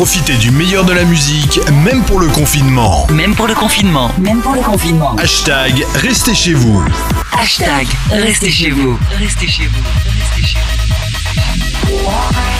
Profitez 0.00 0.38
du 0.38 0.50
meilleur 0.50 0.86
de 0.86 0.94
la 0.94 1.04
musique, 1.04 1.60
même 1.84 2.02
pour 2.04 2.20
le 2.20 2.28
confinement. 2.28 3.06
Même 3.10 3.34
pour 3.34 3.46
le 3.46 3.54
confinement. 3.54 4.10
Même 4.18 4.40
pour 4.40 4.54
le 4.54 4.62
confinement. 4.62 5.14
Hashtag 5.16 5.84
Restez 5.94 6.34
chez 6.34 6.54
vous. 6.54 6.82
Hashtag 7.38 7.86
Restez 8.10 8.50
chez 8.50 8.70
vous. 8.70 8.98
Restez 9.18 9.46
chez 9.46 9.66
vous. 9.66 9.82
Restez 10.06 10.46
chez 10.46 10.58
vous. 11.84 12.59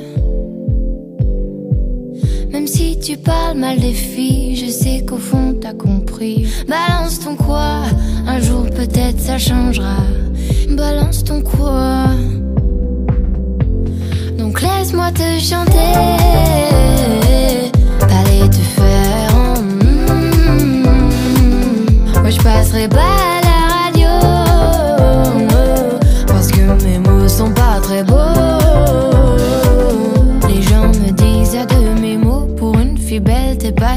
Même 2.61 2.67
si 2.67 2.99
tu 2.99 3.17
parles 3.17 3.57
mal 3.57 3.79
des 3.79 3.91
filles, 3.91 4.55
je 4.55 4.69
sais 4.69 5.03
qu'au 5.03 5.17
fond 5.17 5.57
t'as 5.59 5.73
compris. 5.73 6.45
Balance 6.67 7.19
ton 7.19 7.35
quoi, 7.35 7.85
un 8.27 8.39
jour 8.39 8.69
peut-être 8.69 9.19
ça 9.19 9.39
changera. 9.39 9.97
Balance 10.69 11.23
ton 11.23 11.41
quoi. 11.41 12.05
Donc 14.37 14.61
laisse-moi 14.61 15.11
te 15.11 15.39
chanter, 15.39 15.91
aller 18.19 18.47
te 18.47 18.63
faire. 18.77 19.33
Moi 22.21 22.29
je 22.29 22.41
passerai 22.43 22.87
pas 22.89 23.30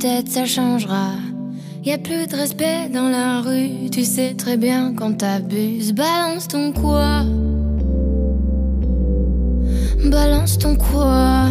peut-être 0.00 0.28
ça 0.28 0.46
changera. 0.46 1.10
Y 1.84 1.92
a 1.92 1.98
plus 1.98 2.26
de 2.26 2.36
respect 2.36 2.88
dans 2.92 3.08
la 3.08 3.40
rue, 3.40 3.90
tu 3.90 4.04
sais 4.04 4.34
très 4.34 4.56
bien 4.56 4.94
quand 4.94 5.18
t'abuses. 5.18 5.92
Balance 5.92 6.48
ton 6.48 6.72
quoi? 6.72 7.24
Balance 10.04 10.58
ton 10.58 10.76
quoi? 10.76 11.48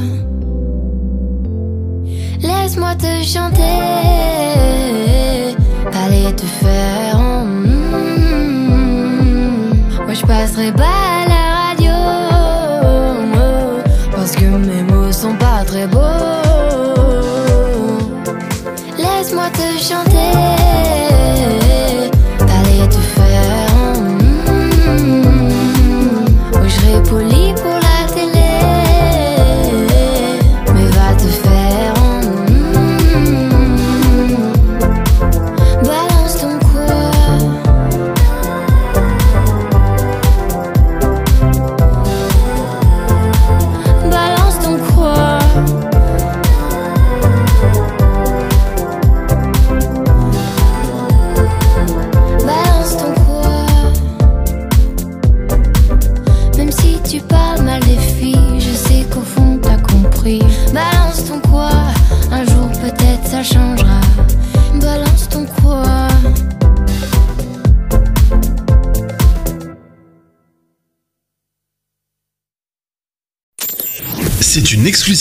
Laisse-moi 2.42 2.96
te 2.96 3.24
chanter, 3.24 3.62
aller 5.94 6.34
te 6.36 6.46
faire. 6.46 7.20
en 7.20 7.46
mm. 7.46 7.70
Moi 10.06 10.14
je 10.14 10.26
passerai 10.26 10.72
pas 10.72 10.84
à 10.84 11.28
la 11.28 11.44
radio, 11.68 11.98
parce 14.12 14.36
que 14.36 14.46
mes 14.46 14.84
mots 14.84 15.12
sont 15.12 15.36
pas 15.36 15.64
très 15.66 15.88
beaux. 15.88 16.19
Chanter, 19.80 20.59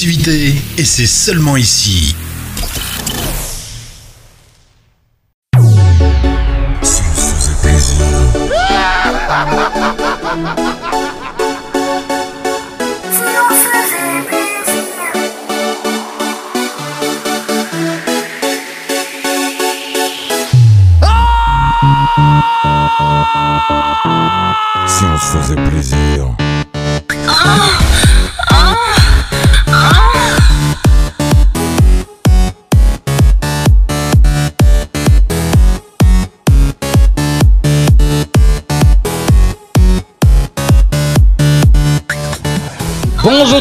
et 0.04 0.84
c'est 0.84 1.06
seulement 1.06 1.56
ici. 1.56 2.14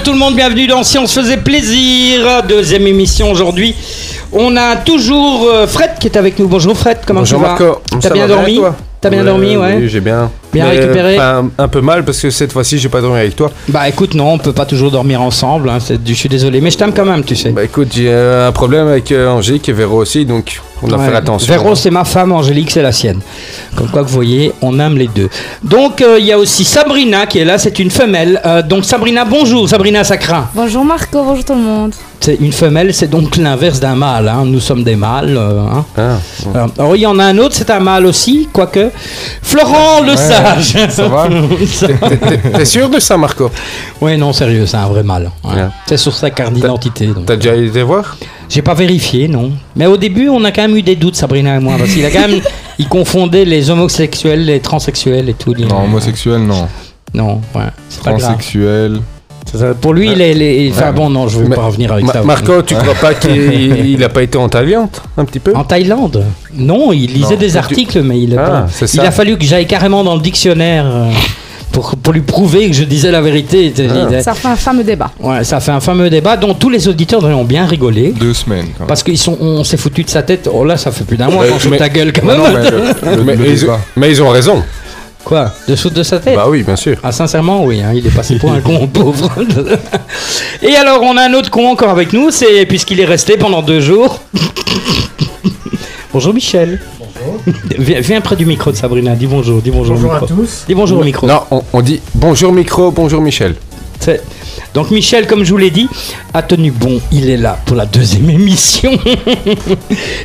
Tout 0.07 0.13
le 0.13 0.19
monde, 0.19 0.37
bienvenue 0.37 0.67
dans 0.67 0.85
Si 0.85 0.97
on 0.97 1.05
se 1.05 1.19
faisait 1.19 1.35
plaisir, 1.35 2.41
deuxième 2.47 2.87
émission 2.87 3.29
aujourd'hui. 3.29 3.75
On 4.31 4.55
a 4.55 4.77
toujours 4.77 5.49
euh, 5.49 5.67
Fred 5.67 5.95
qui 5.99 6.07
est 6.07 6.15
avec 6.15 6.39
nous. 6.39 6.47
Bonjour 6.47 6.77
Fred, 6.77 6.99
comment 7.05 7.19
Bonjour 7.19 7.39
tu 7.39 7.43
vas 7.43 7.49
Marco, 7.49 7.81
T'as 7.99 8.11
bien 8.11 8.25
va 8.25 8.35
dormi 8.35 8.61
T'as 9.01 9.09
bien 9.09 9.25
dormi, 9.25 9.57
ouais. 9.57 9.75
Oui, 9.81 9.89
j'ai 9.89 9.99
bien. 9.99 10.31
Bien 10.53 10.69
Mais, 10.69 10.79
récupéré 10.79 11.17
enfin, 11.17 11.49
un 11.57 11.67
peu 11.67 11.81
mal 11.81 12.05
parce 12.05 12.21
que 12.21 12.29
cette 12.29 12.53
fois-ci, 12.53 12.79
j'ai 12.79 12.87
pas 12.87 13.01
dormi 13.01 13.17
avec 13.19 13.35
toi. 13.35 13.51
Bah 13.67 13.89
écoute, 13.89 14.13
non, 14.13 14.31
on 14.31 14.37
peut 14.37 14.53
pas 14.53 14.65
toujours 14.65 14.91
dormir 14.91 15.21
ensemble. 15.21 15.69
hein, 15.69 15.79
je 15.79 16.13
suis 16.13 16.29
désolé, 16.29 16.61
mais 16.61 16.71
je 16.71 16.77
t'aime 16.77 16.93
quand 16.93 17.05
même, 17.05 17.25
tu 17.25 17.35
sais. 17.35 17.49
Bah 17.49 17.65
écoute, 17.65 17.89
j'ai 17.93 18.09
euh, 18.09 18.47
un 18.47 18.51
problème 18.53 18.87
avec 18.87 19.11
euh, 19.11 19.27
Angélique 19.27 19.67
et 19.67 19.73
Véro 19.73 19.97
aussi, 19.97 20.25
donc 20.25 20.61
on 20.81 20.87
doit 20.87 20.97
Ouais. 20.99 21.05
faire 21.07 21.15
attention. 21.15 21.53
Véro, 21.53 21.75
c'est 21.75 21.89
ma 21.89 22.03
femme, 22.03 22.31
Angélique, 22.31 22.71
c'est 22.71 22.81
la 22.81 22.91
sienne. 22.91 23.19
Comme 23.75 23.89
quoi 23.89 24.03
que 24.03 24.07
vous 24.09 24.13
voyez, 24.15 24.51
on 24.61 24.79
aime 24.79 24.97
les 24.97 25.07
deux. 25.07 25.29
Donc 25.63 26.01
euh, 26.01 26.17
il 26.19 26.25
y 26.25 26.31
a 26.31 26.37
aussi 26.37 26.63
Sabrina 26.63 27.25
qui 27.25 27.39
est 27.39 27.45
là, 27.45 27.57
c'est 27.57 27.79
une 27.79 27.91
femelle. 27.91 28.41
Euh, 28.45 28.61
donc 28.61 28.85
Sabrina, 28.85 29.25
bonjour, 29.25 29.67
Sabrina 29.67 30.03
Sacrin. 30.03 30.47
Bonjour 30.53 30.83
Marco, 30.85 31.23
bonjour 31.23 31.43
tout 31.45 31.53
le 31.53 31.59
monde. 31.59 31.93
C'est 32.19 32.35
une 32.41 32.51
femelle, 32.51 32.93
c'est 32.93 33.09
donc 33.09 33.37
l'inverse 33.37 33.79
d'un 33.79 33.95
mâle. 33.95 34.27
hein. 34.27 34.43
Nous 34.45 34.59
sommes 34.59 34.83
des 34.83 34.95
mâles. 34.95 35.35
euh, 35.37 35.61
hein. 35.71 35.85
Ah, 35.97 36.17
Alors, 36.53 36.69
alors, 36.77 36.95
il 36.95 37.01
y 37.01 37.05
en 37.05 37.17
a 37.19 37.25
un 37.25 37.37
autre, 37.37 37.55
c'est 37.55 37.69
un 37.69 37.79
mâle 37.79 38.05
aussi, 38.05 38.49
quoique. 38.51 38.89
Florent 39.41 40.01
le 40.01 40.11
Ouais, 40.11 40.17
sage. 40.17 40.75
ça 40.89 41.07
va 41.07 41.27
T'es- 42.57 42.65
sûr 42.65 42.89
de 42.89 42.99
ça, 42.99 43.15
Marco? 43.17 43.49
Ouais, 44.01 44.17
non, 44.17 44.33
sérieux, 44.33 44.65
c'est 44.65 44.77
un 44.77 44.87
vrai 44.87 45.03
mâle. 45.03 45.31
ouais. 45.43 45.53
Bien. 45.55 45.71
C'est 45.85 45.97
sur 45.97 46.13
sa 46.13 46.29
carte 46.31 46.53
d'identité. 46.53 47.09
T'as 47.25 47.35
déjà 47.35 47.55
été 47.55 47.83
voir? 47.83 48.17
J'ai 48.49 48.61
pas 48.61 48.73
vérifié, 48.73 49.27
non. 49.27 49.51
Mais 49.75 49.85
au 49.85 49.97
début, 49.97 50.27
on 50.29 50.43
a 50.43 50.51
quand 50.51 50.63
même 50.63 50.75
eu 50.77 50.81
des 50.81 50.95
doutes, 50.95 51.15
Sabrina 51.15 51.55
et 51.55 51.59
moi, 51.59 51.75
parce 51.77 51.91
qu'il 51.91 52.05
a 52.05 52.09
quand 52.09 52.27
même, 52.27 52.41
il 52.79 52.87
confondait 52.87 53.45
les 53.45 53.69
homosexuels, 53.69 54.43
les 54.45 54.59
transsexuels 54.59 55.29
et 55.29 55.33
tout. 55.33 55.53
Non, 55.53 55.83
homosexuel, 55.83 56.39
non. 56.41 56.67
Non, 57.13 57.41
ouais, 57.55 57.63
c'est 57.89 58.03
ça. 59.55 59.73
Pour 59.79 59.93
lui, 59.93 60.11
il 60.11 60.21
est, 60.21 60.33
les- 60.33 60.71
enfin 60.71 60.87
Ouais. 60.87 60.91
bon, 60.93 61.09
non, 61.09 61.27
je 61.27 61.39
vais 61.39 61.47
Mais- 61.47 61.55
pas 61.55 61.63
revenir 61.65 61.91
avec 61.93 62.05
Ma- 62.05 62.13
ça. 62.13 62.23
Marco, 62.23 62.61
tu 62.63 62.73
crois 62.75 62.95
pas 62.95 63.13
qu'il 63.13 63.85
il 63.91 64.03
a 64.03 64.09
pas 64.09 64.23
été 64.23 64.37
en 64.37 64.49
Thaïlande 64.49 64.89
un 65.17 65.25
petit 65.25 65.39
peu? 65.39 65.53
En 65.55 65.63
Thaïlande? 65.63 66.23
Non, 66.53 66.91
il 66.91 67.13
lisait 67.13 67.35
Non. 67.35 67.39
des 67.39 67.51
Tu- 67.51 67.57
articles, 67.57 68.01
mais 68.01 68.19
il, 68.19 68.37
a 68.37 68.41
Ah, 68.45 68.49
pas- 68.79 68.85
il 68.93 68.99
a 68.99 69.11
fallu 69.11 69.37
que 69.37 69.45
j'aille 69.45 69.67
carrément 69.67 70.03
dans 70.03 70.15
le 70.15 70.21
dictionnaire 70.21 70.85
euh, 70.87 71.09
pour, 71.71 71.95
pour 71.95 72.13
lui 72.13 72.21
prouver 72.21 72.67
que 72.69 72.75
je 72.75 72.83
disais 72.85 73.11
la 73.11 73.21
vérité. 73.21 73.71
Il 73.77 74.15
a- 74.15 74.21
Ça 74.21 74.33
fait 74.33 74.47
un 74.47 74.55
fameux 74.55 74.83
débat. 74.83 75.11
Ouais, 75.19 75.43
ça 75.43 75.59
fait 75.59 75.71
un 75.71 75.79
fameux 75.79 76.09
débat 76.09 76.35
dont 76.37 76.53
tous 76.53 76.69
les 76.69 76.87
auditeurs 76.87 77.23
ont 77.23 77.43
bien 77.43 77.65
rigolé. 77.65 78.13
Deux 78.19 78.33
semaines, 78.33 78.65
quand 78.73 78.79
même. 78.81 78.87
Parce 78.87 79.03
qu'ils 79.03 79.17
sont, 79.17 79.37
on 79.39 79.63
s'est 79.63 79.77
foutu 79.77 80.03
de 80.03 80.09
sa 80.09 80.23
tête. 80.23 80.49
Oh 80.51 80.63
là, 80.65 80.75
ça 80.77 80.91
fait 80.91 81.03
plus 81.03 81.17
d'un 81.17 81.29
mois 81.29 81.45
qu'on 81.45 81.59
fout 81.59 81.71
mais- 81.71 81.77
ta 81.77 81.89
gueule 81.89 82.11
quand 82.13 82.25
Non, 82.25 82.43
même. 82.43 82.53
non, 82.53 82.59
mais 82.59 82.71
le, 82.71 83.15
le- 83.17 83.23
mais, 83.23 83.35
le 83.35 83.47
ils, 83.49 83.59
débat. 83.59 83.79
mais 83.95 84.09
ils 84.09 84.21
ont 84.23 84.29
raison. 84.29 84.63
Quoi 85.27 85.51
De 85.67 85.75
foutre 85.75 85.95
de 85.95 86.03
sa 86.03 86.19
tête 86.19 86.35
Bah 86.35 86.45
oui, 86.47 86.63
bien 86.63 86.77
sûr. 86.77 86.97
Ah, 87.03 87.11
sincèrement, 87.11 87.65
oui, 87.65 87.81
hein, 87.81 87.91
il 87.93 88.07
est 88.07 88.15
passé 88.15 88.37
pour 88.37 88.49
un 88.51 88.61
con 88.61 88.87
pauvre. 88.93 89.29
Et 90.61 90.73
alors, 90.75 91.01
on 91.03 91.17
a 91.17 91.23
un 91.23 91.33
autre 91.33 91.51
con 91.51 91.67
encore 91.67 91.89
avec 91.89 92.13
nous, 92.13 92.31
c'est 92.31 92.65
puisqu'il 92.65 92.99
est 93.01 93.05
resté 93.05 93.35
pendant 93.37 93.61
deux 93.61 93.81
jours. 93.81 94.21
bonjour 96.13 96.33
Michel. 96.33 96.79
Bonjour. 96.97 97.41
Viens, 97.77 97.99
viens 97.99 98.21
près 98.21 98.35
du 98.37 98.45
micro 98.45 98.71
de 98.71 98.77
Sabrina, 98.77 99.15
dis 99.15 99.27
bonjour, 99.27 99.61
dis 99.61 99.69
bonjour. 99.71 99.95
Bonjour 99.95 100.11
au 100.11 100.13
à 100.15 100.21
micro. 100.21 100.35
tous. 100.35 100.63
Dis 100.67 100.75
bonjour 100.75 100.99
au 100.99 101.03
micro. 101.03 101.27
Non, 101.27 101.41
on, 101.51 101.61
on 101.73 101.81
dit 101.81 101.99
bonjour 102.15 102.53
micro, 102.53 102.91
bonjour 102.91 103.21
Michel. 103.21 103.55
C'est- 103.99 104.23
Donc 104.73 104.91
Michel, 104.91 105.27
comme 105.27 105.43
je 105.43 105.51
vous 105.51 105.57
l'ai 105.57 105.71
dit, 105.71 105.89
a 106.33 106.41
tenu 106.41 106.71
bon. 106.71 107.01
Il 107.11 107.29
est 107.29 107.37
là 107.37 107.57
pour 107.65 107.75
la 107.75 107.85
deuxième 107.85 108.29
émission. 108.39 108.91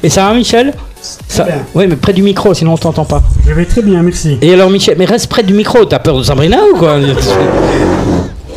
Et 0.03 0.09
ça 0.09 0.29
va 0.29 0.35
Michel? 0.35 0.75
Ça... 1.29 1.47
Oui, 1.75 1.87
mais 1.89 1.97
près 1.97 2.13
du 2.13 2.23
micro, 2.23 2.55
sinon 2.55 2.75
on 2.75 2.77
t'entend 2.79 3.05
pas. 3.05 3.23
Je 3.47 3.53
vais 3.53 3.65
très 3.65 3.83
bien, 3.83 4.03
merci. 4.03 4.39
Et 4.41 4.53
alors 4.55 4.71
Michel, 4.71 4.97
mais 4.99 5.05
reste 5.05 5.29
près 5.29 5.43
du 5.43 5.53
micro. 5.55 5.85
T'as 5.85 5.99
peur 5.99 6.17
de 6.19 6.23
Sabrina 6.23 6.59
ou 6.73 6.77
quoi? 6.79 6.99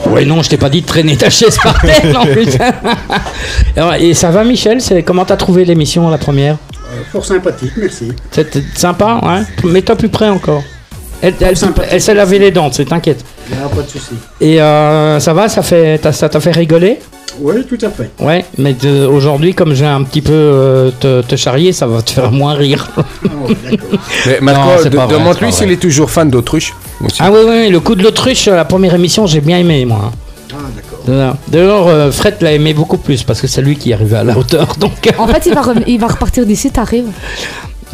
Ouais, 0.07 0.24
non, 0.25 0.42
je 0.44 0.50
t'ai 0.50 0.57
pas 0.57 0.69
dit 0.69 0.81
de 0.81 0.86
traîner 0.86 1.18
ta 1.18 1.30
chaise 1.30 1.57
par 1.62 1.80
terre 1.81 2.06
non 2.13 2.25
plus. 2.31 2.47
Alors, 3.75 3.95
Et 3.95 4.13
ça 4.13 4.30
va 4.30 4.44
Michel? 4.44 4.80
Comment 5.03 5.25
t'as 5.25 5.36
trouvé 5.38 5.65
l'émission 5.65 6.09
la 6.09 6.18
première? 6.18 6.57
Euh, 6.94 7.01
fort 7.12 7.25
sympathique, 7.25 7.71
merci. 7.77 8.12
C'était 8.31 8.62
sympa, 8.75 9.19
ouais. 9.24 9.69
Mets-toi 9.69 9.95
plus 9.95 10.09
près 10.09 10.30
encore. 10.30 10.62
Elle, 11.21 11.33
elle, 11.42 11.56
elle 11.89 12.01
s'est 12.01 12.13
lavé 12.13 12.38
les 12.39 12.51
dents, 12.51 12.69
c'est 12.71 12.86
t'inquiète. 12.86 13.24
Il 13.50 13.57
n'y 13.57 13.63
a 13.63 13.68
pas 13.68 13.81
de 13.81 13.88
souci. 13.89 14.13
Et 14.42 14.62
euh, 14.62 15.19
ça 15.19 15.33
va, 15.33 15.50
ça 15.50 15.63
fait, 15.63 15.97
t'as- 15.97 16.12
ça 16.12 16.30
t'a 16.30 16.39
fait 16.39 16.51
rigoler? 16.51 17.00
Oui, 17.39 17.66
tout 17.68 17.77
à 17.86 17.89
fait. 17.89 18.12
Ouais, 18.19 18.45
mais 18.57 18.75
aujourd'hui, 19.07 19.54
comme 19.54 19.74
j'ai 19.74 19.86
un 19.86 20.04
petit 20.04 20.22
peu 20.22 20.31
euh, 20.33 20.92
te, 21.00 21.22
te 21.22 21.36
charrier, 21.36 21.74
ça 21.74 21.86
va 21.86 22.01
te 22.01 22.12
faire 22.12 22.31
moins 22.31 22.54
rire. 22.54 22.88
Ah, 22.98 23.01
d'accord. 23.69 24.00
Mais 24.25 24.39
Marco, 24.42 24.83
c'est 24.83 24.89
de- 24.89 24.98
demande-lui 24.98 25.51
s'il 25.51 25.69
est 25.72 25.81
toujours 25.81 26.10
fan 26.10 26.30
d'autruche. 26.30 26.74
Ah 27.19 27.30
oui, 27.31 27.39
oui, 27.48 27.69
le 27.69 27.80
coup 27.81 27.95
de 27.95 28.04
l'autruche, 28.04 28.45
la 28.48 28.63
première 28.66 28.95
émission, 28.95 29.27
j'ai 29.27 29.42
bien 29.42 29.57
aimé, 29.60 29.83
moi. 29.86 30.12
Ah, 30.54 30.56
d'accord. 30.75 31.00
D'ailleurs- 31.06 31.36
D'ailleurs, 31.50 31.88
euh, 31.88 32.12
Fred 32.12 32.36
l'a 32.39 32.54
aimé 32.54 32.74
beaucoup 32.74 32.98
plus 32.98 33.24
parce 33.24 33.42
que 33.42 33.48
c'est 33.48 33.62
lui 33.62 33.75
qui 33.75 33.92
est 33.92 33.95
arrivé 33.95 34.16
à 34.16 34.24
la 34.24 34.38
hauteur, 34.38 34.75
donc 34.80 34.94
En 35.18 35.28
fait, 35.28 35.45
il 35.48 35.54
va, 35.54 35.62
re- 35.74 35.83
il 35.88 36.00
va 36.00 36.07
repartir 36.07 36.45
d'ici, 36.45 36.71
t'arrives. 36.71 37.07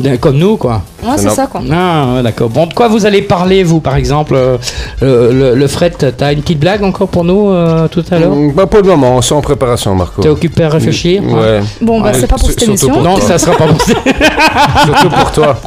Euh, 0.05 0.17
comme 0.17 0.37
nous, 0.37 0.57
quoi. 0.57 0.81
Ouais, 1.03 1.17
c'est 1.17 1.29
ça, 1.29 1.47
quoi. 1.47 1.61
Ah, 1.71 2.13
ouais, 2.15 2.23
d'accord. 2.23 2.49
Bon, 2.49 2.65
de 2.67 2.73
quoi 2.73 2.87
vous 2.87 3.05
allez 3.05 3.21
parler, 3.21 3.63
vous, 3.63 3.79
par 3.79 3.95
exemple 3.95 4.35
euh, 4.35 4.57
le, 5.01 5.55
le- 5.55 5.67
Fred, 5.67 5.93
t'as 6.17 6.33
une 6.33 6.41
petite 6.41 6.59
blague 6.59 6.83
encore 6.83 7.07
pour 7.09 7.23
nous 7.23 7.49
euh, 7.49 7.87
tout 7.87 8.03
à 8.11 8.19
l'heure? 8.19 8.31
Mm, 8.35 8.53
Bah 8.53 8.65
pour 8.67 8.81
le 8.81 8.87
moment, 8.87 9.21
c'est 9.21 9.33
en 9.33 9.41
préparation, 9.41 9.93
Marco. 9.95 10.21
T'es 10.21 10.29
occupé 10.29 10.63
à 10.63 10.69
réfléchir? 10.69 11.21
Ouais, 11.23 11.61
Bon, 11.81 12.01
bah, 12.01 12.07
Ouais, 12.11 12.13
c'est 12.19 12.27
pas 12.27 12.37
pour 12.37 12.49
cette 12.49 12.63
émission. 12.63 12.89
pour 12.89 13.01
Non, 13.03 13.17
ça 13.19 13.37
sera 13.37 13.55
pas 13.55 13.67
possible. 13.67 13.99
surtout 14.85 15.09
pour 15.09 15.31
toi. 15.31 15.57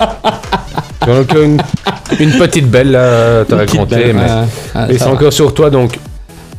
Donc 1.06 1.32
une, 1.34 1.58
une 2.18 2.32
petite 2.38 2.70
belle 2.70 2.90
là, 2.92 3.40
à 3.40 3.44
te 3.44 3.54
raconter, 3.54 4.12
mais 4.12 4.22
Euh, 4.28 4.44
ah, 4.74 4.86
c'est 4.90 5.04
encore 5.06 5.32
sur 5.32 5.52
toi 5.52 5.68
donc. 5.70 5.98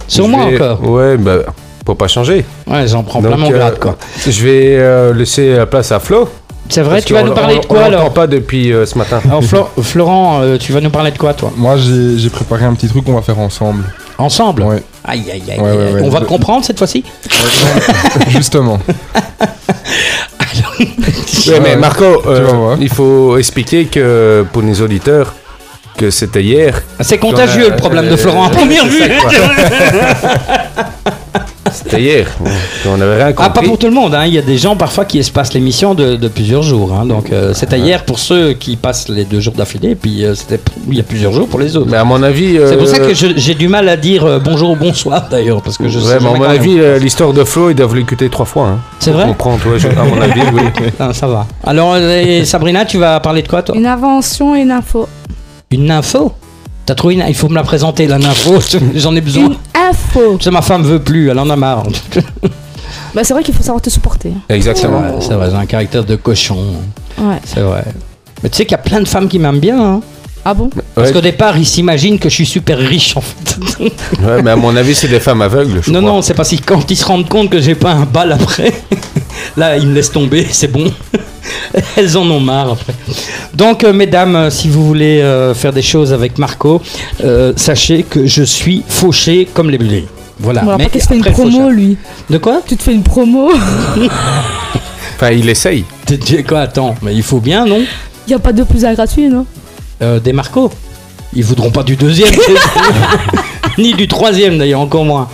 Sur 0.08 0.28
moi 0.28 0.46
vais- 0.46 0.56
encore 0.62 0.88
Ouais, 0.88 1.18
bah 1.18 1.38
pour 1.84 1.98
pas 1.98 2.08
changer. 2.08 2.46
Ouais, 2.68 2.88
j'en 2.88 3.02
prends 3.04 3.22
Donc, 3.22 3.34
plein 3.34 3.42
mon 3.44 3.52
euh, 3.52 3.58
grade, 3.58 3.80
quoi. 3.80 3.96
Je 4.28 4.44
vais 4.44 4.76
euh, 4.78 5.14
laisser 5.14 5.56
la 5.56 5.66
place 5.66 5.92
à 5.92 6.00
Flo. 6.00 6.28
C'est 6.68 6.82
vrai, 6.82 6.96
parce 6.96 7.06
tu 7.06 7.14
vas 7.14 7.24
nous 7.24 7.34
parler 7.34 7.56
on- 7.58 7.62
de 7.62 7.66
quoi 7.68 7.80
on 7.82 7.86
alors 7.86 8.14
pas 8.14 8.28
depuis 8.28 8.74
euh, 8.74 8.86
ce 8.86 8.98
matin. 8.98 9.22
Alors 9.26 9.44
Flo- 9.44 9.70
Florent, 9.82 10.42
euh, 10.42 10.58
tu 10.58 10.72
vas 10.72 10.82
nous 10.82 10.90
parler 10.90 11.12
de 11.12 11.18
quoi 11.18 11.34
toi 11.34 11.52
Moi, 11.56 11.76
j'ai 11.78 12.30
préparé 12.30 12.66
un 12.66 12.74
petit 12.74 12.88
truc 12.88 13.06
qu'on 13.06 13.14
va 13.14 13.22
faire 13.22 13.40
ensemble. 13.40 13.84
Ensemble 14.18 14.64
Ouais. 14.64 14.82
Aïe 15.04 15.24
aïe 15.32 15.44
aïe. 15.52 15.60
Ouais, 15.60 15.72
ouais, 15.72 15.88
aïe. 15.88 15.94
ouais. 15.96 16.02
On 16.04 16.10
va 16.10 16.22
te 16.22 16.26
comprendre 16.26 16.66
cette 16.66 16.78
fois-ci 16.78 17.04
Justement. 18.30 18.80
Ouais, 21.48 21.60
mais 21.62 21.76
Marco, 21.76 22.24
euh, 22.28 22.76
il 22.80 22.90
faut 22.90 23.38
expliquer 23.38 23.86
que 23.86 24.46
pour 24.52 24.62
les 24.64 24.82
auditeurs 24.82 25.34
que 25.98 26.10
c'était 26.10 26.44
hier. 26.44 26.82
C'est 27.02 27.20
contagieux 27.20 27.70
le 27.70 27.76
problème 27.76 28.10
de 28.10 28.16
Florent 28.16 28.46
à 28.46 28.50
première 28.50 28.86
vue. 28.86 29.04
C'était 31.72 32.02
hier. 32.02 32.28
On 32.88 32.98
n'avait 32.98 33.16
rien 33.24 33.28
Ah, 33.30 33.34
pas 33.34 33.50
compris. 33.50 33.68
pour 33.68 33.78
tout 33.80 33.88
le 33.88 33.94
monde, 33.94 34.14
hein. 34.16 34.26
il 34.26 34.34
y 34.34 34.38
a 34.38 34.42
des 34.42 34.58
gens 34.58 34.76
parfois 34.76 35.04
qui 35.06 35.20
espacent 35.20 35.54
l'émission 35.54 35.94
de, 35.94 36.16
de 36.16 36.28
plusieurs 36.28 36.64
jours. 36.64 36.94
hein. 36.94 37.06
Donc 37.06 37.32
euh, 37.32 37.54
c'était 37.54 37.80
hier 37.80 38.06
pour 38.06 38.20
ceux 38.20 38.54
qui 38.54 38.76
passent 38.78 39.10
les 39.10 39.26
deux 39.26 39.40
jours 39.42 39.54
d'affilée, 39.56 39.96
puis 39.96 40.24
euh, 40.24 40.36
c'était 40.36 40.60
il 40.88 40.96
y 40.96 41.00
a 41.00 41.04
plusieurs 41.04 41.34
jours 41.34 41.48
pour 41.48 41.60
les 41.60 41.76
autres. 41.76 41.90
Mais 41.90 41.98
à 41.98 42.04
mon 42.06 42.22
avis. 42.24 42.58
C'est 42.66 42.78
pour 42.78 42.88
euh, 42.88 42.92
ça 42.92 43.00
que 43.00 43.14
j'ai 43.14 43.54
du 43.56 43.68
mal 43.68 43.90
à 43.90 43.98
dire 43.98 44.24
euh, 44.26 44.40
bonjour 44.40 44.72
ou 44.72 44.76
bonsoir 44.76 45.28
d'ailleurs, 45.30 45.62
parce 45.62 45.78
que 45.78 45.90
je 45.90 46.00
sais 46.00 46.14
Ouais, 46.14 46.18
mais 46.22 46.30
à 46.30 46.34
mon 46.34 46.44
avis, 46.44 46.80
euh, 46.80 46.98
l'histoire 47.00 47.34
de 47.34 47.44
Flo, 47.44 47.70
ils 47.72 47.76
doivent 47.76 47.96
l'écouter 47.96 48.30
trois 48.30 48.46
fois. 48.46 48.68
Hein, 48.68 48.80
C'est 49.00 49.12
vrai 49.12 49.26
comprendre, 49.28 49.60
ouais, 49.70 49.80
je- 49.80 49.88
à 49.90 50.04
mon 50.04 50.22
avis, 50.22 50.42
oui. 50.54 50.62
Ah, 51.00 51.14
ça 51.14 51.28
va. 51.28 51.46
Alors 51.66 51.96
euh, 51.98 52.44
Sabrina, 52.46 52.86
tu 52.86 52.98
vas 52.98 53.20
parler 53.20 53.42
de 53.42 53.48
quoi 53.48 53.62
toi? 53.64 53.76
Une 53.76 53.86
invention 53.88 54.56
et 54.56 54.62
une 54.62 54.72
info. 54.72 55.08
Une 55.72 55.92
info? 55.92 56.32
T'as 56.86 56.96
trouvé 56.96 57.16
une... 57.16 57.24
Il 57.28 57.36
faut 57.36 57.50
me 57.50 57.56
la 57.56 57.64
présenter 57.64 58.06
la 58.08 58.16
info, 58.18 58.60
j'en 58.96 59.16
ai 59.16 59.22
besoin. 59.22 59.46
Une 59.46 59.56
info. 59.74 60.38
Ça, 60.40 60.52
ma 60.52 60.62
femme 60.62 60.84
veut 60.84 61.00
plus, 61.02 61.30
elle 61.30 61.40
en 61.40 61.50
a 61.50 61.56
marre. 61.56 61.84
Bah, 63.14 63.24
c'est 63.24 63.34
vrai 63.34 63.44
qu'il 63.44 63.54
faut 63.54 63.64
savoir 63.64 63.82
te 63.82 63.90
supporter. 63.90 64.32
Exactement. 64.50 65.00
Ouais, 65.00 65.16
c'est 65.22 65.34
vrai, 65.34 65.50
j'ai 65.50 65.56
un 65.56 65.66
caractère 65.66 66.04
de 66.04 66.16
cochon. 66.18 66.76
Ouais. 67.18 67.40
C'est 67.46 67.62
vrai. 67.62 67.84
Mais 68.44 68.50
tu 68.50 68.58
sais 68.58 68.64
qu'il 68.66 68.74
y 68.74 68.76
a 68.76 68.84
plein 68.84 69.00
de 69.00 69.08
femmes 69.08 69.28
qui 69.30 69.40
m'aiment 69.40 69.60
bien. 69.60 69.80
hein. 69.82 70.02
Ah 70.48 70.54
bon 70.54 70.70
Parce 70.94 71.08
Ouais. 71.08 71.14
qu'au 71.14 71.22
départ, 71.22 71.58
ils 71.58 71.66
s'imaginent 71.66 72.20
que 72.20 72.30
je 72.30 72.36
suis 72.36 72.46
super 72.46 72.78
riche 72.78 73.18
en 73.18 73.22
fait. 73.22 73.58
Ouais, 74.24 74.42
mais 74.44 74.52
à 74.52 74.56
mon 74.56 74.76
avis, 74.76 74.94
c'est 74.96 75.08
des 75.08 75.20
femmes 75.20 75.42
aveugles. 75.42 75.82
Je 75.84 75.92
non, 75.92 76.00
crois. 76.02 76.12
non, 76.12 76.22
c'est 76.22 76.34
parce 76.36 76.52
que 76.52 76.64
quand 76.64 76.90
ils 76.92 76.96
se 76.96 77.06
rendent 77.06 77.28
compte 77.28 77.50
que 77.50 77.60
j'ai 77.60 77.74
pas 77.76 77.92
un 77.92 78.06
bal 78.06 78.32
après, 78.32 78.72
là, 79.58 79.76
ils 79.78 79.88
me 79.88 79.94
laissent 79.96 80.12
tomber, 80.12 80.46
c'est 80.52 80.68
bon. 80.72 80.92
Elles 81.98 82.16
en 82.18 82.30
ont 82.30 82.40
marre 82.40 82.72
après. 82.74 82.94
Donc, 83.54 83.84
euh, 83.84 83.92
mesdames, 83.94 84.36
euh, 84.36 84.50
si 84.50 84.68
vous 84.70 84.86
voulez 84.86 85.22
euh, 85.22 85.54
faire 85.54 85.74
des 85.74 85.82
choses 85.82 86.14
avec 86.14 86.38
Marco, 86.38 86.82
euh, 87.24 87.54
sachez 87.56 88.04
que 88.04 88.26
je 88.28 88.44
suis 88.44 88.84
fauché 88.88 89.48
comme 89.54 89.70
les 89.70 89.78
blés. 89.78 90.06
Voilà. 90.40 90.62
Bon, 90.62 90.68
alors, 90.70 90.80
Mais 90.80 90.90
fait 91.00 91.14
une 91.16 91.22
après, 91.22 91.32
promo, 91.32 91.70
lui. 91.70 91.98
De 92.30 92.38
quoi 92.38 92.62
Tu 92.68 92.76
te 92.78 92.84
fais 92.84 92.94
une 92.94 93.04
promo. 93.04 93.52
Enfin, 95.16 95.32
il 95.32 95.48
essaye. 95.50 95.86
Tu 96.06 96.18
dis 96.18 96.44
quoi? 96.44 96.62
Attends, 96.62 96.96
mais 97.02 97.16
il 97.16 97.24
faut 97.24 97.40
bien, 97.40 97.66
non? 97.66 97.82
Il 98.28 98.34
a 98.34 98.40
pas 98.40 98.52
de 98.54 98.64
plus 98.64 98.84
à 98.86 98.94
gratuit, 98.94 99.28
non? 99.30 99.46
Euh, 100.02 100.20
Des 100.20 100.34
Marco 100.34 100.72
Ils 101.34 101.44
voudront 101.44 101.72
pas 101.72 101.84
du 101.84 101.96
deuxième, 101.96 102.30
ni 103.78 103.94
du 103.94 104.08
troisième 104.08 104.58
d'ailleurs, 104.58 104.82
encore 104.82 105.06
moins. 105.06 105.28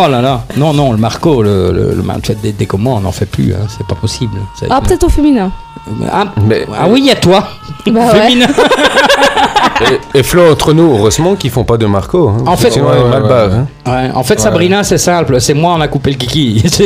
Oh 0.00 0.08
là 0.08 0.20
là, 0.22 0.44
non, 0.56 0.72
non, 0.72 0.92
le 0.92 0.98
Marco, 0.98 1.42
le, 1.42 1.72
le, 1.72 1.94
le 1.94 2.02
match 2.02 2.30
des, 2.42 2.52
des 2.52 2.66
commandes, 2.66 2.98
on 2.98 3.00
n'en 3.00 3.12
fait 3.12 3.26
plus, 3.26 3.52
hein, 3.52 3.66
c'est 3.76 3.86
pas 3.86 3.96
possible. 3.96 4.38
Ah, 4.70 4.80
peut-être 4.80 5.04
au 5.04 5.08
féminin. 5.08 5.50
Ah, 6.12 6.32
Mais, 6.44 6.66
ah 6.78 6.86
oui, 6.88 7.00
il 7.00 7.06
y 7.06 7.10
a 7.10 7.16
toi, 7.16 7.48
Bah 7.86 8.12
ouais. 8.12 8.32
et, 10.14 10.18
et 10.18 10.22
Flo, 10.22 10.50
entre 10.50 10.72
nous, 10.72 10.90
heureusement 10.96 11.34
qu'ils 11.36 11.50
font 11.50 11.64
pas 11.64 11.76
de 11.76 11.86
Marco. 11.86 12.28
hein, 12.28 12.44
En 12.46 12.56
fait- 12.56 12.70
sinon, 12.70 12.86
Ouais, 12.86 12.92
elle 12.94 13.00
est 13.00 13.04
ouais, 13.04 13.10
mal 13.10 13.22
barre. 13.22 13.50
hein. 13.52 13.66
Ouais, 13.86 14.10
en 14.14 14.22
fait, 14.24 14.38
Sabrina, 14.40 14.82
c'est 14.84 14.98
simple, 14.98 15.40
c'est 15.40 15.54
moi, 15.54 15.74
on 15.76 15.80
a 15.80 15.88
coupé 15.88 16.10
le 16.10 16.16
kiki. 16.16 16.62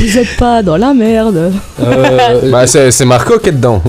Vous 0.00 0.18
êtes 0.18 0.36
pas 0.36 0.62
dans 0.62 0.76
la 0.76 0.92
merde. 0.94 1.52
Euh, 1.80 2.50
Bah, 2.50 2.66
c'est 2.66 3.04
Marco 3.04 3.38
qui 3.38 3.50
est 3.50 3.52
dedans. 3.52 3.82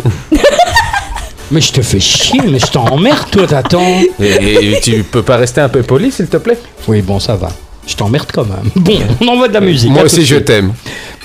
mais 1.52 1.62
je 1.62 1.72
te 1.72 1.82
fais 1.82 2.00
chier, 2.00 2.42
mais 2.50 2.60
je 2.60 2.68
t'emmerde, 2.68 3.30
toi, 3.32 3.48
t'attends. 3.48 4.00
Et, 4.20 4.74
et 4.76 4.80
tu 4.82 5.04
peux 5.04 5.22
pas 5.24 5.38
rester 5.38 5.62
un 5.62 5.70
peu 5.70 5.82
poli, 5.84 6.12
s'il 6.12 6.28
te 6.28 6.38
plaît? 6.38 6.58
Oui, 6.88 7.02
bon, 7.02 7.20
ça 7.20 7.36
va. 7.36 7.50
Je 7.88 7.96
t'emmerde 7.96 8.28
quand 8.32 8.46
même. 8.46 8.70
Bon, 8.76 9.00
on 9.22 9.28
envoie 9.30 9.48
de 9.48 9.54
la 9.54 9.60
musique. 9.62 9.90
Moi 9.92 10.04
aussi, 10.04 10.26
je 10.26 10.36
t'aime. 10.38 10.74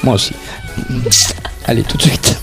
Moi 0.02 0.14
aussi. 0.14 0.32
Allez, 1.66 1.82
tout 1.82 1.96
de 1.96 2.02
suite. 2.02 2.38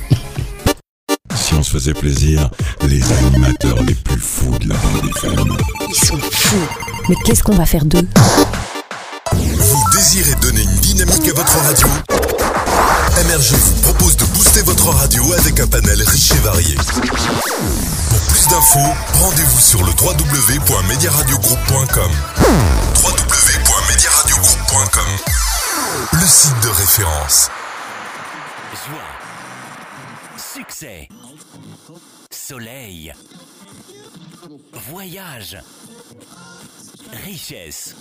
Si 1.36 1.54
on 1.54 1.64
se 1.64 1.72
faisait 1.72 1.94
plaisir, 1.94 2.50
les 2.88 3.02
animateurs 3.14 3.82
les 3.84 3.96
plus 3.96 4.20
fous 4.20 4.58
de 4.60 4.68
la 4.70 4.76
bande 4.76 5.10
FM. 5.18 5.58
Ils 5.90 5.96
sont 5.96 6.18
fous. 6.32 6.68
Mais 7.10 7.16
qu'est-ce 7.26 7.44
qu'on 7.44 7.56
va 7.56 7.66
faire 7.66 7.84
d'eux 7.86 8.08
Vous 9.34 9.84
désirez 9.94 10.36
donner 10.42 10.62
une 10.64 10.76
dynamique 10.80 11.28
à 11.30 11.34
votre 11.34 11.58
radio 11.60 11.88
MRG 13.28 13.54
vous 13.56 13.76
propose 13.82 14.18
de 14.18 14.26
booster 14.26 14.62
votre 14.64 14.90
radio 14.90 15.32
avec 15.34 15.60
un 15.60 15.68
panel 15.68 16.02
riche 16.02 16.32
et 16.32 16.40
varié. 16.40 16.74
Pour 16.76 18.20
plus 18.28 18.48
d'infos, 18.48 18.80
rendez-vous 19.14 19.60
sur 19.60 19.84
le 19.84 19.92
www.mediaradiogroup.com 19.92 22.12
www.mediaradiogroup.com 23.04 25.08
Le 26.14 26.26
signe 26.28 26.60
de 26.64 26.70
référence. 26.70 27.50
Succès. 30.70 31.10
Soleil. 32.32 33.12
Voyage. 34.72 35.58
Richesse. 37.26 37.98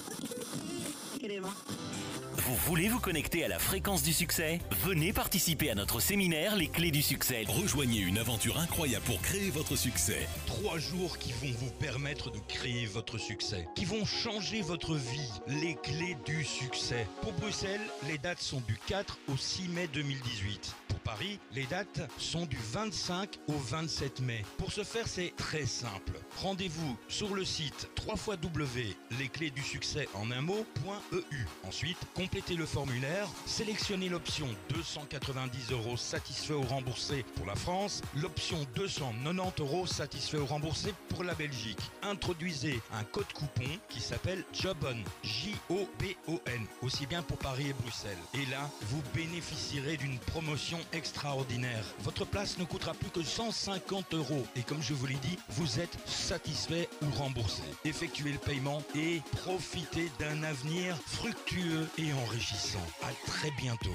Vous 2.37 2.55
voulez 2.67 2.89
vous 2.89 3.01
connecter 3.01 3.45
à 3.45 3.49
la 3.49 3.59
fréquence 3.59 4.05
du 4.05 4.13
succès? 4.13 4.61
Venez 4.85 5.13
participer 5.13 5.71
à 5.71 5.75
notre 5.75 5.99
séminaire 5.99 6.55
Les 6.55 6.69
clés 6.69 6.93
du 6.93 7.03
succès. 7.03 7.45
Rejoignez 7.49 7.99
une 7.99 8.19
aventure 8.19 8.61
incroyable 8.61 9.05
pour 9.07 9.21
créer 9.23 9.51
votre 9.51 9.75
succès. 9.75 10.29
Trois 10.47 10.79
jours 10.79 11.19
qui 11.19 11.33
vont 11.33 11.53
vous 11.59 11.71
permettre 11.81 12.31
de 12.31 12.39
créer 12.47 12.87
votre 12.87 13.19
succès, 13.19 13.67
qui 13.75 13.87
vont 13.87 14.05
changer 14.05 14.63
votre 14.63 14.95
vie. 14.95 15.31
Les 15.49 15.75
clés 15.83 16.17
du 16.25 16.45
succès. 16.45 17.09
Pour 17.23 17.33
Bruxelles, 17.33 17.81
les 18.07 18.19
dates 18.19 18.41
sont 18.41 18.61
du 18.69 18.79
4 18.87 19.19
au 19.27 19.37
6 19.37 19.69
mai 19.69 19.89
2018. 19.93 20.77
Paris, 21.03 21.39
les 21.53 21.65
dates 21.65 22.01
sont 22.19 22.47
du 22.47 22.59
25 22.73 23.39
au 23.49 23.53
27 23.53 24.21
mai. 24.21 24.45
Pour 24.59 24.73
ce 24.73 24.85
faire, 24.85 25.07
c'est 25.07 25.35
très 25.37 25.67
simple. 25.67 26.13
Rendez-vous 26.41 26.97
sur 27.09 27.35
le 27.35 27.45
site 27.45 27.89
www.lesclésdusuccès 28.07 30.09
en 30.15 30.31
un 30.31 30.41
mot.eu. 30.41 31.47
Ensuite, 31.65 31.99
complétez 32.15 32.55
le 32.55 32.67
formulaire, 32.67 33.29
sélectionnez 33.47 34.09
l'option 34.09 34.49
290 34.71 35.73
euros 35.73 35.97
satisfait 35.97 36.55
ou 36.55 36.63
remboursé 36.63 37.25
pour 37.37 37.47
la 37.47 37.55
France, 37.55 38.03
l'option 38.17 38.59
290 38.75 39.61
euros 39.61 39.87
satisfait 39.87 40.39
ou 40.39 40.47
remboursé 40.47 40.95
pour 41.09 41.25
la 41.25 41.35
Belgique. 41.35 41.79
Introduisez 42.03 42.81
un 42.93 43.05
code 43.05 43.33
coupon 43.33 43.69
qui 43.89 44.01
s'appelle 44.01 44.45
JOBON, 44.53 45.03
J-O-B-O-N, 45.23 46.67
aussi 46.83 47.07
bien 47.07 47.23
pour 47.23 47.39
Paris 47.39 47.71
et 47.71 47.75
Bruxelles. 47.75 48.19
Et 48.35 48.47
là, 48.51 48.71
vous 48.83 49.03
bénéficierez 49.15 49.97
d'une 49.97 50.19
promotion 50.19 50.79
extraordinaire. 50.93 51.85
Votre 52.01 52.25
place 52.25 52.59
ne 52.59 52.65
coûtera 52.65 52.95
plus 52.95 53.11
que 53.11 53.23
150 53.23 54.15
euros. 54.15 54.47
Et 54.57 54.63
comme 54.63 54.83
je 54.83 54.95
vous 54.95 55.07
l'ai 55.07 55.17
dit, 55.17 55.39
vous 55.51 55.81
êtes 55.81 55.97
satisfait 56.07 56.89
ou 57.03 57.11
remboursé. 57.19 57.63
Effectuez 57.85 58.33
le 58.33 58.39
paiement 58.39 58.83
et 58.95 59.21
profitez 59.43 60.11
d'un 60.19 60.43
avenir 60.43 60.97
fructueux 61.07 61.89
et 61.99 62.13
enrichissant. 62.13 62.87
À 63.03 63.31
très 63.31 63.51
bientôt. 63.53 63.91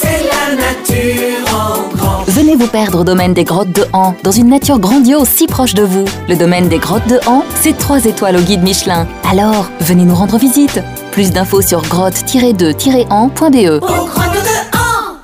C'est 0.00 0.24
la 0.24 0.54
nature 0.56 1.54
en 1.54 1.88
grand. 1.96 2.24
Venez 2.26 2.56
vous 2.56 2.66
perdre 2.66 3.00
au 3.00 3.04
domaine 3.04 3.34
des 3.34 3.44
grottes 3.44 3.72
de 3.72 3.84
Han, 3.92 4.14
dans 4.22 4.32
une 4.32 4.48
nature 4.48 4.78
grandiose 4.78 5.28
si 5.28 5.46
proche 5.46 5.74
de 5.74 5.84
vous. 5.84 6.06
Le 6.28 6.36
domaine 6.36 6.68
des 6.68 6.78
grottes 6.78 7.06
de 7.06 7.20
Han, 7.26 7.44
c'est 7.62 7.76
3 7.76 8.06
étoiles 8.06 8.36
au 8.36 8.40
guide 8.40 8.62
Michelin. 8.62 9.06
Alors, 9.30 9.66
venez 9.80 10.04
nous 10.04 10.14
rendre 10.14 10.38
visite. 10.38 10.80
Plus 11.12 11.30
d'infos 11.30 11.60
sur 11.62 11.82
grotte-2-han.be. 11.82 13.82
Aux 13.82 14.06
grottes 14.06 14.32
de 14.32 14.76
Han. 14.76 15.18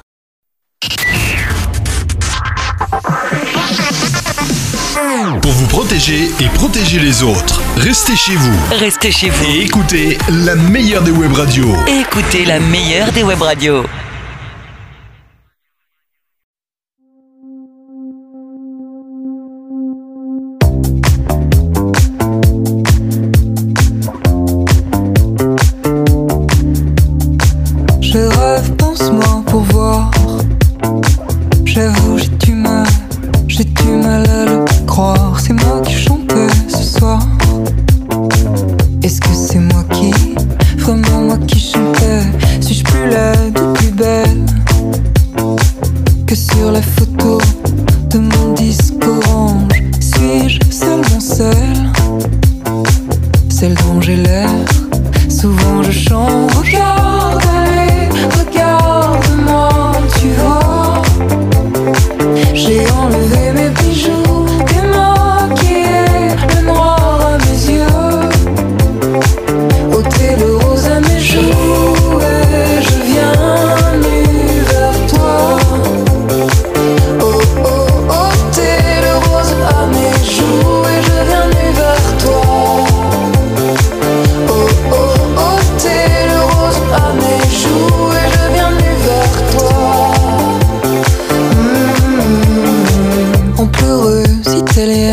Pour 5.42 5.52
vous 5.52 5.66
protéger 5.66 6.30
et 6.40 6.48
protéger 6.54 6.98
les 6.98 7.22
autres, 7.22 7.60
restez 7.76 8.14
chez 8.14 8.36
vous. 8.36 8.56
Restez 8.70 9.10
chez 9.10 9.30
vous. 9.30 9.44
Et 9.44 9.62
écoutez 9.62 10.18
la 10.28 10.54
meilleure 10.54 11.02
des 11.02 11.10
web 11.10 11.32
radios. 11.32 11.74
Écoutez 11.88 12.44
la 12.44 12.60
meilleure 12.60 13.10
des 13.12 13.22
web 13.22 13.40
radios. 13.42 13.84
Silly 94.72 95.09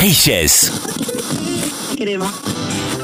Richesse. 0.00 0.72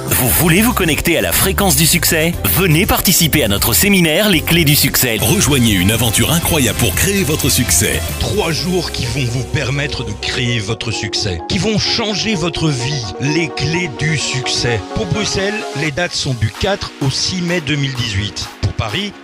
Vous 0.09 0.29
voulez 0.29 0.61
vous 0.61 0.73
connecter 0.73 1.17
à 1.17 1.21
la 1.21 1.31
fréquence 1.31 1.77
du 1.77 1.87
succès? 1.87 2.33
Venez 2.57 2.85
participer 2.85 3.45
à 3.45 3.49
notre 3.49 3.75
séminaire 3.75 4.29
Les 4.29 4.41
clés 4.41 4.65
du 4.65 4.75
succès. 4.75 5.19
Rejoignez 5.21 5.75
une 5.75 5.93
aventure 5.93 6.33
incroyable 6.33 6.79
pour 6.79 6.97
créer 6.97 7.23
votre 7.23 7.49
succès. 7.49 8.01
Trois 8.19 8.51
jours 8.51 8.91
qui 8.91 9.07
vont 9.07 9.25
vous 9.25 9.45
permettre 9.45 10.03
de 10.05 10.13
créer 10.21 10.59
votre 10.59 10.91
succès, 10.91 11.41
qui 11.49 11.59
vont 11.59 11.79
changer 11.79 12.35
votre 12.35 12.69
vie. 12.69 13.05
Les 13.21 13.49
clés 13.55 13.91
du 14.01 14.19
succès. 14.19 14.81
Pour 14.97 15.07
Bruxelles, 15.07 15.55
les 15.77 15.93
dates 15.93 16.15
sont 16.15 16.35
du 16.35 16.51
4 16.51 16.91
au 17.03 17.11
6 17.11 17.43
mai 17.43 17.61
2018. 17.61 18.49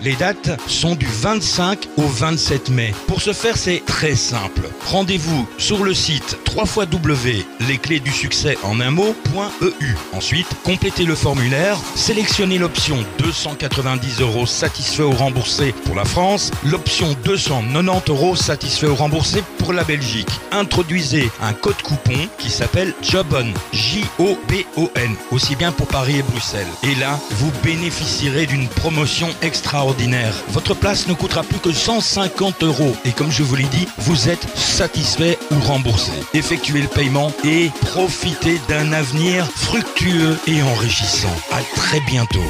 Les 0.00 0.14
dates 0.16 0.58
sont 0.66 0.94
du 0.94 1.06
25 1.06 1.88
au 1.98 2.02
27 2.02 2.70
mai. 2.70 2.94
Pour 3.06 3.20
ce 3.20 3.32
faire, 3.32 3.56
c'est 3.56 3.82
très 3.84 4.14
simple. 4.14 4.62
Rendez-vous 4.86 5.46
sur 5.58 5.84
le 5.84 5.92
site 5.92 6.38
www.lesclésdusuccès 6.56 8.58
en 8.62 8.80
un 8.80 8.90
mot.eu. 8.90 9.96
Ensuite, 10.12 10.48
complétez 10.64 11.04
le 11.04 11.14
formulaire, 11.14 11.76
sélectionnez 11.94 12.58
l'option 12.58 13.04
290 13.18 14.20
euros 14.20 14.46
satisfait 14.46 15.02
ou 15.02 15.12
remboursé 15.12 15.72
pour 15.84 15.94
la 15.94 16.04
France, 16.04 16.50
l'option 16.64 17.16
290 17.24 18.10
euros 18.10 18.36
satisfait 18.36 18.86
ou 18.86 18.94
remboursé 18.94 19.42
pour 19.58 19.72
la 19.72 19.84
Belgique. 19.84 20.28
Introduisez 20.52 21.30
un 21.40 21.52
code 21.52 21.80
coupon 21.82 22.28
qui 22.38 22.50
s'appelle 22.50 22.94
JOBON, 23.02 23.52
J-O-B-O-N, 23.72 25.14
aussi 25.30 25.56
bien 25.56 25.72
pour 25.72 25.86
Paris 25.86 26.18
et 26.18 26.22
Bruxelles. 26.22 26.66
Et 26.82 26.94
là, 26.96 27.18
vous 27.30 27.52
bénéficierez 27.62 28.46
d'une 28.46 28.68
promotion 28.68 29.28
extraordinaire. 29.42 30.34
Votre 30.48 30.74
place 30.74 31.06
ne 31.06 31.14
coûtera 31.14 31.42
plus 31.42 31.58
que 31.58 31.72
150 31.72 32.62
euros. 32.64 32.96
Et 33.04 33.12
comme 33.12 33.30
je 33.30 33.42
vous 33.42 33.56
l'ai 33.56 33.64
dit, 33.64 33.86
vous 33.98 34.28
êtes 34.28 34.46
satisfait 34.56 35.38
ou 35.50 35.60
remboursé. 35.60 36.12
Effectuez 36.40 36.80
le 36.80 36.88
paiement 36.88 37.30
et 37.44 37.68
profitez 37.82 38.58
d'un 38.66 38.94
avenir 38.94 39.44
fructueux 39.44 40.38
et 40.46 40.62
enrichissant. 40.62 41.28
À 41.52 41.58
très 41.76 42.00
bientôt. 42.00 42.40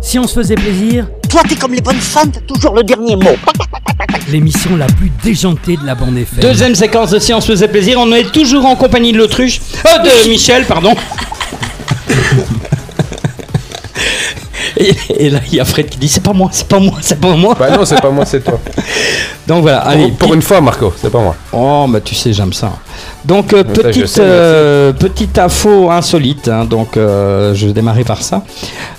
Si 0.00 0.18
on 0.18 0.26
se 0.26 0.32
faisait 0.32 0.54
plaisir, 0.54 1.06
Toi, 1.28 1.42
t'es 1.46 1.56
comme 1.56 1.74
les 1.74 1.82
bonnes 1.82 2.00
femmes, 2.00 2.32
t'as 2.32 2.40
toujours 2.40 2.74
le 2.74 2.84
dernier 2.84 3.16
mot. 3.16 3.36
l'émission 4.32 4.76
la 4.76 4.86
plus 4.86 5.12
déjantée 5.22 5.76
de 5.76 5.84
la 5.84 5.94
bande 5.94 6.16
FM. 6.16 6.40
Deuxième 6.40 6.74
séquence 6.74 7.10
de 7.10 7.18
Si 7.18 7.34
on 7.34 7.42
se 7.42 7.48
faisait 7.48 7.68
plaisir, 7.68 7.98
on 8.00 8.10
est 8.12 8.32
toujours 8.32 8.64
en 8.64 8.76
compagnie 8.76 9.12
de 9.12 9.18
l'autruche, 9.18 9.60
euh, 9.84 9.98
de 9.98 10.30
Michel, 10.30 10.64
pardon. 10.64 10.94
Et, 14.76 14.92
et 15.08 15.30
là, 15.30 15.40
il 15.46 15.54
y 15.54 15.60
a 15.60 15.64
Fred 15.64 15.88
qui 15.88 15.98
dit 15.98 16.08
c'est 16.08 16.22
pas 16.22 16.32
moi, 16.32 16.48
c'est 16.52 16.66
pas 16.66 16.78
moi, 16.80 16.98
c'est 17.00 17.20
pas 17.20 17.34
moi. 17.36 17.56
Bah 17.58 17.70
non, 17.76 17.84
c'est 17.84 18.00
pas 18.00 18.10
moi, 18.10 18.24
c'est 18.24 18.42
toi. 18.42 18.58
Donc 19.46 19.62
voilà, 19.62 19.78
allez. 19.80 20.08
Pour 20.12 20.34
une 20.34 20.42
fois, 20.42 20.60
Marco, 20.60 20.92
c'est 20.96 21.10
pas 21.10 21.20
moi. 21.20 21.36
Oh, 21.52 21.86
bah 21.88 22.00
tu 22.00 22.14
sais, 22.14 22.32
j'aime 22.32 22.52
ça. 22.52 22.72
Donc, 23.24 23.52
euh, 23.52 23.62
petite, 23.62 24.06
sais, 24.06 24.20
euh, 24.22 24.92
petite 24.92 25.38
info 25.38 25.90
insolite, 25.90 26.48
hein, 26.48 26.64
donc 26.64 26.96
euh, 26.96 27.54
je 27.54 27.66
vais 27.66 27.72
démarrer 27.72 28.04
par 28.04 28.22
ça. 28.22 28.42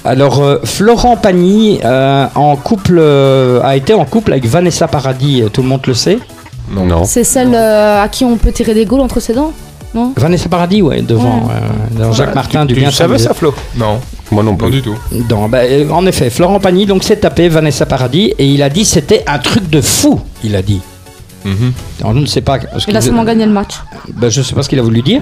Alors, 0.03 0.41
euh, 0.41 0.60
Florent 0.63 1.17
Pagny 1.17 1.79
euh, 1.84 2.27
en 2.36 2.55
couple, 2.55 2.98
euh, 3.00 3.62
a 3.63 3.75
été 3.75 3.94
en 3.94 4.05
couple 4.05 4.34
avec 4.34 4.46
Vanessa 4.46 4.88
Paradis, 4.88 5.44
tout 5.51 5.62
le 5.62 5.67
monde 5.67 5.82
le 5.88 5.94
sait 5.94 6.20
Non. 6.72 7.03
C'est 7.05 7.24
celle 7.24 7.53
euh, 7.53 8.01
à 8.03 8.08
qui 8.08 8.24
on 8.25 8.38
peut 8.38 8.51
tirer 8.51 8.74
des 8.74 8.86
gaules 8.86 9.01
entre 9.01 9.20
ses 9.20 9.34
dents? 9.34 9.51
Non 9.95 10.13
Vanessa 10.17 10.49
Paradis, 10.49 10.81
ouais, 10.81 11.01
devant. 11.01 11.49
euh, 11.49 11.99
dans 12.03 12.11
Jacques 12.11 12.35
Martin, 12.35 12.65
du 12.65 12.73
tu 12.73 12.79
bien 12.81 12.91
savais 12.91 13.17
ça, 13.17 13.34
Flo? 13.34 13.53
Non. 13.77 13.99
Moi 14.31 14.43
non 14.43 14.55
plus. 14.55 14.69
du 14.71 14.81
tout. 14.81 14.95
Non, 15.29 15.47
bah, 15.47 15.60
euh, 15.60 15.89
en 15.89 16.05
effet, 16.05 16.29
Florent 16.29 16.60
Pagny 16.60 16.86
donc 16.86 17.03
s'est 17.03 17.15
tapé 17.17 17.47
Vanessa 17.47 17.86
Paradis 17.86 18.34
et 18.38 18.45
il 18.47 18.62
a 18.63 18.69
dit 18.69 18.84
c'était 18.84 19.23
un 19.27 19.39
truc 19.39 19.69
de 19.69 19.81
fou, 19.81 20.19
il 20.43 20.55
a 20.55 20.62
dit. 20.62 20.81
Alors, 22.01 22.15
je 22.15 22.19
ne 22.21 22.25
sais 22.25 22.41
pas. 22.41 22.58
ce 22.79 22.89
Il 22.89 22.97
a 22.97 23.01
sûrement 23.01 23.23
gagné 23.23 23.45
le 23.45 23.51
match. 23.51 23.75
Ben, 24.15 24.29
je 24.29 24.39
ne 24.39 24.43
sais 24.43 24.55
pas 24.55 24.63
ce 24.63 24.69
qu'il 24.69 24.79
a 24.79 24.81
voulu 24.81 25.03
dire. 25.03 25.21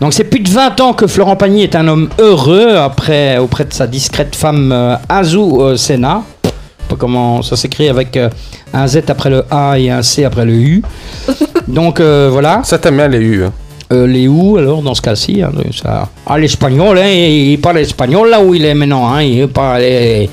Donc 0.00 0.12
c'est 0.14 0.22
plus 0.22 0.38
de 0.38 0.48
20 0.48 0.80
ans 0.80 0.92
que 0.92 1.08
Florent 1.08 1.34
Pagny 1.34 1.64
est 1.64 1.74
un 1.74 1.88
homme 1.88 2.08
heureux 2.20 2.76
après, 2.76 3.38
auprès 3.38 3.64
de 3.64 3.72
sa 3.72 3.88
discrète 3.88 4.36
femme 4.36 4.70
euh, 4.70 4.94
Azou 5.08 5.60
euh, 5.60 5.76
Senna. 5.76 6.22
Je 6.44 6.48
sais 6.50 6.54
pas 6.88 6.94
comment 6.96 7.42
ça 7.42 7.56
s'écrit 7.56 7.88
avec 7.88 8.16
euh, 8.16 8.30
un 8.72 8.86
Z 8.86 9.00
après 9.08 9.30
le 9.30 9.44
A 9.50 9.76
et 9.80 9.90
un 9.90 10.00
C 10.02 10.24
après 10.24 10.44
le 10.44 10.52
U. 10.52 10.82
Donc 11.66 11.98
euh, 11.98 12.28
voilà. 12.30 12.60
Ça 12.62 12.78
t'aime 12.78 12.94
bien 12.96 13.08
les 13.08 13.18
U. 13.18 13.44
hein. 13.44 13.52
Euh, 13.90 14.06
les 14.06 14.28
où 14.28 14.58
alors 14.58 14.82
dans 14.82 14.94
ce 14.94 15.00
cas-ci 15.00 15.40
hein, 15.42 15.50
ça... 15.74 16.08
Ah 16.26 16.38
l'espagnol, 16.38 16.98
hein, 16.98 17.08
il 17.08 17.58
parle 17.58 17.78
espagnol 17.78 18.28
là 18.28 18.42
où 18.42 18.54
il 18.54 18.64
est 18.64 18.74
maintenant, 18.74 19.08
hein, 19.08 19.22
il 19.22 19.48
parle 19.48 19.80
et, 19.82 20.28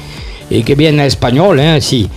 et 0.51 0.61
que 0.61 0.73
bien 0.73 0.97
espagnol, 0.99 1.57
hein, 1.61 1.77
si. 1.79 2.09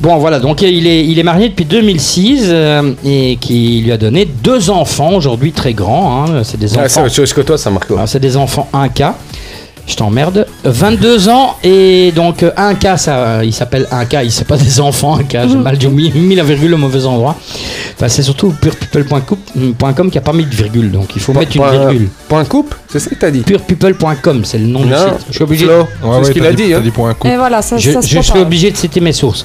Bon 0.00 0.16
voilà, 0.16 0.38
donc 0.40 0.62
il 0.62 0.86
est, 0.86 1.04
il 1.06 1.18
est 1.18 1.22
marié 1.22 1.50
depuis 1.50 1.66
2006 1.66 2.44
euh, 2.48 2.92
et 3.04 3.36
qui 3.40 3.82
lui 3.84 3.92
a 3.92 3.98
donné 3.98 4.24
deux 4.24 4.70
enfants 4.70 5.12
aujourd'hui 5.14 5.52
très 5.52 5.74
grands, 5.74 6.24
hein, 6.24 6.42
c'est 6.44 6.58
des 6.58 6.74
Ah, 6.76 6.80
enfants. 6.80 6.88
c'est 6.88 7.00
autre 7.02 7.14
chose 7.14 7.32
que 7.34 7.42
toi, 7.42 7.58
ça, 7.58 7.70
Marco. 7.70 7.94
Alors, 7.94 8.08
c'est 8.08 8.18
des 8.20 8.36
enfants 8.36 8.66
1K. 8.72 9.12
Je 9.86 9.94
t'emmerde. 9.94 10.46
22 10.64 11.28
ans 11.28 11.56
et 11.62 12.10
donc 12.14 12.42
euh, 12.42 12.50
1K, 12.56 12.96
ça, 12.98 13.44
il 13.44 13.52
s'appelle 13.52 13.86
1K, 13.92 14.24
il 14.24 14.32
c'est 14.32 14.44
pas 14.46 14.56
des 14.56 14.80
enfants 14.80 15.16
1K, 15.18 15.48
j'ai 15.48 15.56
mal 15.56 15.78
mis, 15.90 16.10
mis 16.10 16.34
la 16.34 16.42
virgule 16.42 16.74
au 16.74 16.76
mauvais 16.76 17.04
endroit. 17.06 17.36
Enfin, 17.94 18.08
c'est 18.08 18.22
surtout 18.24 18.52
purepeople.com 18.60 20.10
qui 20.10 20.18
a 20.18 20.20
pas 20.20 20.32
mis 20.32 20.44
de 20.44 20.54
virgule, 20.54 20.90
donc 20.90 21.10
il 21.14 21.22
faut 21.22 21.32
Point- 21.32 21.40
mettre 21.42 21.56
une 21.56 21.62
point- 21.62 21.70
virgule. 21.70 22.08
Point 22.28 22.44
coupe 22.46 22.74
C'est 22.88 22.98
ça 22.98 23.10
que 23.10 23.14
t'as 23.14 23.30
dit 23.30 23.40
Purepeople.com, 23.40 24.44
c'est 24.44 24.58
le 24.58 24.66
nom 24.66 24.80
du 24.84 24.92
site. 24.92 25.26
Je 25.28 25.34
suis 25.34 25.44
obligé. 25.44 25.66
Flo, 25.66 25.86
c'est 26.18 26.24
ce 26.24 26.30
qu'il 26.32 26.46
a 26.46 26.52
dit. 26.52 26.74
hein. 26.74 26.82
Et 27.24 27.36
voilà, 27.36 27.62
ça, 27.62 27.78
Je, 27.78 27.92
ça 27.92 28.02
se 28.02 28.08
je 28.08 28.18
suis 28.20 28.30
prépare. 28.30 28.42
obligé 28.46 28.70
de 28.70 28.76
citer 28.76 29.00
mes 29.00 29.12
sources. 29.12 29.44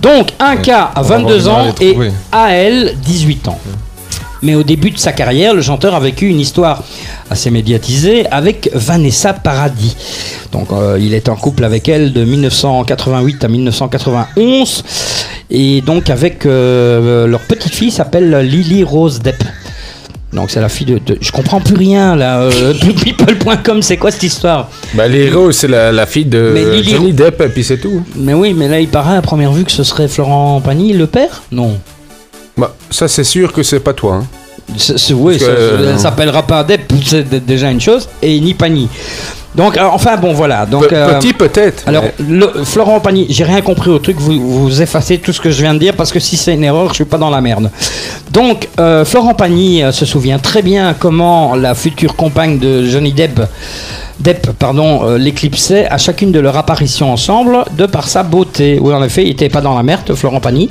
Donc, 0.00 0.30
un 0.40 0.56
cas 0.56 0.90
à 0.94 1.00
On 1.00 1.02
va 1.02 1.18
22 1.18 1.34
avoir 1.48 1.66
ans 1.66 1.74
et. 1.80 1.96
AL 2.32 2.94
18 3.04 3.48
ans. 3.48 3.58
Mais 4.42 4.54
au 4.56 4.62
début 4.64 4.90
de 4.90 4.98
sa 4.98 5.12
carrière, 5.12 5.54
le 5.54 5.62
chanteur 5.62 5.94
a 5.94 6.00
vécu 6.00 6.26
une 6.26 6.40
histoire 6.40 6.82
assez 7.30 7.50
médiatisée 7.50 8.26
avec 8.30 8.70
Vanessa 8.74 9.32
Paradis. 9.32 9.96
Donc 10.50 10.72
euh, 10.72 10.98
il 11.00 11.14
est 11.14 11.28
en 11.28 11.36
couple 11.36 11.64
avec 11.64 11.88
elle 11.88 12.12
de 12.12 12.24
1988 12.24 13.44
à 13.44 13.48
1991 13.48 14.84
et 15.50 15.80
donc 15.82 16.10
avec 16.10 16.46
euh, 16.46 17.26
leur 17.26 17.40
petite 17.40 17.74
fille 17.74 17.90
s'appelle 17.90 18.34
Lily 18.40 18.84
Rose 18.84 19.20
Depp. 19.20 19.42
Donc 20.32 20.50
c'est 20.50 20.60
la 20.62 20.68
fille 20.70 20.86
de, 20.86 20.98
de- 20.98 21.18
je 21.20 21.30
comprends 21.30 21.60
plus 21.60 21.76
rien 21.76 22.16
là. 22.16 22.40
euh, 22.40 22.72
people.com, 23.04 23.82
c'est 23.82 23.98
quoi 23.98 24.10
cette 24.10 24.22
histoire? 24.22 24.70
Bah, 24.94 25.06
héros, 25.06 25.52
c'est 25.52 25.68
la, 25.68 25.92
la 25.92 26.06
fille 26.06 26.24
de 26.24 26.50
Mais 26.54 26.64
Lily- 26.64 26.90
Johnny 26.90 27.12
Depp, 27.12 27.40
et 27.42 27.48
puis 27.48 27.62
c'est 27.62 27.76
tout. 27.78 28.02
Mais 28.16 28.32
oui, 28.34 28.54
mais 28.54 28.66
là 28.66 28.80
il 28.80 28.88
paraît 28.88 29.16
à 29.16 29.22
première 29.22 29.52
vue 29.52 29.64
que 29.64 29.72
ce 29.72 29.84
serait 29.84 30.08
Florent 30.08 30.60
Pagny 30.62 30.94
le 30.94 31.06
père? 31.06 31.42
Non. 31.52 31.78
Bah, 32.56 32.74
ça, 32.90 33.08
c'est 33.08 33.24
sûr 33.24 33.52
que 33.52 33.62
c'est 33.62 33.80
pas 33.80 33.92
toi. 33.94 34.16
hein. 34.22 34.26
Oui, 35.10 35.38
Parce 35.38 35.44
ça, 35.44 35.50
euh, 35.56 35.98
s'appellera 35.98 36.42
pas 36.42 36.62
Depp, 36.64 36.92
c'est 37.04 37.44
déjà 37.44 37.70
une 37.70 37.80
chose, 37.80 38.08
et 38.22 38.38
ni 38.40 38.54
Pagny. 38.54 38.88
Donc, 39.54 39.76
euh, 39.76 39.82
enfin, 39.92 40.16
bon, 40.16 40.32
voilà. 40.32 40.64
Donc, 40.64 40.86
Pe- 40.88 40.94
euh, 40.94 41.18
petit 41.18 41.34
peut-être. 41.34 41.82
Alors, 41.86 42.04
mais- 42.04 42.24
le- 42.26 42.64
Florent 42.64 43.00
Pagny, 43.00 43.26
j'ai 43.28 43.44
rien 43.44 43.60
compris 43.60 43.90
au 43.90 43.98
truc, 43.98 44.16
vous, 44.18 44.40
vous 44.40 44.80
effacez 44.80 45.18
tout 45.18 45.32
ce 45.32 45.40
que 45.40 45.50
je 45.50 45.60
viens 45.62 45.74
de 45.74 45.78
dire 45.78 45.94
parce 45.94 46.10
que 46.10 46.20
si 46.20 46.36
c'est 46.36 46.54
une 46.54 46.64
erreur, 46.64 46.88
je 46.90 46.94
suis 46.94 47.04
pas 47.04 47.18
dans 47.18 47.28
la 47.28 47.40
merde. 47.42 47.70
Donc, 48.30 48.68
euh, 48.78 49.04
Florent 49.04 49.34
Pagny 49.34 49.82
se 49.92 50.06
souvient 50.06 50.38
très 50.38 50.62
bien 50.62 50.94
comment 50.98 51.54
la 51.54 51.74
future 51.74 52.16
compagne 52.16 52.58
de 52.58 52.86
Johnny 52.86 53.12
Depp, 53.12 53.42
Depp 54.20 54.52
pardon, 54.58 55.16
l'éclipsait 55.16 55.86
à 55.86 55.98
chacune 55.98 56.32
de 56.32 56.38
leurs 56.40 56.56
apparitions 56.56 57.12
ensemble 57.12 57.64
de 57.76 57.84
par 57.86 58.08
sa 58.08 58.22
beauté. 58.22 58.78
Oui, 58.80 58.94
en 58.94 59.02
effet, 59.02 59.24
il 59.24 59.30
était 59.30 59.48
pas 59.50 59.60
dans 59.60 59.76
la 59.76 59.82
merde, 59.82 60.14
Florent 60.14 60.40
Pagny. 60.40 60.70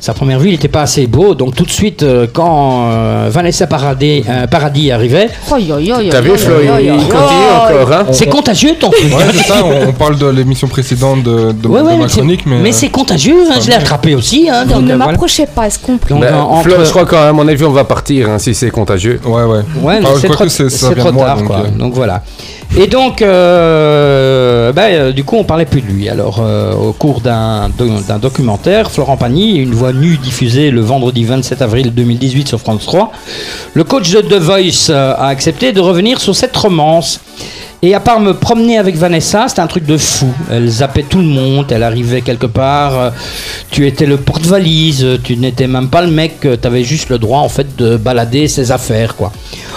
Sa 0.00 0.12
première 0.12 0.38
vue, 0.38 0.48
il 0.48 0.52
n'était 0.52 0.68
pas 0.68 0.82
assez 0.82 1.06
beau, 1.06 1.34
donc 1.34 1.54
tout 1.54 1.64
de 1.64 1.70
suite, 1.70 2.02
euh, 2.02 2.26
quand 2.30 2.88
euh, 2.90 3.28
Vanessa 3.30 3.66
Paradis, 3.66 4.22
euh, 4.28 4.46
Paradis 4.46 4.90
arrivait, 4.90 5.30
T'as 5.48 6.20
vu, 6.20 6.36
Flo, 6.36 6.54
il, 6.62 6.68
continue 7.08 7.08
encore. 7.08 7.92
Hein. 7.92 8.06
c'est 8.12 8.26
contagieux 8.28 8.74
ton 8.78 8.90
truc. 8.90 9.04
Ouais, 9.14 9.24
c'est 9.32 9.44
ça, 9.44 9.54
on, 9.64 9.88
on 9.88 9.92
parle 9.92 10.18
de 10.18 10.26
l'émission 10.26 10.68
précédente 10.68 11.22
de, 11.22 11.52
de, 11.52 11.68
Ouais, 11.68 11.80
de 11.80 11.86
ouais, 11.86 11.92
ma 11.96 12.02
mais 12.02 12.08
c'est- 12.08 12.16
chronique, 12.18 12.42
mais. 12.44 12.58
mais 12.58 12.68
euh, 12.68 12.72
c'est 12.72 12.88
contagieux, 12.90 13.36
hein, 13.50 13.54
je 13.62 13.68
l'ai 13.68 13.74
attrapé 13.74 14.14
aussi. 14.14 14.48
Hein, 14.50 14.66
donc, 14.66 14.82
ne 14.82 14.88
voilà. 14.94 15.06
m'approchez 15.12 15.46
pas, 15.46 15.66
est-ce 15.68 15.78
qu'on 15.78 15.92
Donc, 15.92 16.20
Bah, 16.20 16.26
euh, 16.26 16.34
entre- 16.40 16.68
Flo, 16.68 16.84
je 16.84 16.90
crois 16.90 17.06
qu'à 17.06 17.32
mon 17.32 17.48
avis, 17.48 17.64
on 17.64 17.70
va 17.70 17.84
partir 17.84 18.28
hein, 18.28 18.38
si 18.38 18.54
c'est 18.54 18.70
contagieux. 18.70 19.20
Ouais, 19.24 19.42
ouais. 19.44 19.60
Ouais, 19.82 20.00
mais 20.00 20.06
Ah, 20.06 20.18
c'est 20.20 20.28
trop, 20.28 20.44
tard, 21.12 21.42
quoi. 21.44 21.62
Donc 21.78 21.94
voilà. 21.94 22.22
Et 22.76 22.88
donc, 22.88 23.22
euh, 23.22 24.72
ben, 24.72 24.92
euh, 24.92 25.12
du 25.12 25.22
coup, 25.22 25.36
on 25.36 25.44
parlait 25.44 25.64
plus 25.64 25.80
de 25.80 25.86
lui. 25.86 26.08
Alors, 26.08 26.40
euh, 26.44 26.72
au 26.74 26.92
cours 26.92 27.20
d'un 27.20 27.68
do- 27.68 28.00
d'un 28.08 28.18
documentaire, 28.18 28.90
Florent 28.90 29.16
Pagny, 29.16 29.58
une 29.58 29.72
voix 29.74 29.92
nue 29.92 30.16
diffusée 30.16 30.72
le 30.72 30.80
vendredi 30.80 31.24
27 31.24 31.62
avril 31.62 31.92
2018 31.94 32.48
sur 32.48 32.58
France 32.58 32.84
3, 32.84 33.12
le 33.74 33.84
coach 33.84 34.10
de 34.10 34.22
The 34.22 34.40
Voice 34.40 34.90
a 34.92 35.28
accepté 35.28 35.72
de 35.72 35.80
revenir 35.80 36.20
sur 36.20 36.34
cette 36.34 36.56
romance. 36.56 37.20
Et 37.84 37.94
à 37.94 38.00
part 38.00 38.18
me 38.18 38.32
promener 38.32 38.78
avec 38.78 38.96
Vanessa, 38.96 39.44
c'était 39.46 39.60
un 39.60 39.66
truc 39.66 39.84
de 39.84 39.98
fou. 39.98 40.32
Elle 40.50 40.66
zappait 40.66 41.02
tout 41.02 41.18
le 41.18 41.26
monde, 41.26 41.70
elle 41.70 41.82
arrivait 41.82 42.22
quelque 42.22 42.46
part, 42.46 42.98
euh, 42.98 43.10
tu 43.70 43.86
étais 43.86 44.06
le 44.06 44.16
porte-valise, 44.16 45.04
euh, 45.04 45.18
tu 45.22 45.36
n'étais 45.36 45.66
même 45.66 45.90
pas 45.90 46.00
le 46.00 46.10
mec, 46.10 46.40
tu 46.40 46.66
avais 46.66 46.82
juste 46.82 47.10
le 47.10 47.18
droit 47.18 47.40
en 47.40 47.50
fait 47.50 47.76
de 47.76 47.98
balader 47.98 48.48
ses 48.48 48.72
affaires 48.72 49.14
quoi. 49.16 49.32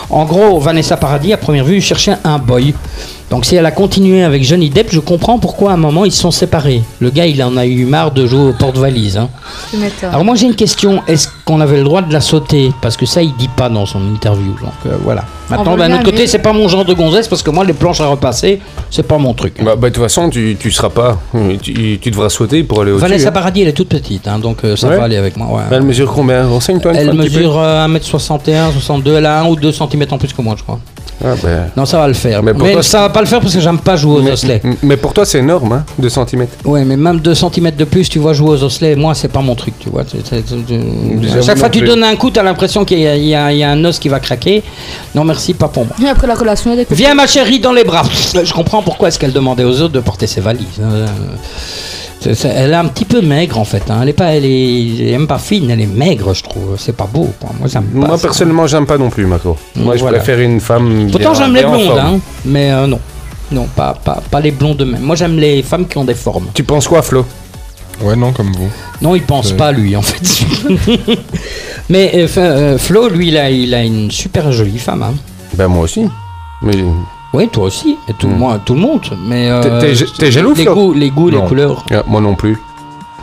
En 0.10 0.24
gros, 0.24 0.58
Vanessa 0.58 0.96
Paradis, 0.96 1.34
à 1.34 1.38
première 1.38 1.65
vue, 1.65 1.82
cherchait 1.82 2.15
un 2.24 2.38
boy. 2.38 2.74
Donc 3.30 3.46
si 3.46 3.58
elle 3.58 3.66
a 3.66 3.72
continué 3.72 4.24
avec 4.24 4.42
Johnny 4.44 4.70
Depp, 4.70 4.88
je 4.90 5.02
comprends 5.02 5.38
pourquoi 5.38 5.72
à 5.72 5.74
un 5.74 5.78
moment 5.78 6.06
ils 6.06 6.13
se 6.13 6.22
sont 6.22 6.32
séparés. 6.32 6.82
Le 7.02 7.10
gars, 7.10 7.26
il 7.26 7.44
en 7.44 7.58
a 7.58 7.66
eu 7.66 7.84
marre 7.86 8.12
de 8.12 8.26
jouer 8.26 8.40
au 8.50 8.54
porte-valise. 8.54 9.18
hein. 9.18 9.28
Alors 10.04 10.24
moi 10.24 10.36
j'ai 10.36 10.46
une 10.48 10.56
question, 10.56 11.02
est-ce 11.08 11.28
qu'on 11.44 11.60
avait 11.60 11.76
le 11.78 11.84
droit 11.84 12.02
de 12.02 12.13
la 12.13 12.22
sauter? 12.22 12.72
Parce 12.82 12.96
que 12.96 13.06
ça 13.06 13.22
il 13.22 13.36
dit 13.36 13.50
pas 13.50 13.68
dans 13.68 13.86
son 13.86 14.00
interview. 14.13 14.52
Donc 14.62 14.72
euh, 14.86 14.96
voilà. 15.04 15.26
Maintenant 15.50 15.76
d'un 15.76 15.94
autre 15.94 16.04
côté 16.04 16.26
c'est 16.26 16.40
pas 16.40 16.54
mon 16.54 16.68
genre 16.70 16.86
de 16.86 16.94
gonzesse 16.94 17.28
parce 17.28 17.44
que 17.44 17.50
moi 17.50 17.66
les 17.66 17.74
planches 17.74 18.00
à 18.00 18.08
repasser 18.08 18.62
c'est 18.90 19.04
pas 19.06 19.18
mon 19.18 19.34
truc. 19.34 19.56
Bah, 19.62 19.76
bah, 19.76 19.90
de 19.90 19.94
toute 19.94 20.04
façon, 20.04 20.30
tu, 20.30 20.56
tu 20.58 20.72
seras 20.72 20.90
pas. 20.90 21.18
Tu, 21.62 22.00
tu 22.02 22.12
devras 22.12 22.30
sauter 22.30 22.63
pour 22.63 22.82
aller 22.82 22.92
au-dessus. 22.92 23.08
Vanessa 23.10 23.28
hein. 23.30 23.32
Paradis 23.34 23.62
elle 23.62 23.68
est 23.70 23.74
toute 23.74 23.90
petite 23.90 24.26
hein, 24.30 24.40
donc 24.40 24.60
euh, 24.63 24.78
ça 24.78 24.88
Ouais. 24.88 24.98
va 24.98 25.04
aller 25.04 25.18
avec 25.18 25.36
moi. 25.36 25.48
ouais. 25.58 25.63
Elle 25.70 25.82
mesure 25.84 26.13
combien? 26.13 26.48
Renseigne-toi 26.48 26.94
Elle 26.96 27.12
mesure 27.13 27.60
euh, 27.60 27.86
1m61, 27.88 28.72
62, 28.72 29.16
elle 29.16 29.26
a 29.26 29.42
1 29.42 29.48
ou 29.48 29.56
2 29.58 29.72
cm 29.74 30.06
en 30.12 30.18
plus 30.18 30.32
que 30.32 30.42
moi 30.42 30.56
je 30.58 30.63
crois. 30.63 30.80
Ah, 31.23 31.34
ben. 31.41 31.69
Non 31.75 31.86
ça 31.86 31.97
va 31.97 32.08
le 32.08 32.13
faire. 32.13 32.43
Mais 32.43 32.53
Mais, 32.53 32.60
pour 32.60 32.71
toi, 32.71 32.84
ça 32.84 32.99
va 33.01 33.10
pas 33.10 33.21
le 33.21 33.25
faire 33.27 33.39
parce 33.41 33.53
que 33.53 33.60
j'aime 33.60 33.80
pas 33.80 33.95
jouer 33.95 34.19
aux 34.19 34.21
Mais, 34.21 34.32
osselets. 34.32 34.62
mais 34.84 34.97
pour 34.97 35.13
toi, 35.13 35.25
c'est 35.25 35.39
énorme, 35.39 35.71
hein, 35.73 35.84
2 35.97 36.10
cm. 36.10 36.45
Ouais, 36.65 36.86
mais 36.86 36.95
même 36.95 37.19
2 37.19 37.34
cm 37.34 37.71
de 37.71 37.84
plus, 37.86 38.08
tu 38.08 38.19
vois, 38.19 38.34
jouer 38.34 38.51
aux 38.51 38.63
osselets, 38.63 38.95
moi, 38.95 39.15
c'est 39.15 39.27
pas 39.27 39.41
mon 39.41 39.56
truc, 39.56 39.73
tu 39.80 39.89
vois. 39.89 40.03
C'est- 40.08 40.25
c'est- 40.27 40.43
c'est- 40.47 41.17
Déjà, 41.19 41.39
à 41.39 41.41
chaque 41.41 41.58
fois 41.58 41.69
que 41.69 41.77
tu 41.80 41.86
donnes 41.86 42.03
un 42.03 42.15
coup, 42.15 42.30
t'as 42.30 42.43
l'impression 42.43 42.86
qu'il 42.86 42.99
y, 42.99 43.08
a- 43.08 43.15
il 43.15 43.25
y 43.25 43.36
a 43.36 43.51
il 43.51 43.58
y 43.58 43.63
a 43.63 43.71
un 43.71 43.84
os 43.86 43.97
qui 43.97 44.10
va 44.10 44.19
craquer. 44.19 44.62
Non, 45.15 45.23
merci, 45.23 45.53
pas 45.53 45.67
pour 45.67 45.86
moi. 45.86 45.95
Après 46.12 46.27
la 46.27 46.36
collation, 46.36 46.75
des 46.75 46.86
Viens, 46.91 47.15
ma 47.15 47.25
chérie, 47.27 47.60
dans 47.60 47.73
les 47.73 47.84
bras. 47.84 48.03
Je 48.43 48.53
comprends 48.53 48.84
pourquoi 48.84 49.08
est-ce 49.08 49.17
qu'elle 49.17 49.34
demandait 49.34 49.63
aux 49.63 49.82
autres 49.82 49.93
de 49.93 49.99
porter 49.99 50.27
ses 50.27 50.41
valises. 50.41 50.67
Euh, 50.80 51.08
c'est- 52.19 52.34
c'est- 52.36 52.49
elle 52.49 52.71
est 52.71 52.75
un 52.75 52.86
petit 52.86 53.06
peu 53.06 53.21
maigre, 53.21 53.58
en 53.60 53.65
fait. 53.65 53.84
hein. 53.89 53.99
Elle 54.03 54.10
est 54.10 54.13
pas, 54.13 54.36
elle 54.36 54.45
est, 54.45 54.86
elle 54.99 55.08
est 55.08 55.12
même 55.17 55.27
pas 55.27 55.38
fine, 55.39 55.69
elle 55.69 55.82
est 55.82 55.86
maigre, 55.86 56.34
je 56.34 56.43
trouve. 56.43 56.75
C'est 56.77 56.95
pas 56.95 57.08
beau. 57.12 57.32
quoi. 57.39 57.49
Moi, 57.60 57.67
j'aime 57.67 57.84
pas. 57.86 58.08
Moi, 58.08 58.17
personnellement, 58.17 58.67
j'aime 58.67 58.86
pas 58.86 58.97
non 58.97 59.10
plus, 59.10 59.25
Marco. 59.25 59.58
Moi, 59.75 59.95
je 59.95 60.01
Voilà. 60.01 60.17
préfère 60.17 60.39
une 60.39 60.60
femme. 60.60 61.08
Pourtant, 61.12 61.32
bien- 61.32 61.39
j'aime 61.39 61.53
les 61.56 61.63
blondes, 61.63 61.97
hein, 61.99 62.19
mais 62.45 62.71
euh, 62.71 62.88
non. 62.88 62.99
Non, 63.49 63.65
pas, 63.75 63.93
pas, 63.93 64.21
pas 64.30 64.41
les 64.41 64.51
blondes 64.51 64.86
même. 64.86 65.01
Moi, 65.01 65.15
j'aime 65.15 65.38
les 65.38 65.63
femmes 65.63 65.88
qui 65.88 65.97
ont 65.97 66.03
des 66.03 66.15
formes. 66.15 66.47
Tu 66.53 66.63
penses 66.63 66.86
quoi, 66.88 67.01
Flo? 67.01 67.25
Ouais, 68.01 68.15
non, 68.15 68.32
comme 68.34 68.51
vous. 68.51 68.69
Non, 69.01 69.15
il 69.15 69.21
pense 69.23 69.53
Euh. 69.53 69.56
pas 69.56 69.71
lui 69.71 69.95
en 69.95 70.01
fait. 70.01 70.45
Mais 71.89 72.12
euh, 72.15 72.27
euh, 72.38 72.77
Flo, 72.77 73.08
lui, 73.10 73.30
il 73.30 73.38
a, 73.38 73.49
il 73.49 73.73
a 73.73 73.82
une 73.84 74.12
super 74.12 74.51
jolie 74.51 74.77
femme. 74.77 75.03
Hein. 75.03 75.13
Ben, 75.53 75.67
moi 75.67 75.84
aussi. 75.84 76.06
Mais. 76.62 76.73
Oui, 77.38 77.47
toi 77.50 77.65
aussi. 77.65 77.97
Et 78.10 78.13
tout, 78.13 78.28
moi, 78.28 78.60
tout 78.65 78.73
le 78.73 78.80
monde. 78.82 79.02
Mais 79.28 79.50
euh, 79.50 79.62
T'es- 79.80 79.93
t'es- 79.93 80.06
t'es 80.17 80.32
jaloux, 80.32 80.54
les 80.56 80.63
Flo 80.63 80.73
goûts, 80.76 80.93
les 80.93 81.10
goûts, 81.12 81.30
les 81.30 81.38
Non. 81.38 81.45
couleurs. 81.47 81.86
Ah, 81.91 82.04
moi 82.08 82.19
non 82.19 82.34
plus. 82.36 82.58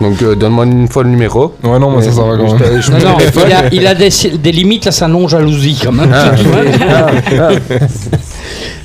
Donc, 0.00 0.22
euh, 0.22 0.34
donne-moi 0.34 0.64
une 0.66 0.88
fois 0.88 1.02
le 1.04 1.08
numéro. 1.10 1.54
Ouais, 1.62 1.78
non, 1.78 1.90
moi, 1.90 2.02
ça, 2.02 2.10
ça 2.12 2.22
va 2.22 2.36
quand 2.36 2.48
Je 2.48 2.90
même. 2.92 3.02
Non, 3.02 3.10
non, 3.10 3.16
il 3.46 3.52
a, 3.52 3.68
il 3.72 3.86
a 3.86 3.94
des, 3.94 4.10
des 4.38 4.52
limites 4.52 4.86
à 4.86 4.92
sa 4.92 5.06
non-jalousie 5.08 5.80
quand 5.84 5.92
même. 5.92 6.10
Ah, 6.12 6.30
tu 6.36 6.44
vois. 6.44 6.58
ah, 6.88 7.06
ah. 7.32 7.48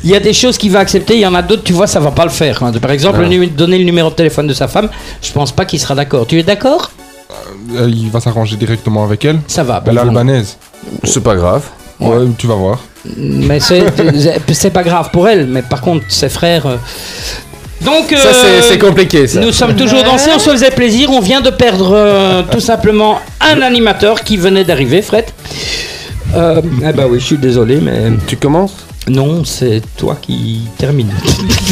Il 0.04 0.10
y 0.10 0.16
a 0.16 0.20
des 0.22 0.32
choses 0.34 0.58
qu'il 0.58 0.72
va 0.72 0.80
accepter, 0.80 1.16
il 1.16 1.20
y 1.20 1.26
en 1.28 1.34
a 1.36 1.42
d'autres, 1.42 1.64
tu 1.64 1.74
vois, 1.74 1.86
ça 1.86 2.00
va 2.00 2.12
pas 2.12 2.24
le 2.24 2.30
faire. 2.30 2.64
hein. 2.64 2.72
Par 2.82 2.92
exemple, 2.92 3.20
Ah. 3.22 3.28
le 3.28 3.48
donner 3.48 3.78
le 3.78 3.84
numéro 3.84 4.10
de 4.10 4.16
téléphone 4.16 4.48
de 4.48 4.54
sa 4.54 4.68
femme, 4.70 4.88
je 5.22 5.32
pense 5.34 5.52
pas 5.52 5.66
qu'il 5.66 5.78
sera 5.80 5.94
d'accord. 5.94 6.26
Tu 6.26 6.40
es 6.40 6.44
d'accord? 6.44 6.90
Euh, 7.76 7.88
Il 7.90 8.10
va 8.10 8.20
s'arranger 8.22 8.56
directement 8.56 9.04
avec 9.04 9.26
elle. 9.26 9.40
Ça 9.48 9.64
va. 9.64 9.84
Elle 9.86 9.92
est 9.94 9.96
bon, 9.96 10.08
albanaise. 10.08 10.58
C'est 11.04 11.22
pas 11.22 11.36
grave. 11.36 11.64
Ouais, 12.00 12.16
tu 12.38 12.48
vas 12.48 12.56
voir. 12.56 12.80
Mais 13.18 13.60
c'est 14.52 14.70
pas 14.72 14.84
grave 14.84 15.10
pour 15.12 15.28
elle, 15.28 15.48
mais 15.48 15.62
par 15.62 15.82
contre, 15.82 16.06
ses 16.10 16.30
frères. 16.30 16.66
euh, 16.68 16.78
Donc. 17.86 18.12
Euh, 18.12 18.62
c'est 18.62 18.78
compliqué, 18.80 19.28
ça. 19.28 19.40
Nous 19.40 19.52
sommes 19.52 19.76
toujours 19.76 20.04
dans 20.04 20.18
Si 20.18 20.30
on 20.36 20.40
se 20.40 20.50
faisait 20.50 20.72
plaisir. 20.72 21.10
On 21.12 21.22
vient 21.22 21.42
de 21.42 21.50
perdre 21.50 21.92
euh, 21.94 22.44
tout 22.52 22.60
simplement 22.60 23.20
un 23.42 23.62
animateur 23.62 24.22
qui 24.24 24.38
venait 24.38 24.64
d'arriver, 24.66 25.02
Fred. 25.02 25.26
Euh, 26.36 26.62
eh 26.88 26.94
ben 26.94 27.08
oui, 27.10 27.20
je 27.20 27.26
suis 27.26 27.38
désolé, 27.38 27.78
mais. 27.82 28.12
Tu 28.28 28.36
commences? 28.38 28.76
Non, 29.08 29.44
c'est 29.44 29.82
toi 29.98 30.18
qui 30.22 30.68
termine. 30.78 31.10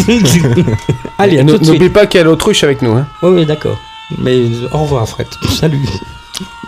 Allez. 1.19 1.43
N'oublie 1.43 1.89
pas 1.89 2.07
qu'il 2.07 2.19
y 2.19 2.21
a 2.21 2.23
l'autruche 2.23 2.63
avec 2.63 2.81
nous. 2.81 2.93
Hein. 2.93 3.05
Oui, 3.21 3.29
oui, 3.35 3.45
d'accord. 3.45 3.77
Mais 4.17 4.37
au 4.73 4.77
revoir, 4.79 5.07
Fred. 5.07 5.27
Salut. 5.59 5.77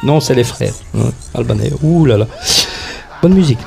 Non, 0.03 0.19
c'est 0.19 0.35
les 0.35 0.43
frères. 0.43 0.73
Ouais, 0.93 1.09
albanais. 1.33 1.71
Ouh 1.81 2.05
là 2.05 2.17
là. 2.17 2.27
Bonne 3.21 3.33
musique. 3.33 3.59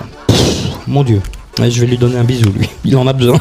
Mon 0.92 1.04
Dieu. 1.04 1.22
Ouais, 1.58 1.70
je 1.70 1.80
vais 1.80 1.86
lui 1.86 1.96
donner 1.96 2.18
un 2.18 2.24
bisou, 2.24 2.52
lui. 2.52 2.68
Il 2.84 2.94
en 2.98 3.06
a 3.06 3.14
besoin. 3.14 3.38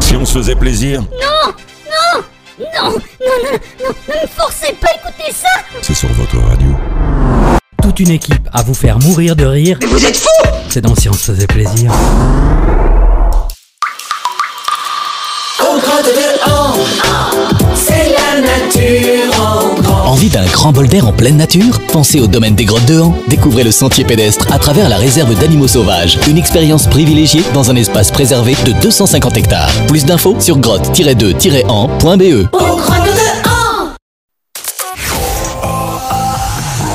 Si 0.00 0.14
on 0.14 0.26
se 0.26 0.34
faisait 0.34 0.54
plaisir, 0.54 1.00
Non 1.00 1.52
Non 1.86 2.22
Non 2.58 2.90
Non, 2.90 2.92
non, 2.92 3.58
non, 3.82 3.94
ne 4.06 4.12
me 4.20 4.26
forcez 4.36 4.74
pas 4.74 4.88
à 4.88 4.96
écouter 4.96 5.32
ça 5.32 5.48
c'est 5.80 5.94
sur 5.94 6.10
votre 6.12 6.36
radio. 6.46 6.68
Toute 7.82 8.00
une 8.00 8.10
équipe 8.10 8.46
à 8.52 8.62
vous 8.64 8.74
faire 8.74 8.98
mourir 8.98 9.34
de 9.34 9.46
rire. 9.46 9.78
Mais 9.80 9.86
vous 9.86 10.04
êtes 10.04 10.16
fous 10.16 10.28
C'est 10.68 10.82
dans 10.82 10.94
Si 10.94 11.08
on 11.08 11.14
se 11.14 11.32
faisait 11.32 11.46
plaisir. 11.46 11.90
De 15.96 16.12
c'est 17.74 18.10
la 18.10 18.40
nature. 18.42 19.15
Envie 20.26 20.34
d'un 20.34 20.46
grand 20.46 20.72
bol 20.72 20.88
d'air 20.88 21.06
en 21.06 21.12
pleine 21.12 21.36
nature 21.36 21.78
Pensez 21.92 22.18
au 22.18 22.26
domaine 22.26 22.56
des 22.56 22.64
grottes 22.64 22.84
de 22.86 22.98
Han. 22.98 23.14
Découvrez 23.28 23.62
le 23.62 23.70
sentier 23.70 24.02
pédestre 24.04 24.52
à 24.52 24.58
travers 24.58 24.88
la 24.88 24.96
réserve 24.96 25.38
d'animaux 25.38 25.68
sauvages. 25.68 26.18
Une 26.26 26.36
expérience 26.36 26.88
privilégiée 26.88 27.44
dans 27.54 27.70
un 27.70 27.76
espace 27.76 28.10
préservé 28.10 28.56
de 28.64 28.72
250 28.72 29.36
hectares. 29.36 29.70
Plus 29.86 30.04
d'infos 30.04 30.34
sur 30.40 30.58
grotte-2-an.be. 30.58 32.48
On 32.52 32.76
crotte 32.76 33.04
de 33.04 33.10
hanche 33.48 33.94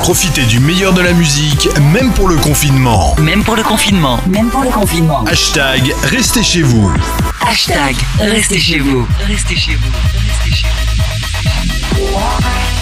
Profitez 0.02 0.44
du 0.44 0.60
meilleur 0.60 0.92
de 0.92 1.00
la 1.00 1.14
musique, 1.14 1.70
même 1.80 2.12
pour 2.12 2.28
le 2.28 2.36
confinement. 2.36 3.16
Même 3.18 3.42
pour 3.44 3.56
le 3.56 3.62
confinement. 3.62 4.18
Même 4.28 4.50
pour 4.50 4.62
le 4.62 4.68
confinement. 4.68 5.24
Hashtag 5.24 5.94
restez 6.02 6.42
chez 6.42 6.60
vous. 6.60 6.92
Hashtag 7.48 7.96
restez 8.18 8.58
chez 8.58 8.78
vous. 8.78 9.06
Restez 9.26 9.56
chez 9.56 9.74
vous. 9.76 9.90
Restez 10.44 10.54
chez 10.54 10.66
vous. 10.66 10.82
Capitaine 11.32 12.81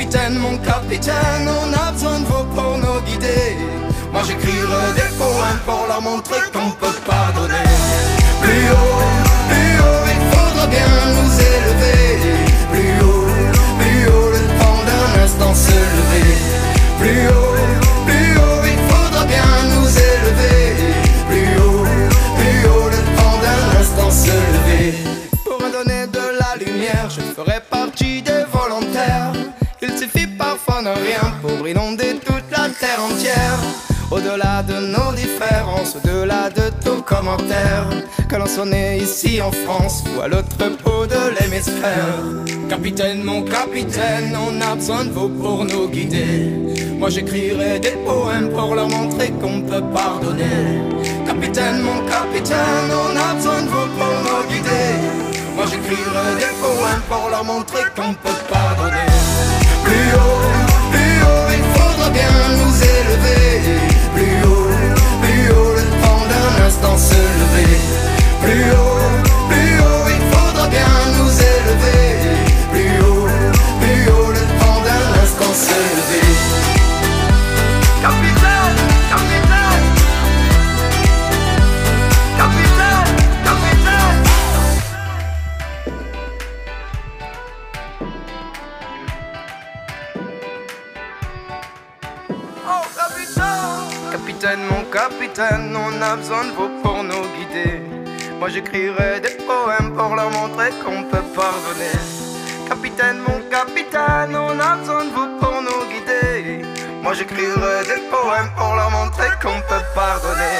Capitaine, 0.00 0.38
mon 0.38 0.56
capitaine, 0.56 1.46
on 1.46 1.72
a 1.74 1.92
besoin 1.92 2.20
de 2.20 2.24
vous 2.24 2.44
pour 2.54 2.78
nous 2.78 3.00
guider. 3.02 3.58
Moi 4.10 4.22
j'écrirai 4.26 4.94
des 4.96 5.14
poèmes 5.18 5.60
pour 5.66 5.84
leur 5.88 6.00
montrer 6.00 6.40
qu'on 6.54 6.70
peut 6.70 6.98
pardonner. 7.06 7.68
Plus 8.40 8.70
haut, 8.70 9.04
plus 9.50 9.78
haut, 9.78 10.04
il 10.14 10.20
faudra 10.32 10.66
bien 10.68 10.88
nous 11.16 11.32
élever. 11.52 12.16
Plus 12.72 13.04
haut, 13.04 13.28
plus 13.78 14.06
haut, 14.08 14.30
le 14.30 14.42
temps 14.58 14.80
d'un 14.88 15.22
instant 15.22 15.54
se 15.54 15.89
rien 30.94 31.32
pour 31.42 31.66
inonder 31.68 32.16
toute 32.24 32.50
la 32.50 32.68
terre 32.68 33.02
entière. 33.02 33.58
Au-delà 34.10 34.62
de 34.62 34.74
nos 34.74 35.12
différences, 35.12 35.96
au-delà 35.96 36.50
de 36.50 36.70
tout 36.84 37.02
commentaire, 37.02 37.88
que 38.28 38.36
l'on 38.36 38.46
soit 38.46 38.66
né 38.66 38.98
ici 38.98 39.40
en 39.40 39.52
France 39.52 40.02
ou 40.06 40.20
à 40.20 40.26
l'autre 40.28 40.56
bout 40.58 41.06
de 41.06 41.38
l'hémisphère. 41.38 42.18
Capitaine, 42.68 43.22
mon 43.22 43.42
capitaine, 43.42 44.36
on 44.36 44.60
a 44.60 44.74
besoin 44.74 45.04
de 45.04 45.10
vous 45.10 45.28
pour 45.28 45.64
nous 45.64 45.88
guider. 45.88 46.52
Moi 46.98 47.08
j'écrirai 47.08 47.78
des 47.78 47.96
poèmes 48.04 48.50
pour 48.50 48.74
leur 48.74 48.88
montrer 48.88 49.30
qu'on 49.30 49.62
peut 49.62 49.82
pardonner. 49.94 50.80
Capitaine, 51.26 51.80
mon 51.82 52.00
capitaine, 52.06 52.90
on 52.90 53.16
a 53.16 53.34
besoin 53.34 53.62
de 53.62 53.68
vous 53.68 53.88
pour 53.98 54.14
nous 54.26 54.42
guider. 54.50 54.90
Moi 55.54 55.64
j'écrirai 55.70 56.28
des 56.38 56.52
poèmes 56.60 57.02
pour 57.08 57.30
leur 57.30 57.44
montrer 57.44 57.84
qu'on 57.94 58.12
peut 58.14 58.40
pardonner. 58.48 59.10
Plus 59.84 60.39
se 67.00 67.14
lever 67.14 67.78
plus 68.42 68.70
haut, 68.72 69.00
plus 69.48 69.74
haut, 69.80 70.06
il 70.16 70.22
faudra 70.32 70.68
bien 70.68 70.92
nous 71.16 71.32
élever 71.54 72.02
plus 72.72 72.94
haut, 73.06 73.26
plus 73.80 74.12
haut, 74.12 74.30
le 74.30 74.44
temps 74.60 74.80
d'un 74.86 75.22
instant 75.22 75.54
se 75.54 75.78
lever. 75.96 76.29
On 95.38 96.02
a 96.02 96.16
besoin 96.16 96.44
de 96.44 96.50
vous 96.52 96.68
pour 96.82 97.02
nous 97.04 97.24
guider. 97.36 97.80
Moi 98.38 98.48
j'écrirai 98.48 99.20
des 99.20 99.36
poèmes 99.46 99.92
pour 99.94 100.16
leur 100.16 100.30
montrer 100.30 100.70
qu'on 100.82 101.02
peut 101.04 101.24
pardonner. 101.34 101.98
Capitaine, 102.68 103.18
mon 103.18 103.40
capitaine, 103.50 104.34
on 104.34 104.58
a 104.58 104.76
besoin 104.76 105.04
de 105.04 105.10
vous 105.10 105.38
pour 105.38 105.62
nous 105.62 105.82
guider. 105.90 106.64
Moi 107.02 107.14
j'écrirai 107.14 107.84
des 107.84 108.02
poèmes 108.10 108.50
pour 108.56 108.74
leur 108.74 108.90
montrer 108.90 109.28
qu'on 109.42 109.60
peut 109.68 109.84
pardonner. 109.94 110.58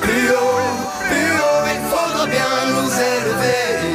Plus 0.00 0.30
haut, 0.30 0.74
plus 1.08 1.32
haut, 1.40 1.64
il 1.74 1.80
faudra 1.90 2.26
bien 2.26 2.50
nous 2.74 2.90
élever. 2.90 3.93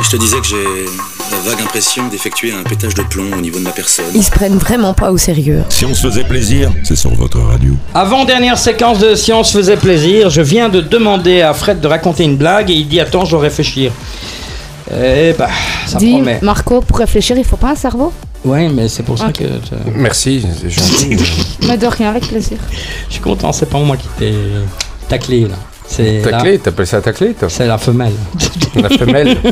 Je 0.00 0.10
te 0.10 0.16
disais 0.16 0.40
que 0.40 0.46
j'ai 0.46 0.64
la 1.32 1.38
vague 1.50 1.60
impression 1.60 2.06
d'effectuer 2.08 2.52
un 2.52 2.62
pétage 2.62 2.94
de 2.94 3.02
plomb 3.02 3.32
au 3.36 3.40
niveau 3.40 3.58
de 3.58 3.64
ma 3.64 3.72
personne. 3.72 4.04
Ils 4.14 4.22
se 4.22 4.30
prennent 4.30 4.56
vraiment 4.56 4.94
pas 4.94 5.10
au 5.10 5.18
sérieux. 5.18 5.62
Si 5.70 5.84
on 5.84 5.92
se 5.92 6.06
faisait 6.06 6.22
plaisir, 6.24 6.70
c'est 6.84 6.94
sur 6.96 7.12
votre 7.14 7.40
radio. 7.40 7.74
Avant-dernière 7.94 8.58
séquence 8.58 9.00
de 9.00 9.14
Science 9.16 9.52
faisait 9.52 9.76
plaisir, 9.76 10.30
je 10.30 10.40
viens 10.40 10.68
de 10.68 10.80
demander 10.80 11.42
à 11.42 11.52
Fred 11.52 11.80
de 11.80 11.88
raconter 11.88 12.24
une 12.24 12.36
blague 12.36 12.70
et 12.70 12.74
il 12.74 12.86
dit 12.88 13.00
Attends, 13.00 13.24
je 13.24 13.32
dois 13.32 13.40
réfléchir. 13.40 13.90
Eh 14.92 15.34
bah, 15.36 15.48
ça 15.86 15.98
Dis, 15.98 16.12
promet. 16.12 16.38
Marco, 16.42 16.80
pour 16.80 16.98
réfléchir, 16.98 17.36
il 17.36 17.44
faut 17.44 17.56
pas 17.56 17.70
un 17.72 17.76
cerveau? 17.76 18.12
Ouais, 18.44 18.68
mais 18.68 18.88
c'est 18.88 19.02
pour 19.02 19.18
ça 19.18 19.32
que. 19.32 19.44
Merci, 19.96 20.46
c'est 20.60 20.70
gentil. 20.70 21.16
Mais 21.66 21.76
de 21.76 21.86
rien, 21.86 22.10
avec 22.10 22.28
plaisir. 22.28 22.56
Je 23.08 23.14
suis 23.14 23.20
content, 23.22 23.52
c'est 23.52 23.66
pas 23.68 23.78
moi 23.80 23.96
qui 23.96 24.06
t'ai 24.16 24.32
taclé 25.08 25.40
là. 25.42 25.56
C'est 25.90 26.20
Ta 26.22 26.30
la- 26.32 26.38
clé, 26.38 26.58
t'appelles 26.58 26.86
ça 26.86 27.00
ta 27.00 27.12
clé, 27.12 27.32
toi 27.32 27.48
C'est 27.50 27.66
la 27.66 27.78
femelle. 27.78 28.12
La 28.76 28.88
femelle. 28.90 29.36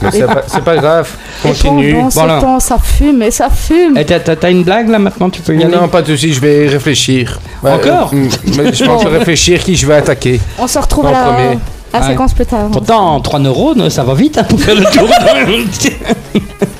Mais 0.00 0.10
c'est 0.10 0.26
pas, 0.26 0.42
pas 0.64 0.76
grave, 0.76 1.10
continue. 1.42 1.92
Bon, 1.94 2.10
c'est 2.10 2.20
temps, 2.26 2.58
ça 2.60 2.78
fume 2.78 3.22
et 3.22 3.30
ça 3.30 3.50
fume. 3.50 3.96
Et 3.96 4.04
t'as- 4.04 4.50
une 4.50 4.62
blague 4.62 4.88
là 4.88 4.98
maintenant 4.98 5.28
Tu 5.28 5.42
peux 5.42 5.54
y 5.54 5.62
aller? 5.62 5.76
Non, 5.76 5.88
pas 5.88 6.02
de 6.02 6.06
soucis, 6.14 6.32
je 6.32 6.40
vais 6.40 6.66
réfléchir. 6.68 7.38
Encore? 7.62 8.10
euh, 8.14 8.28
Mais 8.56 8.72
je 8.72 8.84
pense 8.84 9.04
réfléchir 9.06 9.60
qui 9.62 9.76
je 9.76 9.86
vais 9.86 9.94
attaquer. 9.96 10.40
On 10.58 10.66
se 10.66 10.78
retrouve 10.78 11.06
En 11.06 11.08
à 11.08 11.12
la, 11.12 11.22
premier. 11.24 11.58
à 11.92 12.00
Ouais. 12.00 12.06
séquence 12.08 12.32
plus 12.32 12.46
tard. 12.46 12.68
Pourtant, 12.72 13.20
3 13.20 13.40
neurones, 13.40 13.90
ça 13.90 14.02
va 14.04 14.14
vite 14.14 14.38
hein, 14.38 14.44
pour 14.44 14.60
faire 14.60 14.74
le 14.76 14.84
tour. 14.84 15.08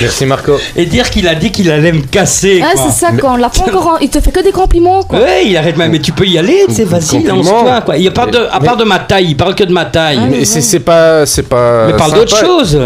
Merci 0.00 0.26
Marco. 0.26 0.52
Et 0.76 0.86
dire 0.86 1.08
qu'il 1.10 1.26
a 1.28 1.34
dit 1.34 1.50
qu'il 1.50 1.70
allait 1.70 1.92
me 1.92 2.02
casser. 2.02 2.62
Ah, 2.64 2.72
c'est 2.76 2.90
ça, 2.92 3.12
quand 3.18 3.34
on 3.34 3.36
l'a 3.36 3.48
pas 3.48 3.62
encore. 3.62 3.86
en- 3.86 3.98
Il 3.98 4.08
te 4.10 4.20
fait 4.20 4.30
que 4.32 4.40
des 4.42 4.50
compliments, 4.52 5.02
quoi. 5.02 5.20
Ouais, 5.20 5.46
il 5.46 5.56
arrête 5.56 5.76
même. 5.76 5.92
Mais 5.92 6.00
tu 6.00 6.12
peux 6.12 6.26
y 6.26 6.36
aller, 6.38 6.64
c'est 6.68 6.86
facile, 6.86 7.20
Compliment. 7.24 7.52
lance-toi. 7.62 7.80
Quoi. 7.82 7.96
Il 7.96 8.10
parle 8.12 8.30
de, 8.32 8.40
à 8.50 8.60
part 8.60 8.76
de 8.76 8.84
ma 8.84 8.98
taille, 8.98 9.26
il 9.30 9.36
parle 9.36 9.54
que 9.54 9.64
de 9.64 9.72
ma 9.72 9.84
taille. 9.86 10.20
Mais 10.30 10.44
c'est 10.44 10.60
c'est 10.60 10.80
pas. 10.80 11.24
C'est 11.26 11.44
pas. 11.48 11.86
Mais 11.86 11.96
parle 11.96 12.14
d'autre 12.14 12.36
chose. 12.38 12.78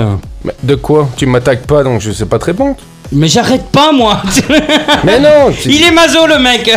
Mais 0.44 0.52
De 0.62 0.74
quoi? 0.74 1.08
Tu 1.16 1.26
m'attaques 1.26 1.66
pas 1.66 1.82
donc 1.84 2.00
je 2.00 2.10
sais 2.12 2.26
pas 2.26 2.38
te 2.38 2.44
répondre. 2.46 2.76
Mais 3.14 3.28
j'arrête 3.28 3.64
pas, 3.66 3.92
moi. 3.92 4.22
Mais 5.04 5.20
non 5.20 5.52
tu- 5.60 5.70
Il 5.70 5.82
est 5.82 5.90
maso, 5.90 6.26
le 6.26 6.38
mec. 6.38 6.70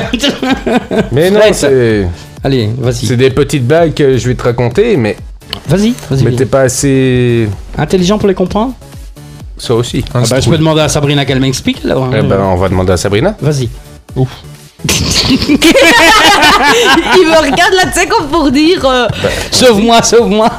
Mais 1.12 1.32
non, 1.32 1.40
Fred. 1.40 1.54
c'est. 1.54 2.08
Allez, 2.44 2.70
vas-y. 2.78 3.06
C'est 3.08 3.16
des 3.18 3.30
petites 3.30 3.66
blagues 3.66 3.94
que 3.94 4.18
je 4.18 4.28
vais 4.28 4.36
te 4.36 4.44
raconter, 4.44 4.98
mais. 4.98 5.16
Vas-y, 5.68 5.94
vas-y. 6.10 6.24
Mais 6.24 6.30
vas-y. 6.30 6.36
t'es 6.36 6.46
pas 6.46 6.62
assez. 6.62 7.48
Intelligent 7.78 8.18
pour 8.20 8.28
les 8.28 8.34
comprendre? 8.36 8.74
Ça 9.58 9.74
aussi. 9.76 10.04
Ah 10.14 10.24
bah, 10.30 10.40
Je 10.40 10.50
peux 10.50 10.58
demander 10.58 10.82
à 10.82 10.90
Sabrina 10.90 11.26
qu'elle 11.26 11.40
m'explique 11.40 11.84
là. 11.84 11.96
Eh 12.14 12.22
ben, 12.22 12.40
on 12.40 12.56
va 12.56 12.70
demander 12.70 12.94
à 12.94 12.98
Sabrina. 12.98 13.36
Vas-y. 13.42 13.70
Ouf. 14.16 14.30
Il 17.18 17.28
me 17.28 17.38
regarde 17.38 17.74
là, 17.74 17.86
tu 17.94 18.00
sais, 18.00 18.08
comme 18.08 18.28
pour 18.28 18.52
dire. 18.52 18.84
euh, 18.86 19.08
Sauve-moi, 19.52 20.02
sauve-moi. 20.04 20.50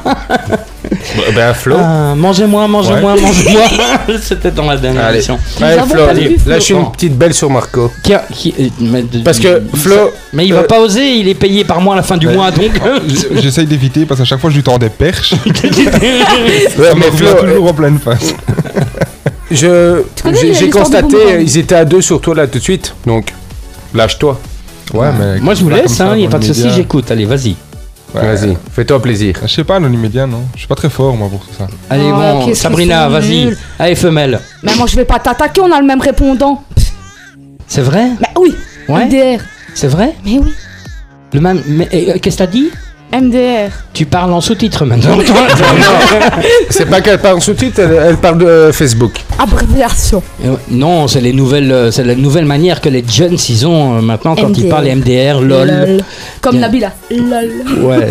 Ben, 1.35 1.53
Flo. 1.53 1.75
Ah, 1.79 2.13
mangez-moi, 2.15 2.67
mangez-moi, 2.67 3.13
Ouais. 3.13 3.21
mangez-moi. 3.21 3.63
C'était 4.21 4.51
dans 4.51 4.65
la 4.65 4.77
dernière 4.77 5.05
Allez, 5.05 5.17
émission. 5.17 5.39
Allez, 5.61 5.81
Flo, 5.89 6.01
lâche 6.47 6.69
une 6.69 6.91
petite 6.91 7.17
belle 7.17 7.33
sur 7.33 7.49
Marco. 7.49 7.91
Qui 8.03 8.13
a- 8.13 8.23
qui- 8.31 8.53
euh, 8.59 8.69
mais 8.79 9.03
Parce 9.23 9.39
que 9.39 9.61
Flo- 9.75 10.11
Mais 10.33 10.45
il 10.47 10.53
va 10.53 10.61
euh, 10.61 10.63
pas 10.63 10.79
oser, 10.79 11.05
il 11.15 11.27
est 11.27 11.33
payé 11.35 11.63
par 11.65 11.81
mois 11.81 11.93
à 11.93 11.97
la 11.97 12.03
fin 12.03 12.17
du 12.17 12.27
mois, 12.27 12.51
donc. 12.51 12.71
J'essaye 13.41 13.65
d'éviter 13.65 14.05
parce 14.05 14.19
qu'à 14.19 14.25
chaque 14.25 14.39
fois 14.39 14.49
je 14.49 14.55
lui 14.55 14.63
tends 14.63 14.77
des 14.77 14.89
perches. 14.89 15.33
Ouais, 16.77 16.85
Ça 16.89 16.93
me 16.95 16.99
mais 16.99 17.05
revient 17.07 17.17
Flo, 17.17 17.33
toujours 17.47 17.69
en 17.69 17.73
pleine 17.73 17.99
face. 17.99 18.33
je 19.51 20.01
j'ai 20.59 20.69
constaté, 20.69 21.17
ils 21.41 21.57
étaient 21.57 21.75
à 21.75 21.85
deux 21.85 22.01
sur 22.01 22.21
toi 22.21 22.35
là 22.35 22.47
tout 22.47 22.59
de 22.59 22.63
suite. 22.63 22.93
Donc, 23.05 23.33
lâche-toi. 23.93 24.39
Ouais, 24.93 25.09
mais. 25.17 25.39
Moi 25.39 25.53
je 25.53 25.63
vous 25.63 25.69
laisse, 25.69 25.99
hein, 25.99 26.15
y 26.15 26.23
a 26.23 26.25
dans 26.25 26.31
pas 26.31 26.39
de 26.39 26.45
souci, 26.45 26.69
j'écoute. 26.69 27.09
Allez, 27.11 27.25
vas-y. 27.25 27.55
Ouais. 28.15 28.21
Vas-y, 28.35 28.57
fais-toi 28.71 29.01
plaisir. 29.01 29.35
Je 29.43 29.47
sais 29.47 29.63
pas, 29.65 29.79
dans 29.81 29.87
l'immédiat, 29.89 30.25
non. 30.25 30.43
Je 30.53 30.59
suis 30.59 30.67
pas 30.67 30.75
très 30.75 30.89
fort, 30.89 31.15
moi, 31.17 31.27
pour 31.29 31.41
tout 31.41 31.53
ça. 31.57 31.67
Allez, 31.89 32.09
Oh, 32.09 32.15
bon, 32.45 32.55
Sabrina, 32.55 33.09
vas-y. 33.09 33.53
Allez, 33.77 33.95
femelle. 33.95 34.39
Mais 34.63 34.73
moi, 34.75 34.85
je 34.87 34.95
vais 34.95 35.03
pas 35.05 35.19
t'attaquer, 35.19 35.59
on 35.61 35.71
a 35.71 35.79
le 35.81 35.85
même 35.85 35.99
répondant. 36.01 36.63
C'est 37.67 37.81
vrai? 37.81 38.11
Mais 38.21 38.29
oui, 38.39 38.55
Ouais. 38.87 39.37
C'est 39.73 39.87
vrai? 39.89 40.15
Mais 40.25 40.39
oui, 40.39 40.53
Le 41.33 41.41
même. 41.41 41.61
Mais 41.67 41.87
euh, 41.93 42.17
qu'est-ce 42.19 42.37
que 42.37 42.43
t'as 42.43 42.47
dit? 42.47 42.69
MDR. 43.13 43.71
Tu 43.93 44.05
parles 44.05 44.33
en 44.33 44.41
sous-titre 44.41 44.83
maintenant. 44.85 45.17
C'est 46.69 46.85
pas 46.89 46.99
qu'elle 46.99 47.19
parle 47.19 47.37
en 47.37 47.39
sous-titre, 47.39 47.79
elle, 47.79 47.97
elle 48.09 48.17
parle 48.17 48.37
de 48.39 48.45
euh, 48.45 48.73
Facebook. 48.73 49.13
Abréviation. 49.39 50.21
Euh, 50.45 50.55
Non, 50.69 51.07
c'est 51.07 51.21
les 51.21 51.31
nouvelles, 51.31 51.71
euh, 51.71 51.89
c'est 51.91 52.03
la 52.03 52.15
nouvelle 52.15 52.43
manière 52.45 52.81
que 52.81 52.89
les 52.89 53.03
jeunes 53.07 53.37
ils 53.49 53.65
ont 53.65 54.01
maintenant 54.01 54.35
quand 54.35 54.49
ils 54.57 54.65
MDR. 54.65 54.69
parlent 54.69 54.87
MDR, 54.95 55.41
lol. 55.41 56.03
Comme. 56.41 56.57
Nabila. 56.57 56.91
Lol. 57.09 57.49
Ouais. 57.85 58.07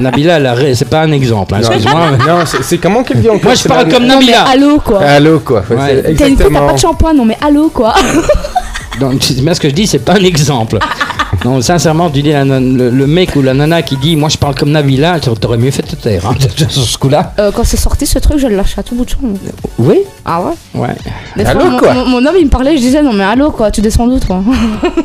Nabila, 0.00 0.38
c'est 0.74 0.88
pas 0.88 1.00
un 1.02 1.12
exemple. 1.12 1.54
hein, 1.56 1.60
Non, 1.62 1.68
Excuse-moi. 1.72 2.00
mais- 2.12 2.26
Non, 2.32 2.38
c'est 2.62 2.78
comment 2.78 3.02
qu'elle 3.02 3.20
dit 3.22 3.28
encore 3.28 3.42
Moi, 3.44 3.54
je 3.54 3.68
parle 3.68 3.88
comme 3.88 4.04
Non, 4.06 4.20
mais 4.20 4.26
Nabila. 4.26 4.42
allô, 4.44 4.78
quoi. 4.78 5.00
Allô 5.02 5.40
quoi. 5.40 5.64
Ouais. 5.70 6.14
T'as 6.16 6.50
pas 6.50 6.72
de 6.72 6.78
shampoing, 6.78 7.14
non, 7.14 7.24
mais 7.24 7.36
allô, 7.40 7.68
quoi. 7.68 7.94
Donc, 9.00 9.14
c'est 9.22 9.40
bien 9.42 9.54
ce 9.54 9.60
que 9.60 9.68
je 9.68 9.74
dis, 9.74 9.86
c'est 9.86 9.98
pas 9.98 10.12
un 10.12 10.24
exemple. 10.24 10.78
Non, 11.44 11.60
sincèrement, 11.62 12.10
tu 12.10 12.20
dis 12.20 12.32
la 12.32 12.44
le, 12.44 12.90
le 12.90 13.06
mec 13.06 13.34
ou 13.34 13.40
la 13.40 13.54
nana 13.54 13.80
qui 13.80 13.96
dit, 13.96 14.14
moi 14.14 14.28
je 14.28 14.36
parle 14.36 14.54
comme 14.54 14.70
Nabila, 14.72 15.18
t'aurais 15.20 15.56
mieux 15.56 15.70
fait 15.70 15.80
de 15.82 15.88
te 15.88 15.96
taire. 15.96 16.26
hein, 16.28 16.34
sur 16.68 16.82
ce 16.82 16.98
coup-là. 16.98 17.32
Euh, 17.38 17.50
quand 17.50 17.64
c'est 17.64 17.78
sorti 17.78 18.06
ce 18.06 18.18
truc, 18.18 18.38
je 18.38 18.46
le 18.46 18.56
lâche 18.56 18.76
à 18.76 18.82
tout 18.82 18.94
bout 18.94 19.06
de 19.06 19.10
champ. 19.10 19.18
Oui? 19.78 20.00
Ah 20.26 20.42
ouais? 20.42 20.52
Ouais. 20.74 20.94
Des 21.36 21.46
Allô, 21.46 21.60
fois, 21.70 21.78
quoi? 21.78 21.94
mon, 21.94 22.04
mon 22.06 22.18
homme 22.26 22.36
il 22.38 22.44
me 22.44 22.50
parlait, 22.50 22.76
je 22.76 22.82
disais 22.82 23.02
non 23.02 23.14
mais 23.14 23.24
allô 23.24 23.50
quoi, 23.52 23.70
tu 23.70 23.80
descends 23.80 24.06
d'où 24.06 24.18
toi? 24.18 24.42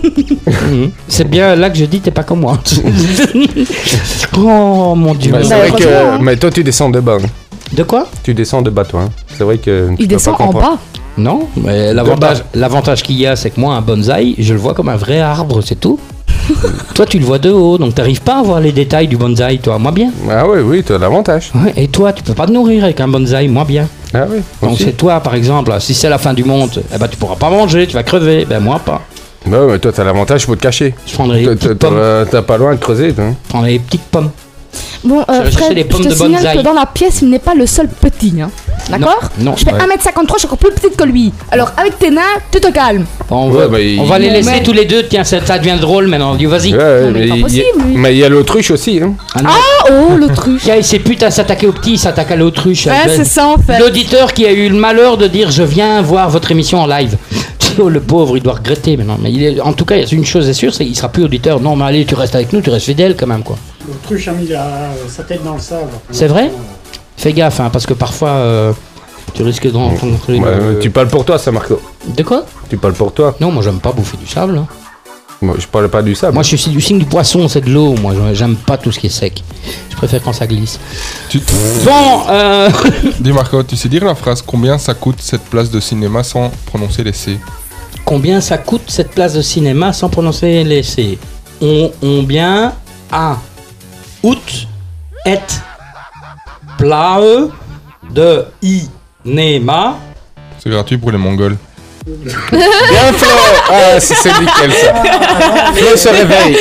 C'est 1.08 1.30
bien 1.30 1.56
là 1.56 1.70
que 1.70 1.78
je 1.78 1.86
dis, 1.86 2.02
t'es 2.02 2.12
pas 2.12 2.24
comme 2.24 2.42
moi. 2.42 2.60
oh 4.38 4.94
mon 4.96 5.14
dieu. 5.16 5.34
Ouais, 5.34 5.44
c'est 5.44 5.50
Bah, 5.50 5.68
vrai 5.68 5.72
que. 5.72 5.88
hein. 5.88 6.20
Mais 6.22 6.36
toi, 6.36 6.50
tu 6.52 6.64
descends 6.64 6.90
de 6.90 7.00
bas. 7.00 7.18
hein. 7.24 7.28
De 7.74 7.84
quoi? 7.84 8.08
Tu 8.24 8.34
descends 8.34 8.62
de 8.62 8.70
bas, 8.70 8.84
toi. 8.86 9.04
hein. 9.04 9.10
C'est 9.38 9.44
vrai 9.44 9.58
que. 9.58 9.90
tu 9.96 10.04
Il 10.04 10.08
descend 10.08 10.36
en 10.40 10.52
bas. 10.52 10.78
Non, 11.18 11.48
mais 11.56 11.94
l'avantage, 11.94 12.44
l'avantage 12.54 13.02
qu'il 13.04 13.16
y 13.18 13.26
a, 13.26 13.38
c'est 13.38 13.50
que 13.52 13.60
moi, 13.60 13.76
un 13.76 13.82
bonsaï, 13.82 14.36
je 14.38 14.54
le 14.54 14.60
vois 14.60 14.74
comme 14.74 14.90
un 14.90 14.98
vrai 14.98 15.22
arbre, 15.22 15.62
c'est 15.62 15.80
tout. 15.80 15.98
toi, 16.96 17.06
tu 17.06 17.20
le 17.20 17.26
vois 17.26 17.40
de 17.40 17.50
haut, 17.52 17.78
donc 17.78 17.96
t'arrives 17.96 18.22
pas 18.22 18.40
à 18.40 18.44
voir 18.44 18.60
les 18.60 18.72
détails 18.72 19.08
du 19.08 19.18
bonsaï, 19.18 19.60
toi. 19.60 19.78
Moi 19.80 19.92
bien. 19.92 20.12
Ah 20.30 20.46
oui, 20.48 20.60
oui, 20.64 20.84
tu 20.84 20.94
as 20.94 20.98
l'avantage. 20.98 21.52
Ouais, 21.56 21.74
et 21.78 21.88
toi, 21.88 22.14
tu 22.14 22.24
peux 22.24 22.34
pas 22.34 22.46
te 22.48 22.52
nourrir 22.52 22.84
avec 22.84 23.00
un 23.02 23.08
bonsaï, 23.08 23.48
moi 23.48 23.64
bien. 23.66 23.88
Ah 24.14 24.26
oui. 24.30 24.38
Donc 24.62 24.78
c'est 24.80 24.96
toi, 24.96 25.20
par 25.20 25.36
exemple, 25.36 25.74
si 25.80 25.94
c'est 25.94 26.10
la 26.10 26.18
fin 26.18 26.34
du 26.34 26.44
monde, 26.44 26.84
eh 26.94 26.98
ben 26.98 27.08
tu 27.08 27.18
pourras 27.18 27.36
pas 27.36 27.50
manger, 27.50 27.86
tu 27.88 27.94
vas 27.94 28.04
crever. 28.04 28.46
Ben 28.46 28.60
moi 28.60 28.80
pas. 28.80 29.02
Bah 29.46 29.64
ouais, 29.66 29.74
mais 29.74 29.80
toi, 29.80 29.92
t'as 29.94 30.04
l'avantage 30.04 30.46
pour 30.46 30.56
te 30.56 30.62
cacher. 30.62 30.96
Je 31.06 31.14
prendrai 31.14 31.40
les 31.42 31.46
T'as- 31.46 31.56
petites 31.56 31.80
t'as- 31.80 31.88
pommes. 31.90 31.98
T'as 32.00 32.26
t'as 32.26 32.42
pas 32.42 32.58
loin 32.58 32.74
de 32.74 32.80
creuser, 32.80 33.14
toi. 33.14 33.26
Je 33.46 33.50
prendrai 33.50 33.72
les 33.74 33.80
petites 33.80 34.04
pommes. 34.04 34.30
Bon, 35.04 35.24
Je 35.28 35.34
euh, 35.34 35.38
vais 35.42 35.52
chercher 35.52 35.66
Fred, 35.66 35.78
les 35.78 35.84
pommes 35.84 36.04
je 36.04 36.10
te 36.10 36.14
de 36.14 36.16
signale 36.16 36.42
bonsaï. 36.42 36.58
que 36.58 36.64
dans 36.64 36.74
la 36.74 36.86
pièce, 36.86 37.20
il 37.22 37.30
n'est 37.30 37.40
pas 37.40 37.54
le 37.54 37.66
seul 37.66 37.88
petit. 37.88 38.34
Hein. 38.42 38.50
D'accord 38.90 39.20
Non, 39.40 39.52
non, 39.52 39.56
Je 39.58 39.66
fais 39.66 39.74
ouais. 39.74 39.80
1m53, 39.80 40.34
je 40.34 40.38
suis 40.40 40.46
encore 40.48 40.58
plus 40.58 40.72
petite 40.72 40.96
que 40.96 41.04
lui. 41.04 41.32
Alors 41.52 41.72
avec 41.78 41.98
tes 42.00 42.10
nains, 42.10 42.22
tu 42.52 42.60
te 42.60 42.72
calmes. 42.72 43.06
On, 43.30 43.50
Ouais, 43.50 43.60
va, 43.62 43.68
bah, 43.68 43.80
il- 43.80 44.00
on 44.00 44.06
va 44.06 44.20
les 44.20 44.30
laisser 44.30 44.50
mais- 44.52 44.64
tous 44.64 44.74
les 44.74 44.86
deux. 44.86 45.04
Tiens, 45.08 45.24
ça, 45.24 45.44
ça 45.46 45.58
devient 45.60 45.78
drôle 45.80 46.08
maintenant. 46.08 46.36
Dis, 46.36 46.46
vas-y. 46.46 46.74
Ouais, 46.76 47.12
mais 47.12 47.12
mais 47.12 47.28
pas 47.28 47.36
il 47.36 47.38
y 47.38 47.40
a- 47.40 47.44
possible, 47.44 47.88
lui. 47.88 47.98
Mais 47.98 48.14
il 48.14 48.18
y 48.20 48.24
a 48.24 48.30
l'autruche 48.30 48.72
aussi. 48.72 49.00
Hein. 49.02 49.14
Ah, 49.36 49.42
non. 49.42 49.50
Ah 49.52 49.90
oh, 50.12 50.16
l'autruche. 50.18 50.62
Tiens, 50.64 50.76
il 50.76 50.84
s'est 50.84 51.00
putain 51.00 51.30
s'attaquer 51.30 51.68
au 51.68 51.72
petit, 51.72 51.94
il 51.94 52.00
s'attaque 52.00 52.32
à 52.32 52.36
l'autruche. 52.36 52.86
Ouais, 52.88 52.94
Ben, 53.06 53.14
c'est 53.16 53.26
ça 53.26 53.48
en 53.48 53.58
fait. 53.58 53.80
L'auditeur 53.80 54.34
qui 54.34 54.46
a 54.46 54.52
eu 54.52 54.70
le 54.70 54.76
malheur 54.76 55.18
de 55.18 55.28
dire 55.28 55.52
je 55.52 55.64
viens 55.64 56.02
voir 56.02 56.30
votre 56.30 56.52
émission 56.52 56.80
en 56.82 56.88
live. 56.88 57.18
oh, 57.80 57.90
le 57.90 58.00
pauvre, 58.00 58.38
il 58.38 58.44
doit 58.44 58.54
regretter 58.54 58.96
maintenant. 58.98 59.18
Mais 59.22 59.32
il 59.32 59.44
est, 59.44 59.60
en 59.62 59.74
tout 59.74 59.86
cas, 59.86 59.96
il 59.96 60.04
y 60.04 60.06
a 60.06 60.16
une 60.16 60.26
chose 60.26 60.48
est 60.48 60.54
sûre, 60.54 60.74
c'est 60.74 60.86
qu'il 60.86 60.96
sera 60.96 61.10
plus 61.10 61.24
auditeur. 61.24 61.60
Non, 61.60 61.76
mais 61.76 61.86
allez, 61.86 62.06
tu 62.06 62.16
restes 62.16 62.36
avec 62.36 62.54
nous, 62.54 62.62
tu 62.62 62.70
restes 62.70 62.86
fidèle 62.86 63.16
quand 63.18 63.28
même, 63.28 63.44
quoi. 63.44 63.58
L'autruche 63.88 64.28
a 64.28 64.32
mis 64.32 64.48
la- 64.48 64.90
sa 65.10 65.24
tête 65.24 65.44
dans 65.44 65.54
le 65.56 65.60
sable. 65.60 65.90
C'est 66.12 66.28
vrai 66.28 66.52
Fais 67.18 67.32
gaffe, 67.34 67.60
hein, 67.62 67.70
parce 67.72 67.86
que 67.86 67.94
parfois, 67.94 68.30
euh, 68.30 68.74
tu 69.34 69.44
risques 69.44 69.72
de 69.72 69.78
rencontrer. 69.78 70.38
Ouais, 70.40 70.56
le- 70.74 70.80
Tu 70.80 70.90
parles 70.90 71.08
pour 71.08 71.24
toi, 71.24 71.38
ça, 71.38 71.52
Marco. 71.52 71.82
De 72.08 72.24
quoi 72.24 72.46
Tu 72.70 72.78
parles 72.78 72.94
pour 72.94 73.14
toi. 73.14 73.36
Non, 73.40 73.52
moi, 73.52 73.64
j'aime 73.64 73.80
pas 73.80 73.92
bouffer 73.92 74.18
du 74.18 74.28
sable. 74.28 74.58
hein. 74.58 74.68
Moi, 75.42 75.56
je 75.60 75.68
parle 75.68 75.90
pas 75.90 76.02
du 76.02 76.16
sable. 76.16 76.34
Moi, 76.34 76.44
je 76.44 76.56
suis 76.56 76.72
du 76.72 76.82
signe 76.82 76.98
du 77.00 77.06
poisson, 77.06 77.48
c'est 77.48 77.62
de 77.62 77.70
l'eau. 77.70 77.96
Moi, 78.02 78.14
j'aime 78.34 78.56
pas 78.56 78.78
tout 78.78 78.92
ce 78.92 79.00
qui 79.00 79.08
est 79.08 79.10
sec. 79.10 79.44
Je 79.92 79.96
préfère 79.96 80.22
quand 80.24 80.34
ça 80.34 80.48
glisse. 80.48 80.80
Bon, 81.84 82.22
euh... 82.30 82.70
Dis 83.20 83.32
Marco, 83.32 83.62
tu 83.64 83.76
sais 83.76 83.90
dire 83.90 84.04
la 84.06 84.16
phrase 84.16 84.42
combien 84.42 84.78
ça 84.78 84.94
coûte 84.94 85.18
cette 85.20 85.44
place 85.44 85.70
de 85.70 85.80
cinéma 85.80 86.24
sans 86.24 86.52
prononcer 86.66 87.04
les 87.04 87.14
C? 87.14 87.38
Combien 88.06 88.40
ça 88.42 88.58
coûte 88.58 88.84
cette 88.88 89.12
place 89.12 89.34
de 89.34 89.42
cinéma 89.42 89.92
sans 89.94 90.10
prononcer 90.10 90.64
les 90.64 90.84
C? 90.84 91.18
On, 91.62 91.92
on 92.02 92.24
bien 92.24 92.74
à 93.12 93.38
out 94.26 94.68
et 95.26 95.38
plae 96.78 97.50
de 98.12 98.46
inéma. 98.62 99.96
C'est 100.60 100.70
gratuit 100.70 100.98
pour 100.98 101.12
les 101.12 101.18
Mongols. 101.18 101.58
Bien 102.06 103.14
Flo 103.14 103.30
Ah, 103.72 104.00
c'est 104.00 104.14
nickel 104.40 104.72
ça. 104.74 104.94
Flo 105.74 105.98
se 105.98 106.10
réveille. 106.10 106.58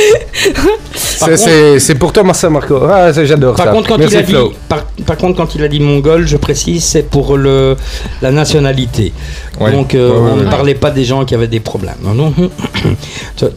C'est- 1.81 1.95
pour 1.97 2.13
toi, 2.15 2.23
Marcel 2.23 2.49
Marco. 2.49 2.81
Ah, 2.91 3.13
j'adore 3.13 3.55
ça. 3.57 3.65
Par 3.65 3.73
contre, 3.75 3.89
quand 3.89 3.99
Merci 3.99 4.15
il 4.15 4.19
a 4.19 4.23
dit, 4.23 4.33
Flo. 4.33 4.53
par, 4.69 4.85
par 5.07 5.17
contre, 5.19 5.37
quand 5.37 5.55
il 5.55 5.63
a 5.63 5.69
dit 5.69 5.81
mongol, 5.81 6.27
je 6.27 6.39
précise, 6.39 6.83
c'est 6.85 7.03
pour 7.11 7.37
le 7.37 7.77
la 8.23 8.31
nationalité. 8.31 9.13
Ouais. 9.61 9.71
Donc, 9.73 9.95
euh, 9.95 10.09
Ouais, 10.11 10.17
ouais, 10.19 10.31
on 10.33 10.37
ne 10.37 10.51
parlait 10.51 10.75
pas 10.75 10.91
des 10.91 11.05
gens 11.05 11.27
qui 11.27 11.35
avaient 11.35 11.47
des 11.47 11.61
problèmes. 11.61 11.97
Non, 12.03 12.15
non. 12.39 12.51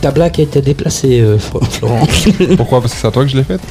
Ta- 0.01 0.11
blague 0.11 0.39
a 0.39 0.43
été 0.43 0.59
déplacée, 0.61 1.21
euh, 1.21 1.37
Florent. 1.39 2.05
Pourquoi? 2.57 2.81
Parce 2.81 2.93
que 2.95 2.99
c'est 2.99 3.07
à 3.07 3.11
toi 3.11 3.23
que 3.23 3.29
je 3.29 3.37
l'ai 3.37 3.43
faite? 3.43 3.61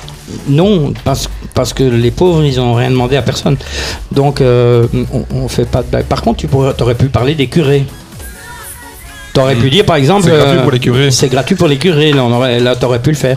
Non, 0.48 0.92
parce, 1.04 1.28
que 1.72 1.84
les 1.84 2.10
pauvres, 2.10 2.44
ils 2.44 2.60
ont 2.60 2.74
rien 2.74 2.90
demandé 2.90 3.16
à 3.16 3.22
personne. 3.22 3.56
Donc, 4.12 4.40
euh, 4.40 4.86
on, 5.12 5.24
on 5.34 5.48
fait 5.48 5.64
pas 5.64 5.82
de 5.82 5.88
blague. 5.88 6.06
Par 6.06 6.22
contre, 6.22 6.38
tu 6.38 6.48
pourrais, 6.48 6.80
aurais 6.80 6.94
pu 6.94 7.08
parler 7.08 7.34
des 7.34 7.46
curés. 7.46 7.84
T'aurais 9.36 9.54
pu 9.54 9.70
dire, 9.70 9.84
par 9.84 9.96
exemple. 9.96 10.22
C'est 10.24 10.30
gratuit 10.36 10.58
euh, 10.58 10.62
pour 10.62 10.70
les 10.72 10.78
curés. 10.80 11.10
C'est 11.10 11.28
gratuit 11.28 11.54
pour 11.54 11.68
les 11.68 11.76
curés. 11.76 12.12
Là, 12.12 12.24
on 12.24 12.32
aurait, 12.32 12.58
là, 12.58 12.74
t'aurais 12.74 13.00
pu 13.00 13.10
le 13.10 13.16
faire. 13.16 13.36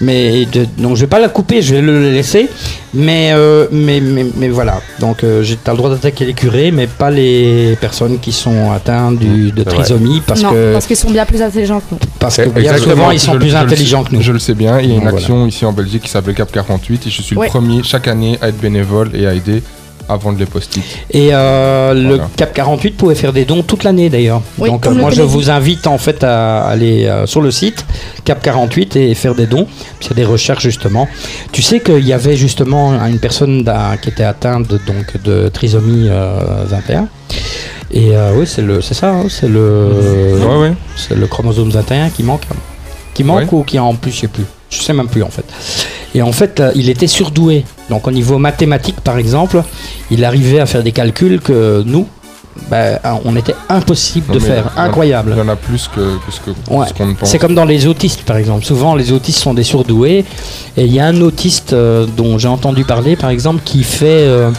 Mais 0.00 0.44
de- 0.44 0.66
donc, 0.76 0.96
je 0.96 1.02
vais 1.02 1.06
pas 1.06 1.18
la 1.20 1.28
couper, 1.28 1.62
je 1.62 1.74
vais 1.76 1.80
le 1.80 2.10
laisser. 2.12 2.48
Mais, 2.92 3.30
euh, 3.32 3.66
mais, 3.70 4.00
mais, 4.00 4.26
mais 4.36 4.48
voilà. 4.48 4.80
Donc, 5.00 5.22
euh, 5.22 5.42
j'ai- 5.42 5.56
t'as 5.56 5.72
le 5.72 5.78
droit 5.78 5.90
d'attaquer 5.90 6.24
les 6.24 6.32
curés, 6.34 6.70
mais 6.70 6.86
pas 6.86 7.10
les 7.10 7.76
personnes 7.80 8.18
qui 8.18 8.32
sont 8.32 8.70
atteintes 8.72 9.18
du, 9.18 9.52
de 9.52 9.62
trisomie, 9.62 10.22
parce 10.26 10.42
non, 10.42 10.50
que 10.50 10.72
parce 10.72 10.86
qu'ils 10.86 10.96
sont 10.96 11.10
bien 11.10 11.24
plus 11.26 11.40
intelligents 11.42 11.80
que 11.80 11.84
nous. 11.92 11.98
parce 12.18 12.36
que 12.38 12.48
bien 12.48 12.76
souvent, 12.78 13.10
ils 13.10 13.20
sont 13.20 13.34
Je- 13.34 13.38
plus 13.38 13.50
je 13.50 13.56
intelligents 13.56 14.02
sais- 14.04 14.10
que 14.10 14.14
nous. 14.16 14.22
Je 14.22 14.32
le 14.32 14.38
sais 14.38 14.54
bien, 14.54 14.80
il 14.80 14.88
y 14.90 14.92
a 14.92 14.96
une 14.96 15.04
Donc, 15.04 15.12
action 15.14 15.46
ici 15.46 15.64
en 15.64 15.72
Belgique 15.72 16.02
qui 16.04 16.10
s'appelle 16.10 16.34
Cap 16.34 16.50
48 16.50 17.06
et 17.06 17.10
je 17.10 17.22
suis 17.22 17.36
Ouais. 17.36 17.46
le 17.46 17.50
premier 17.50 17.82
chaque 17.82 18.08
année 18.08 18.38
à 18.42 18.48
être 18.48 18.58
bénévole 18.58 19.10
et 19.14 19.26
à 19.26 19.34
aider 19.34 19.62
à 20.08 20.16
vendre 20.16 20.38
les 20.38 20.46
post-it. 20.46 20.82
Et 21.10 21.30
euh, 21.32 21.94
le. 21.94 22.20
Cap 22.36 22.52
48 22.54 22.96
pouvait 22.96 23.14
faire 23.14 23.32
des 23.32 23.44
dons 23.44 23.62
toute 23.62 23.84
l'année 23.84 24.08
d'ailleurs. 24.08 24.42
Oui, 24.58 24.70
Donc 24.70 24.86
euh, 24.86 24.90
moi 24.92 25.10
je 25.10 25.22
vous 25.22 25.50
invite 25.50 25.86
en 25.86 25.98
fait 25.98 26.22
à 26.24 26.64
aller 26.66 27.06
euh, 27.06 27.26
sur 27.26 27.40
le 27.40 27.50
site 27.50 27.84
Cap 28.24 28.42
48 28.42 28.96
et 28.96 29.14
faire 29.14 29.34
des 29.34 29.46
dons. 29.46 29.66
Il 30.02 30.08
y 30.08 30.12
a 30.12 30.14
des 30.14 30.24
recherches 30.24 30.62
justement. 30.62 31.08
Tu 31.52 31.62
sais 31.62 31.80
qu'il 31.80 32.06
y 32.06 32.12
avait 32.12 32.36
justement 32.36 32.92
une 33.06 33.18
personne 33.18 33.64
qui 34.02 34.08
était 34.08 34.24
atteinte 34.24 34.68
de, 34.68 34.78
donc 34.86 35.22
de 35.22 35.48
trisomie 35.48 36.08
euh, 36.08 36.64
21. 36.66 37.08
Et 37.92 38.16
euh, 38.16 38.32
oui, 38.34 38.46
c'est 38.46 38.62
le, 38.62 38.80
c'est 38.80 38.94
ça, 38.94 39.10
hein, 39.10 39.26
c'est 39.28 39.48
le, 39.48 40.38
Ouais, 40.40 40.56
ouais. 40.68 40.72
c'est 40.96 41.14
le 41.16 41.26
chromosome 41.26 41.70
21 41.70 42.10
qui 42.10 42.22
manque, 42.22 42.42
qui 43.14 43.22
manque 43.22 43.52
ou 43.52 43.62
qui 43.62 43.78
en 43.78 43.94
plus, 43.94 44.10
je 44.10 44.20
sais 44.20 44.28
plus. 44.28 44.44
Je 44.68 44.82
sais 44.82 44.92
même 44.92 45.08
plus 45.08 45.22
en 45.22 45.30
fait. 45.30 45.44
Et 46.14 46.22
en 46.22 46.32
fait, 46.32 46.60
euh, 46.60 46.72
il 46.74 46.88
était 46.88 47.06
surdoué. 47.06 47.64
Donc 47.90 48.06
au 48.06 48.10
niveau 48.10 48.38
mathématique, 48.38 49.00
par 49.00 49.18
exemple, 49.18 49.62
il 50.10 50.24
arrivait 50.24 50.60
à 50.60 50.66
faire 50.66 50.82
des 50.82 50.92
calculs 50.92 51.40
que 51.40 51.82
nous, 51.84 52.06
ben, 52.70 52.98
on 53.26 53.36
était 53.36 53.54
impossible 53.68 54.26
Non, 54.28 54.34
de 54.34 54.38
faire. 54.40 54.70
il 54.74 54.78
y 54.78 54.80
a- 54.80 54.84
Incroyable. 54.84 55.32
Il 55.36 55.38
y 55.38 55.42
en 55.42 55.48
a 55.48 55.56
plus 55.56 55.88
que, 55.94 56.00
Ouais. 56.70 56.86
ce 56.88 56.94
qu'on 56.94 57.06
ne 57.06 57.14
pense. 57.14 57.28
C'est 57.28 57.38
comme 57.38 57.54
dans 57.54 57.66
les 57.66 57.86
autistes, 57.86 58.22
par 58.22 58.38
exemple. 58.38 58.64
Souvent, 58.64 58.94
les 58.94 59.12
autistes 59.12 59.38
sont 59.40 59.52
des 59.52 59.62
surdoués. 59.62 60.24
Et 60.78 60.84
il 60.86 60.92
y 60.92 60.98
a 60.98 61.06
un 61.06 61.20
autiste 61.20 61.74
euh, 61.74 62.06
dont 62.16 62.38
j'ai 62.38 62.48
entendu 62.48 62.84
parler, 62.84 63.14
par 63.16 63.30
exemple, 63.30 63.60
qui 63.64 63.82
fait. 63.82 64.06
euh, 64.26 64.50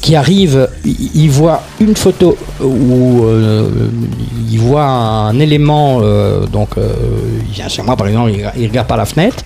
qui 0.00 0.16
arrive, 0.16 0.68
il, 0.84 1.30
voit 1.30 1.62
une 1.80 1.96
photo 1.96 2.36
où 2.62 3.24
euh, 3.24 3.70
il 4.50 4.58
voit 4.58 4.84
un 4.84 5.38
élément, 5.40 6.02
donc 6.52 6.72
il 6.76 7.54
vient 7.54 7.68
chez 7.68 7.80
moi 7.80 7.96
par 7.96 8.08
exemple, 8.08 8.32
il, 8.32 8.46
il 8.62 8.68
regarde 8.68 8.86
par 8.86 8.98
la 8.98 9.06
fenêtre, 9.06 9.42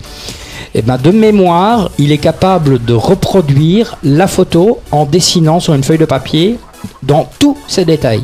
et 0.75 0.83
ben 0.83 0.97
de 0.99 1.11
mémoire, 1.11 1.91
il 1.99 2.13
est 2.13 2.19
capable 2.19 2.85
de 2.85 2.95
reproduire 2.95 3.97
la 4.03 4.27
photo 4.27 4.81
en 4.91 5.05
dessinant 5.05 5.61
sur 5.61 5.75
une 5.75 5.83
feuille 5.85 5.99
de 5.99 6.05
papier 6.05 6.59
dans 7.03 7.29
tous 7.39 7.57
ses 7.67 7.85
détails. 7.85 8.23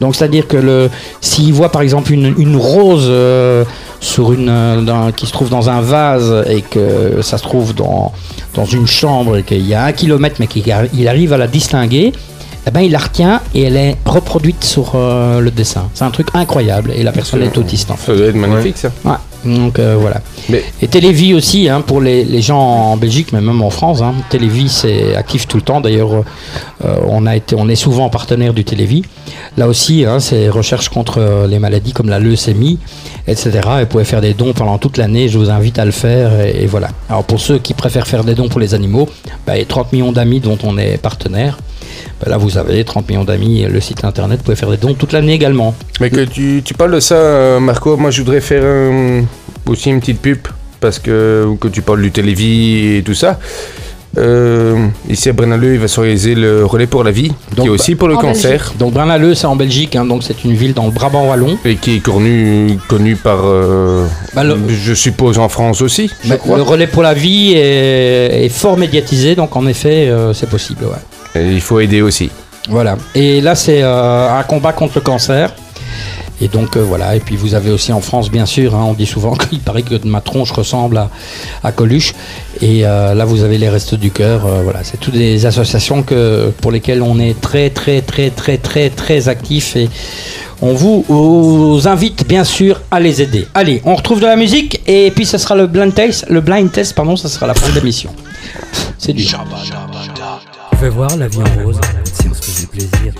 Donc 0.00 0.16
c'est-à-dire 0.16 0.48
que 0.48 0.56
le, 0.56 0.90
s'il 1.20 1.52
voit 1.52 1.70
par 1.70 1.82
exemple 1.82 2.12
une, 2.12 2.34
une 2.36 2.56
rose 2.56 3.06
euh, 3.08 3.64
sur 4.00 4.32
une, 4.32 4.48
euh, 4.48 4.80
dans- 4.80 5.12
qui 5.12 5.26
se 5.26 5.32
trouve 5.32 5.48
dans 5.48 5.70
un 5.70 5.80
vase 5.80 6.44
et 6.48 6.62
que 6.62 7.20
ça 7.22 7.38
se 7.38 7.42
trouve 7.44 7.72
dans, 7.74 8.12
dans 8.54 8.64
une 8.64 8.86
chambre 8.86 9.36
et 9.36 9.42
qu'il 9.44 9.64
y 9.66 9.74
a 9.74 9.84
un 9.84 9.92
kilomètre 9.92 10.36
mais 10.40 10.48
qu'il 10.48 10.62
arri- 10.64 10.88
il 10.92 11.06
arrive 11.06 11.32
à 11.32 11.38
la 11.38 11.46
distinguer, 11.46 12.12
eh 12.66 12.70
ben, 12.72 12.80
il 12.80 12.90
la 12.90 12.98
retient 12.98 13.40
et 13.54 13.62
elle 13.62 13.76
est 13.76 13.96
reproduite 14.04 14.64
sur 14.64 14.92
euh, 14.96 15.38
le 15.40 15.50
dessin. 15.52 15.88
C'est 15.94 16.04
un 16.04 16.10
truc 16.10 16.28
incroyable 16.34 16.92
et 16.96 17.04
la 17.04 17.12
personne 17.12 17.42
est 17.42 17.56
autiste 17.56 17.90
en 17.92 17.96
fait. 17.96 18.10
Ça 18.12 18.18
doit 18.18 18.26
être 18.26 18.34
magnifique 18.34 18.78
ça. 18.78 18.90
Ouais, 19.04 19.12
donc 19.44 19.78
euh, 19.78 19.96
voilà. 19.98 20.20
Mais 20.48 20.62
Et 20.80 20.88
Télévie 20.88 21.34
aussi, 21.34 21.68
hein, 21.68 21.80
pour 21.80 22.00
les, 22.00 22.24
les 22.24 22.42
gens 22.42 22.58
en 22.58 22.96
Belgique, 22.96 23.32
mais 23.32 23.40
même 23.40 23.62
en 23.62 23.70
France, 23.70 24.02
hein, 24.02 24.14
Télévie 24.30 24.68
c'est 24.68 25.14
actif 25.16 25.46
tout 25.46 25.56
le 25.56 25.62
temps. 25.62 25.80
D'ailleurs, 25.80 26.24
euh, 26.84 26.96
on, 27.08 27.26
a 27.26 27.36
été, 27.36 27.56
on 27.58 27.68
est 27.68 27.76
souvent 27.76 28.08
partenaire 28.08 28.54
du 28.54 28.64
Télévie. 28.64 29.02
Là 29.56 29.68
aussi, 29.68 30.04
hein, 30.04 30.20
c'est 30.20 30.48
recherche 30.48 30.88
contre 30.88 31.46
les 31.48 31.58
maladies 31.58 31.92
comme 31.92 32.08
la 32.08 32.18
leucémie, 32.18 32.78
etc. 33.26 33.50
Et 33.78 33.80
vous 33.80 33.86
pouvez 33.86 34.04
faire 34.04 34.20
des 34.20 34.34
dons 34.34 34.52
pendant 34.52 34.78
toute 34.78 34.96
l'année. 34.96 35.28
Je 35.28 35.38
vous 35.38 35.50
invite 35.50 35.78
à 35.78 35.84
le 35.84 35.90
faire. 35.90 36.40
Et, 36.40 36.62
et 36.62 36.66
voilà. 36.66 36.88
Alors 37.08 37.24
pour 37.24 37.40
ceux 37.40 37.58
qui 37.58 37.74
préfèrent 37.74 38.06
faire 38.06 38.24
des 38.24 38.34
dons 38.34 38.48
pour 38.48 38.60
les 38.60 38.74
animaux, 38.74 39.08
bah, 39.46 39.56
il 39.56 39.60
y 39.60 39.62
a 39.62 39.66
30 39.66 39.92
millions 39.92 40.12
d'amis 40.12 40.40
dont 40.40 40.58
on 40.64 40.78
est 40.78 40.98
partenaire. 40.98 41.58
Bah, 42.20 42.30
là, 42.30 42.36
vous 42.36 42.58
avez 42.58 42.84
30 42.84 43.08
millions 43.08 43.24
d'amis. 43.24 43.64
Le 43.68 43.80
site 43.80 44.04
internet, 44.04 44.38
vous 44.38 44.44
pouvez 44.44 44.56
faire 44.56 44.70
des 44.70 44.76
dons 44.76 44.94
toute 44.94 45.12
l'année 45.12 45.32
également. 45.34 45.74
Mais 46.00 46.10
que 46.10 46.24
tu, 46.24 46.62
tu 46.64 46.74
parles 46.74 46.92
de 46.94 47.00
ça, 47.00 47.14
euh, 47.14 47.60
Marco, 47.60 47.96
moi 47.96 48.10
je 48.10 48.22
voudrais 48.22 48.40
faire 48.40 48.62
aussi 49.66 49.90
une 49.90 50.00
petite 50.00 50.20
pub, 50.20 50.38
parce 50.80 50.98
que, 50.98 51.46
que 51.60 51.68
tu 51.68 51.82
parles 51.82 52.02
du 52.02 52.10
Télévis 52.10 52.96
et 52.96 53.02
tout 53.02 53.14
ça. 53.14 53.38
Euh, 54.18 54.88
ici 55.08 55.30
à 55.30 55.32
Brennaleux, 55.32 55.72
il 55.72 55.80
va 55.80 55.88
s'organiser 55.88 56.34
le 56.34 56.66
relais 56.66 56.86
pour 56.86 57.02
la 57.02 57.10
vie, 57.10 57.32
qui 57.56 57.62
est 57.66 57.68
aussi 57.70 57.94
pour 57.94 58.08
le 58.08 58.16
cancer. 58.16 58.50
Belgique. 58.58 58.76
Donc 58.78 58.92
Braine-l'Alleud, 58.92 59.34
c'est 59.34 59.46
en 59.46 59.56
Belgique, 59.56 59.96
hein, 59.96 60.04
donc 60.04 60.22
c'est 60.22 60.44
une 60.44 60.52
ville 60.52 60.74
dans 60.74 60.84
le 60.84 60.90
Brabant 60.90 61.30
wallon. 61.30 61.56
Et 61.64 61.76
qui 61.76 61.96
est 61.96 62.00
connu, 62.00 62.76
connu 62.88 63.16
par, 63.16 63.38
euh, 63.44 64.04
Bah, 64.34 64.44
le- 64.44 64.58
je 64.68 64.92
suppose, 64.92 65.38
en 65.38 65.48
France 65.48 65.80
aussi, 65.80 66.10
je 66.24 66.34
crois. 66.34 66.56
le 66.58 66.62
relais 66.62 66.86
pour 66.88 67.02
la 67.02 67.14
vie 67.14 67.54
est, 67.54 68.44
est 68.44 68.48
fort 68.50 68.76
médiatisé, 68.76 69.34
donc 69.34 69.56
en 69.56 69.66
effet, 69.66 70.08
euh, 70.10 70.34
c'est 70.34 70.50
possible. 70.50 70.84
ouais. 70.84 70.98
Et 71.34 71.52
il 71.52 71.60
faut 71.60 71.80
aider 71.80 72.02
aussi. 72.02 72.30
Voilà. 72.68 72.96
Et 73.14 73.40
là, 73.40 73.54
c'est 73.54 73.82
euh, 73.82 74.38
un 74.38 74.42
combat 74.44 74.72
contre 74.72 74.94
le 74.96 75.00
cancer. 75.00 75.52
Et 76.42 76.48
donc 76.48 76.76
euh, 76.76 76.80
voilà, 76.80 77.14
et 77.14 77.20
puis 77.20 77.36
vous 77.36 77.54
avez 77.54 77.70
aussi 77.70 77.92
en 77.92 78.00
France, 78.00 78.28
bien 78.28 78.46
sûr, 78.46 78.74
hein, 78.74 78.84
on 78.84 78.94
dit 78.94 79.06
souvent 79.06 79.34
qu'il 79.36 79.60
paraît 79.60 79.82
que 79.82 79.94
ma 80.04 80.20
tronche 80.20 80.50
ressemble 80.50 80.96
à, 80.96 81.08
à 81.62 81.70
Coluche. 81.70 82.14
Et 82.60 82.84
euh, 82.84 83.14
là, 83.14 83.24
vous 83.24 83.44
avez 83.44 83.58
les 83.58 83.68
Restos 83.68 83.96
du 83.96 84.10
Cœur. 84.10 84.44
euh, 84.44 84.62
voilà, 84.64 84.80
c'est 84.82 84.98
toutes 84.98 85.14
des 85.14 85.46
associations 85.46 86.02
que, 86.02 86.52
pour 86.60 86.72
lesquelles 86.72 87.00
on 87.00 87.20
est 87.20 87.40
très, 87.40 87.70
très, 87.70 88.00
très, 88.00 88.30
très, 88.30 88.58
très, 88.58 88.90
très 88.90 89.28
actifs. 89.28 89.76
Et 89.76 89.88
on 90.60 90.74
vous, 90.74 91.04
vous 91.08 91.86
invite, 91.86 92.26
bien 92.26 92.42
sûr, 92.42 92.80
à 92.90 92.98
les 92.98 93.22
aider. 93.22 93.46
Allez, 93.54 93.80
on 93.84 93.94
retrouve 93.94 94.18
de 94.20 94.26
la 94.26 94.36
musique. 94.36 94.80
Et 94.88 95.12
puis, 95.12 95.26
ce 95.26 95.38
sera 95.38 95.54
le 95.54 95.68
blind 95.68 95.94
test. 95.94 96.26
Le 96.28 96.40
blind 96.40 96.72
test, 96.72 96.94
pardon, 96.94 97.16
ça 97.16 97.28
sera 97.28 97.46
la 97.46 97.54
fin 97.54 97.68
de 97.70 97.76
l'émission. 97.76 98.10
C'est 98.98 99.12
du 99.12 99.24
Fais 100.82 100.88
voir 100.88 101.16
la 101.16 101.28
vie 101.28 101.38
en 101.38 101.62
rose, 101.62 101.78
si 102.12 102.26
on 102.28 102.34
se 102.34 102.42
faisait 102.42 102.66
plaisir. 102.66 103.14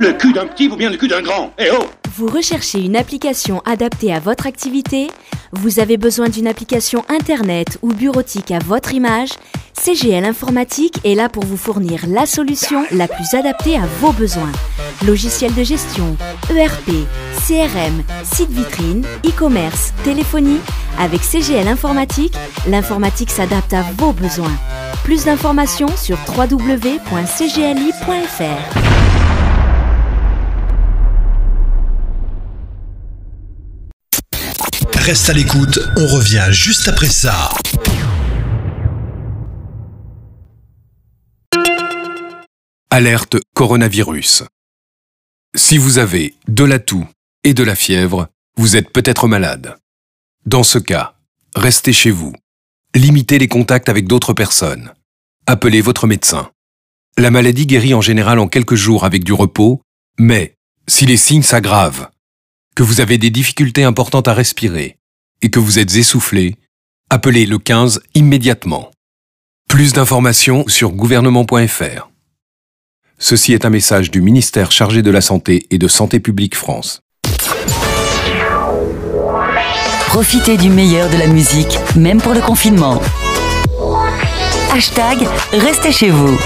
Le 0.00 0.12
cul 0.14 0.32
d'un 0.32 0.44
petit 0.48 0.66
ou 0.66 0.74
bien 0.74 0.90
le 0.90 0.96
cul 0.96 1.06
d'un 1.06 1.22
grand 1.22 1.52
Eh 1.56 1.68
oh 1.72 1.86
Vous 2.18 2.26
recherchez 2.26 2.80
une 2.80 2.96
application 2.96 3.62
adaptée 3.64 4.12
à 4.12 4.18
votre 4.18 4.48
activité? 4.48 5.06
Vous 5.52 5.78
avez 5.78 5.96
besoin 5.96 6.28
d'une 6.28 6.48
application 6.48 7.04
Internet 7.08 7.78
ou 7.80 7.92
bureautique 7.92 8.50
à 8.50 8.58
votre 8.58 8.92
image? 8.92 9.28
CGL 9.80 10.24
Informatique 10.24 10.98
est 11.04 11.14
là 11.14 11.28
pour 11.28 11.44
vous 11.44 11.56
fournir 11.56 12.06
la 12.08 12.26
solution 12.26 12.84
la 12.90 13.06
plus 13.06 13.34
adaptée 13.34 13.76
à 13.76 13.86
vos 14.00 14.10
besoins. 14.10 14.50
Logiciels 15.06 15.54
de 15.54 15.62
gestion, 15.62 16.16
ERP, 16.50 16.90
CRM, 17.46 18.02
site 18.24 18.50
vitrine, 18.50 19.04
e-commerce, 19.24 19.92
téléphonie. 20.02 20.58
Avec 20.98 21.22
CGL 21.22 21.68
Informatique, 21.68 22.34
l'informatique 22.66 23.30
s'adapte 23.30 23.74
à 23.74 23.82
vos 23.96 24.12
besoins. 24.12 24.56
Plus 25.04 25.24
d'informations 25.24 25.96
sur 25.96 26.18
www.cgli.fr. 26.36 26.98
Reste 34.98 35.30
à 35.30 35.32
l'écoute, 35.32 35.78
on 35.96 36.06
revient 36.06 36.48
juste 36.50 36.88
après 36.88 37.08
ça. 37.08 37.50
Alerte 42.90 43.36
coronavirus. 43.54 44.44
Si 45.56 45.78
vous 45.78 45.98
avez 45.98 46.34
de 46.46 46.64
la 46.64 46.78
toux 46.78 47.06
et 47.44 47.54
de 47.54 47.62
la 47.62 47.74
fièvre, 47.74 48.28
vous 48.56 48.76
êtes 48.76 48.90
peut-être 48.90 49.28
malade. 49.28 49.76
Dans 50.44 50.64
ce 50.64 50.78
cas, 50.78 51.14
restez 51.54 51.92
chez 51.92 52.10
vous. 52.10 52.34
Limitez 52.94 53.38
les 53.38 53.48
contacts 53.48 53.88
avec 53.88 54.06
d'autres 54.06 54.34
personnes. 54.34 54.92
Appelez 55.46 55.80
votre 55.80 56.06
médecin. 56.06 56.50
La 57.16 57.30
maladie 57.30 57.66
guérit 57.66 57.94
en 57.94 58.00
général 58.00 58.38
en 58.38 58.48
quelques 58.48 58.74
jours 58.74 59.04
avec 59.04 59.24
du 59.24 59.32
repos, 59.32 59.80
mais 60.18 60.54
si 60.86 61.06
les 61.06 61.16
signes 61.16 61.42
s'aggravent, 61.42 62.08
que 62.78 62.84
vous 62.84 63.00
avez 63.00 63.18
des 63.18 63.30
difficultés 63.30 63.82
importantes 63.82 64.28
à 64.28 64.34
respirer 64.34 64.98
et 65.42 65.50
que 65.50 65.58
vous 65.58 65.80
êtes 65.80 65.96
essoufflé, 65.96 66.54
appelez 67.10 67.44
le 67.44 67.58
15 67.58 68.00
immédiatement. 68.14 68.92
Plus 69.68 69.92
d'informations 69.94 70.62
sur 70.68 70.92
gouvernement.fr. 70.92 72.08
Ceci 73.18 73.52
est 73.52 73.64
un 73.64 73.70
message 73.70 74.12
du 74.12 74.20
ministère 74.20 74.70
chargé 74.70 75.02
de 75.02 75.10
la 75.10 75.20
Santé 75.20 75.66
et 75.72 75.78
de 75.78 75.88
Santé 75.88 76.20
publique 76.20 76.54
France. 76.54 77.00
Profitez 80.06 80.56
du 80.56 80.70
meilleur 80.70 81.10
de 81.10 81.16
la 81.16 81.26
musique, 81.26 81.80
même 81.96 82.20
pour 82.22 82.32
le 82.32 82.40
confinement. 82.40 83.02
Hashtag 84.70 85.26
Restez 85.50 85.90
chez 85.90 86.10
vous. 86.10 86.38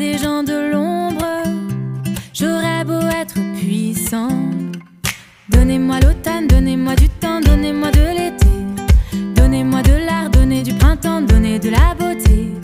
Des 0.00 0.16
gens 0.16 0.42
de 0.42 0.72
l'ombre, 0.72 1.26
j'aurais 2.32 2.84
beau 2.86 3.06
être 3.20 3.34
puissant. 3.58 4.30
Donnez-moi 5.50 6.00
l'automne, 6.00 6.46
donnez-moi 6.48 6.94
du 6.96 7.08
temps, 7.10 7.38
donnez-moi 7.42 7.90
de 7.90 8.06
l'été. 8.18 8.46
Donnez-moi 9.36 9.82
de 9.82 9.92
l'art, 10.06 10.30
donnez 10.30 10.62
du 10.62 10.72
printemps, 10.72 11.20
donnez 11.20 11.58
de 11.58 11.68
la 11.68 11.94
beauté. 11.98 12.59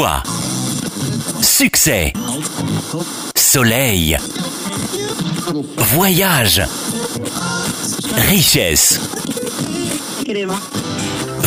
Joie. 0.00 0.22
Succès. 1.42 2.14
Soleil. 3.34 4.16
Voyage. 5.76 6.62
Richesse. 8.30 8.98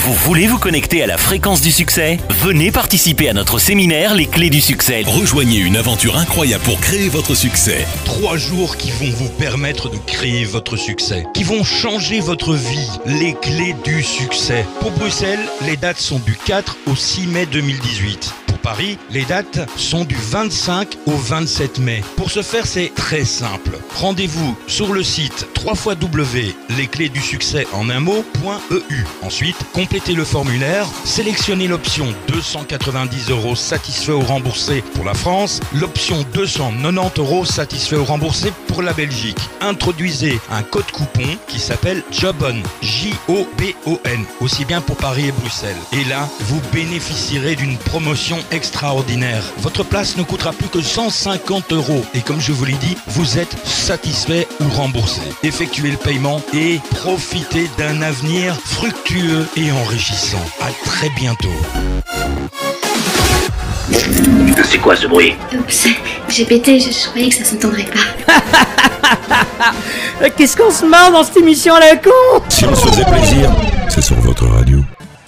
Vous 0.05 0.13
voulez 0.13 0.45
vous 0.45 0.59
connecter 0.59 1.01
à 1.01 1.07
la 1.07 1.17
fréquence 1.17 1.61
du 1.61 1.71
succès? 1.71 2.19
Venez 2.41 2.71
participer 2.71 3.27
à 3.27 3.33
notre 3.33 3.57
séminaire 3.57 4.13
Les 4.13 4.27
clés 4.27 4.51
du 4.51 4.61
succès. 4.61 5.01
Rejoignez 5.03 5.57
une 5.57 5.77
aventure 5.77 6.15
incroyable 6.17 6.63
pour 6.63 6.79
créer 6.79 7.09
votre 7.09 7.33
succès. 7.33 7.87
Trois 8.05 8.37
jours 8.37 8.77
qui 8.77 8.91
vont 8.91 9.09
vous 9.09 9.29
permettre 9.29 9.89
de 9.89 9.97
créer 9.97 10.45
votre 10.45 10.75
succès, 10.75 11.25
qui 11.33 11.43
vont 11.43 11.63
changer 11.63 12.19
votre 12.19 12.53
vie, 12.53 12.89
les 13.07 13.33
clés 13.33 13.75
du 13.83 14.03
succès. 14.03 14.63
Pour 14.79 14.91
Bruxelles, 14.91 15.47
les 15.65 15.77
dates 15.77 15.99
sont 15.99 16.19
du 16.19 16.35
4 16.35 16.77
au 16.85 16.95
6 16.95 17.25
mai 17.27 17.47
2018. 17.47 18.42
Paris, 18.63 18.97
les 19.11 19.25
dates 19.25 19.59
sont 19.75 20.05
du 20.05 20.15
25 20.15 20.97
au 21.05 21.11
27 21.11 21.79
mai. 21.79 22.01
Pour 22.15 22.31
ce 22.31 22.41
faire, 22.41 22.65
c'est 22.65 22.93
très 22.95 23.25
simple. 23.25 23.77
Rendez-vous 23.95 24.55
sur 24.67 24.93
le 24.93 25.03
site 25.03 25.45
www.lesclésdusuccès 25.65 27.67
en 27.73 27.89
un 27.89 27.99
mot.eu. 27.99 29.03
Ensuite, 29.21 29.57
complétez 29.73 30.13
le 30.13 30.23
formulaire, 30.23 30.87
sélectionnez 31.03 31.67
l'option 31.67 32.07
290 32.29 33.31
euros 33.31 33.55
satisfait 33.55 34.13
ou 34.13 34.21
remboursé 34.21 34.81
pour 34.93 35.03
la 35.03 35.13
France, 35.13 35.59
l'option 35.73 36.25
290 36.33 37.19
euros 37.19 37.43
satisfait 37.43 37.97
ou 37.97 38.05
remboursé 38.05 38.53
pour 38.67 38.81
la 38.81 38.93
Belgique. 38.93 39.39
Introduisez 39.59 40.39
un 40.49 40.63
code 40.63 40.89
coupon 40.91 41.37
qui 41.47 41.59
s'appelle 41.59 42.01
JOBON, 42.11 42.61
J-O-B-O-N, 42.81 44.25
aussi 44.39 44.63
bien 44.63 44.79
pour 44.79 44.95
Paris 44.95 45.27
et 45.27 45.31
Bruxelles. 45.33 45.75
Et 45.91 46.05
là, 46.05 46.29
vous 46.41 46.61
bénéficierez 46.71 47.55
d'une 47.55 47.77
promotion 47.77 48.37
extraordinaire. 48.53 49.43
Votre 49.57 49.83
place 49.83 50.17
ne 50.17 50.23
coûtera 50.23 50.51
plus 50.51 50.67
que 50.67 50.81
150 50.81 51.73
euros. 51.73 52.05
Et 52.13 52.21
comme 52.21 52.39
je 52.39 52.51
vous 52.51 52.65
l'ai 52.65 52.73
dit, 52.73 52.95
vous 53.07 53.37
êtes 53.37 53.55
satisfait 53.67 54.47
ou 54.61 54.69
remboursé. 54.69 55.21
Effectuez 55.43 55.91
le 55.91 55.97
paiement 55.97 56.41
et 56.53 56.79
profitez 56.91 57.69
d'un 57.77 58.01
avenir 58.01 58.55
fructueux 58.63 59.47
et 59.57 59.71
enrichissant. 59.71 60.43
À 60.61 60.69
très 60.85 61.09
bientôt. 61.09 61.49
C'est 64.63 64.77
quoi 64.79 64.95
ce 64.95 65.07
bruit? 65.07 65.35
Oups, 65.57 65.87
j'ai 66.29 66.45
pété, 66.45 66.79
je, 66.79 66.91
je 66.91 67.07
croyais 67.09 67.29
que 67.29 67.35
ça 67.35 67.45
s'entendrait 67.45 67.85
pas. 67.85 68.39
Qu'est-ce 70.37 70.55
qu'on 70.55 70.71
se 70.71 70.85
marre 70.85 71.11
dans 71.11 71.23
cette 71.23 71.37
émission 71.37 71.75
à 71.75 71.79
la 71.79 71.95
con? 71.97 72.09
Si 72.49 72.65
on 72.65 72.75
se 72.75 72.87
faisait 72.87 73.05
plaisir, 73.05 73.51
c'est 73.89 74.01
sur 74.01 74.15
votre. 74.21 74.45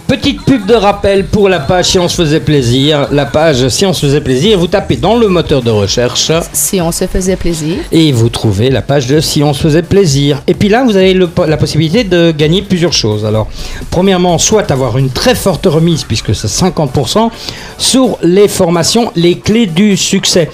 Petite 0.08 0.44
pub 0.46 0.68
de 0.68 0.76
rappel 0.76 1.26
pour 1.26 1.50
la 1.50 1.60
page 1.60 1.86
Si 1.86 1.98
on 2.00 2.08
se 2.08 2.16
faisait 2.22 2.40
plaisir. 2.40 3.08
La 3.12 3.26
page 3.26 3.68
Si 3.70 3.88
on 3.88 3.94
se 3.94 4.06
faisait 4.06 4.22
plaisir, 4.22 4.60
vous 4.60 4.68
tapez 4.68 4.98
dans 4.98 5.16
le 5.16 5.28
moteur 5.28 5.64
de 5.64 5.72
recherche 5.72 6.32
Si 6.54 6.80
on 6.80 6.92
se 6.92 7.08
faisait 7.08 7.36
plaisir. 7.36 7.78
et 7.92 8.12
vous 8.12 8.30
trouvez 8.30 8.70
la 8.70 8.84
page 8.84 9.08
de 9.08 9.20
Si 9.20 9.42
on 9.42 9.52
se 9.54 9.64
faisait 9.64 9.82
plaisir. 9.82 10.44
Et 10.46 10.54
puis 10.54 10.70
là, 10.70 10.84
vous 10.84 10.96
avez 10.96 11.16
le- 11.16 11.30
la 11.48 11.58
possibilité 11.58 12.04
de 12.04 12.32
gagner 12.38 12.62
plusieurs 12.62 12.94
choses. 12.94 13.26
Alors, 13.26 13.48
premièrement, 13.90 14.38
soit 14.38 14.70
avoir 14.70 14.98
une 15.00 15.10
très 15.10 15.34
forte 15.34 15.66
remise, 15.66 16.04
puisque 16.04 16.36
c'est 16.36 16.48
50%, 16.50 17.32
sur 17.80 18.18
les 18.22 18.48
formations 18.48 19.12
Les 19.16 19.40
clés 19.40 19.66
du 19.66 19.98
succès. 19.98 20.50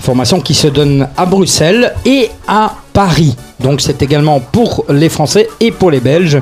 Formation 0.00 0.40
qui 0.40 0.54
se 0.54 0.66
donne 0.66 1.06
à 1.16 1.26
Bruxelles 1.26 1.94
et 2.04 2.28
à 2.48 2.74
Paris. 2.96 3.36
Donc 3.60 3.82
c'est 3.82 4.00
également 4.00 4.40
pour 4.40 4.86
les 4.88 5.10
Français 5.10 5.50
et 5.60 5.70
pour 5.70 5.90
les 5.90 6.00
Belges. 6.00 6.38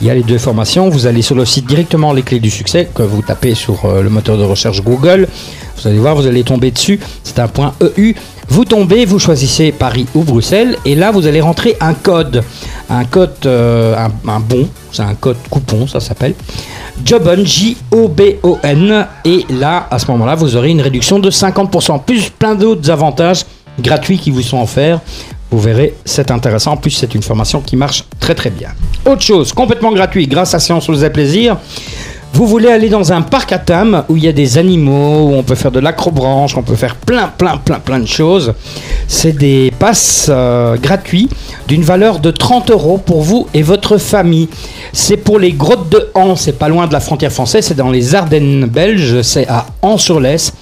Il 0.00 0.06
y 0.06 0.10
a 0.10 0.14
les 0.14 0.22
deux 0.22 0.38
formations. 0.38 0.88
Vous 0.88 1.08
allez 1.08 1.20
sur 1.20 1.34
le 1.34 1.44
site 1.44 1.66
directement 1.66 2.12
Les 2.12 2.22
Clés 2.22 2.38
du 2.38 2.48
Succès, 2.48 2.88
que 2.94 3.02
vous 3.02 3.22
tapez 3.22 3.56
sur 3.56 3.84
euh, 3.84 4.02
le 4.02 4.08
moteur 4.08 4.38
de 4.38 4.44
recherche 4.44 4.82
Google. 4.82 5.26
Vous 5.76 5.88
allez 5.88 5.98
voir, 5.98 6.14
vous 6.14 6.28
allez 6.28 6.44
tomber 6.44 6.70
dessus. 6.70 7.00
C'est 7.24 7.40
un 7.40 7.48
point 7.48 7.74
EU. 7.80 8.14
Vous 8.48 8.64
tombez, 8.64 9.04
vous 9.04 9.18
choisissez 9.18 9.72
Paris 9.72 10.06
ou 10.14 10.22
Bruxelles, 10.22 10.76
et 10.84 10.94
là 10.94 11.10
vous 11.10 11.26
allez 11.26 11.40
rentrer 11.40 11.76
un 11.80 11.94
code, 11.94 12.44
un 12.88 13.04
code, 13.04 13.34
euh, 13.44 13.96
un, 13.96 14.30
un 14.30 14.38
bon, 14.38 14.68
c'est 14.92 15.02
un 15.02 15.16
code 15.16 15.38
coupon, 15.50 15.88
ça 15.88 15.98
s'appelle. 15.98 16.34
Jobon, 17.04 17.44
J-O-B-O-N, 17.44 19.06
et 19.24 19.44
là 19.50 19.88
à 19.90 19.98
ce 19.98 20.08
moment-là 20.12 20.36
vous 20.36 20.54
aurez 20.54 20.70
une 20.70 20.82
réduction 20.82 21.18
de 21.18 21.32
50%, 21.32 22.04
plus 22.04 22.30
plein 22.30 22.54
d'autres 22.54 22.88
avantages 22.92 23.44
gratuits 23.80 24.18
qui 24.18 24.30
vous 24.30 24.42
sont 24.42 24.62
offerts. 24.62 25.00
Vous 25.56 25.62
verrez, 25.62 25.94
c'est 26.04 26.30
intéressant. 26.30 26.72
En 26.72 26.76
plus, 26.76 26.90
c'est 26.90 27.14
une 27.14 27.22
formation 27.22 27.62
qui 27.62 27.76
marche 27.76 28.04
très 28.20 28.34
très 28.34 28.50
bien. 28.50 28.68
Autre 29.06 29.22
chose, 29.22 29.54
complètement 29.54 29.90
gratuit, 29.90 30.26
grâce 30.26 30.52
à 30.52 30.58
Science 30.58 30.90
vous 30.90 31.02
a 31.02 31.08
plaisir. 31.08 31.56
Vous 32.36 32.46
voulez 32.46 32.68
aller 32.68 32.90
dans 32.90 33.14
un 33.14 33.22
parc 33.22 33.52
à 33.52 33.58
thème 33.58 34.02
où 34.10 34.16
il 34.18 34.24
y 34.24 34.28
a 34.28 34.32
des 34.32 34.58
animaux, 34.58 35.30
où 35.30 35.34
on 35.36 35.42
peut 35.42 35.54
faire 35.54 35.70
de 35.70 35.80
l'acrobranche, 35.80 36.54
on 36.54 36.62
peut 36.62 36.74
faire 36.74 36.94
plein, 36.94 37.28
plein, 37.28 37.56
plein, 37.56 37.78
plein 37.78 37.98
de 37.98 38.06
choses. 38.06 38.52
C'est 39.08 39.32
des 39.32 39.72
passes 39.78 40.26
euh, 40.28 40.76
gratuits 40.76 41.30
d'une 41.66 41.82
valeur 41.82 42.18
de 42.18 42.30
30 42.30 42.72
euros 42.72 42.98
pour 42.98 43.22
vous 43.22 43.46
et 43.54 43.62
votre 43.62 43.96
famille. 43.96 44.50
C'est 44.92 45.16
pour 45.16 45.38
les 45.38 45.52
grottes 45.52 45.88
de 45.88 46.10
Han, 46.12 46.36
c'est 46.36 46.58
pas 46.58 46.68
loin 46.68 46.86
de 46.86 46.92
la 46.92 47.00
frontière 47.00 47.32
française, 47.32 47.64
c'est 47.64 47.74
dans 47.74 47.90
les 47.90 48.14
Ardennes 48.14 48.66
belges, 48.66 49.22
c'est 49.22 49.48
à 49.48 49.64
Han-sur-Lesse. 49.80 50.52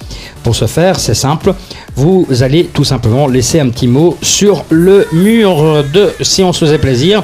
Pour 0.43 0.55
ce 0.55 0.67
faire, 0.67 0.97
c'est 0.97 1.13
simple, 1.13 1.53
vous 1.97 2.25
allez 2.39 2.69
tout 2.73 2.85
simplement 2.85 3.27
laisser 3.27 3.59
un 3.59 3.67
petit 3.67 3.87
mot 3.87 4.15
sur 4.21 4.63
le 4.69 5.09
mur 5.11 5.83
de 5.93 6.13
Si 6.21 6.41
on 6.41 6.53
se 6.53 6.63
faisait 6.63 6.77
plaisir. 6.77 7.21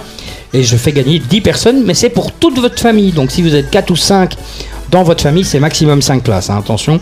Et 0.53 0.63
je 0.63 0.75
fais 0.75 0.91
gagner 0.91 1.19
10 1.19 1.41
personnes, 1.41 1.83
mais 1.85 1.93
c'est 1.93 2.09
pour 2.09 2.31
toute 2.33 2.59
votre 2.59 2.79
famille. 2.79 3.11
Donc 3.11 3.31
si 3.31 3.41
vous 3.41 3.55
êtes 3.55 3.69
4 3.69 3.89
ou 3.91 3.95
5 3.95 4.35
dans 4.91 5.03
votre 5.03 5.23
famille, 5.23 5.45
c'est 5.45 5.59
maximum 5.61 6.01
5 6.01 6.23
places. 6.23 6.49
hein, 6.49 6.57
attention, 6.59 6.99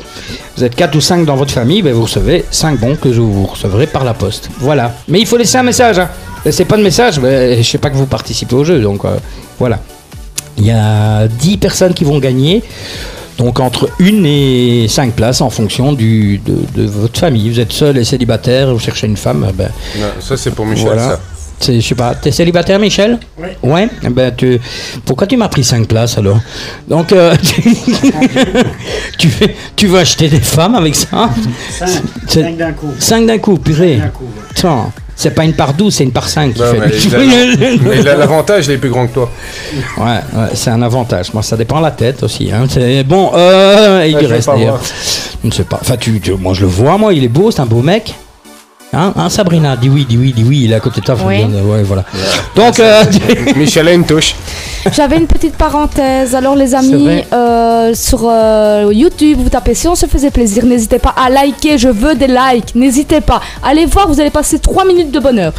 vous 0.55 0.63
êtes 0.63 0.75
4 0.75 0.95
ou 0.95 1.01
5 1.01 1.25
dans 1.25 1.35
votre 1.35 1.51
famille, 1.51 1.81
ben, 1.81 1.91
vous 1.93 2.03
recevez 2.03 2.45
5 2.51 2.79
bons 2.79 2.95
que 2.95 3.09
vous 3.09 3.45
recevrez 3.47 3.87
par 3.87 4.03
la 4.03 4.13
poste. 4.13 4.49
Voilà. 4.59 4.93
Mais 5.07 5.19
il 5.19 5.25
faut 5.25 5.37
laisser 5.37 5.57
un 5.57 5.63
message. 5.63 5.97
Hein. 5.97 6.09
Laissez 6.45 6.65
pas 6.65 6.77
de 6.77 6.83
message, 6.83 7.19
ben, 7.19 7.57
je 7.57 7.67
sais 7.67 7.79
pas 7.79 7.89
que 7.89 7.95
vous 7.95 8.05
participez 8.05 8.53
au 8.55 8.63
jeu. 8.63 8.79
Donc 8.81 9.03
euh, 9.05 9.17
voilà. 9.57 9.79
Il 10.57 10.65
y 10.65 10.71
a 10.71 11.27
10 11.27 11.57
personnes 11.57 11.93
qui 11.95 12.03
vont 12.03 12.19
gagner. 12.19 12.61
Donc 13.39 13.59
entre 13.61 13.89
1 14.01 14.23
et 14.25 14.85
5 14.89 15.13
places 15.13 15.41
en 15.41 15.49
fonction 15.49 15.93
du, 15.93 16.37
de, 16.45 16.57
de 16.75 16.87
votre 16.87 17.17
famille. 17.19 17.49
Vous 17.49 17.59
êtes 17.59 17.71
seul 17.71 17.97
et 17.97 18.03
célibataire, 18.03 18.71
vous 18.71 18.79
cherchez 18.79 19.07
une 19.07 19.17
femme, 19.17 19.49
ben, 19.55 19.69
Non, 19.97 20.07
ça 20.19 20.37
c'est 20.37 20.51
pour 20.51 20.65
Michel, 20.67 20.85
voilà. 20.85 21.09
ça. 21.11 21.19
Je 21.61 21.81
sais 21.81 21.95
pas, 21.95 22.15
t'es 22.15 22.31
célibataire 22.31 22.79
Michel? 22.79 23.19
Ouais. 23.37 23.57
Ouais 23.63 23.89
Eh 24.03 24.09
ben, 24.09 24.33
tu... 24.35 24.59
Pourquoi 25.05 25.27
tu 25.27 25.35
m'as 25.37 25.49
pris 25.49 25.63
5 25.63 25.87
places 25.87 26.17
alors? 26.17 26.39
Donc 26.87 27.11
euh, 27.11 27.35
tu... 27.41 27.61
tu, 29.17 29.27
fais- 29.29 29.55
tu 29.75 29.87
veux 29.87 29.99
acheter 29.99 30.29
des 30.29 30.39
femmes 30.39 30.75
avec 30.75 30.95
ça? 30.95 31.29
Cinq. 31.77 31.89
C'est- 32.27 32.41
Cinq 32.43 32.57
d'un 32.57 32.71
coup. 32.71 32.93
5 32.97 33.25
d'un 33.25 33.37
coup, 33.37 33.57
purée 33.57 33.95
Cinq 33.97 34.03
d'un 34.03 34.09
coup, 34.09 34.23
ouais. 34.25 34.43
Tiens, 34.55 34.91
c'est 35.15 35.31
pas 35.35 35.43
une 35.43 35.53
par 35.53 35.73
12, 35.73 35.93
c'est 35.93 36.03
une 36.05 36.11
par 36.13 36.29
5 36.29 36.53
qui 36.53 36.61
Non, 36.61 36.65
fait 36.73 37.57
mais 37.83 38.01
l'avantage, 38.03 38.67
il 38.67 38.71
est 38.71 38.77
plus 38.77 38.89
grand 38.89 39.07
que 39.07 39.13
toi. 39.15 39.29
Ouais, 39.97 40.05
ouais, 40.05 40.47
c'est 40.53 40.69
un 40.69 40.81
avantage. 40.81 41.33
Moi, 41.33 41.43
ça 41.43 41.57
dépend 41.57 41.79
de 41.79 41.83
la 41.83 41.91
tête 41.91 42.23
aussi. 42.23 42.49
Hein. 42.53 42.65
Bon. 43.05 43.31
Euh, 43.35 44.05
il 44.07 44.15
Ouais, 44.15 44.25
reste 44.25 44.45
pas 44.45 44.53
d'ailleurs. 44.55 44.77
voir. 44.77 44.81
Je 45.43 45.47
ne 45.47 45.51
sais 45.51 45.63
pas. 45.65 45.77
Enfin, 45.81 45.97
tu, 45.97 46.19
tu- 46.21 46.33
moi, 46.35 46.53
je 46.53 46.61
le 46.61 46.67
vois. 46.67 46.97
Moi, 46.97 47.13
il 47.13 47.23
est 47.23 47.27
beau. 47.29 47.51
C'est 47.51 47.59
un 47.59 47.65
beau 47.65 47.81
mec. 47.81 48.13
Hein, 48.91 49.13
hein, 49.15 49.29
Sabrina, 49.29 49.75
dis 49.75 49.87
oui, 49.87 50.05
dis 50.09 50.17
oui, 50.17 50.33
dis 50.33 50.43
oui. 50.43 50.61
Il 50.63 50.71
est 50.71 50.75
à 50.75 50.79
côté 50.79 50.99
de 51.01 51.05
toi. 51.05 51.15
faut 51.15 51.27
Oui. 51.27 51.43
ouais, 51.43 51.83
voilà. 51.83 52.03
Donc, 52.55 52.79
euh, 52.79 53.03
Michel 53.55 53.87
a 53.87 53.93
une 53.93 54.05
touche. 54.05 54.35
J'avais 54.91 55.17
une 55.17 55.27
petite 55.27 55.55
parenthèse. 55.55 56.33
Alors 56.33 56.55
les 56.55 56.73
amis, 56.73 57.03
vrai. 57.03 57.27
euh, 57.31 57.93
sur 57.93 58.21
euh, 58.23 58.89
YouTube, 58.91 59.39
vous 59.43 59.49
tapez 59.49 59.75
si 59.75 59.87
on 59.87 59.95
se 59.95 60.07
faisait 60.07 60.31
plaisir, 60.31 60.65
n'hésitez 60.65 60.97
pas 60.99 61.13
à 61.15 61.29
liker, 61.29 61.77
je 61.77 61.89
veux 61.89 62.15
des 62.15 62.27
likes, 62.27 62.73
n'hésitez 62.73 63.21
pas. 63.21 63.41
Allez 63.61 63.85
voir, 63.85 64.07
vous 64.07 64.19
allez 64.19 64.31
passer 64.31 64.57
3 64.57 64.85
minutes 64.85 65.11
de 65.11 65.19
bonheur. 65.19 65.53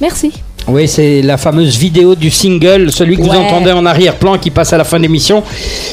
Merci. 0.00 0.42
Oui, 0.68 0.88
c'est 0.88 1.22
la 1.22 1.36
fameuse 1.36 1.76
vidéo 1.76 2.14
du 2.14 2.30
single, 2.30 2.90
celui 2.92 3.16
que 3.16 3.22
vous 3.22 3.28
entendez 3.30 3.70
en 3.72 3.86
arrière-plan 3.86 4.36
qui 4.38 4.50
passe 4.50 4.72
à 4.72 4.76
la 4.78 4.84
fin 4.84 4.96
de 4.96 5.02
l'émission. 5.02 5.42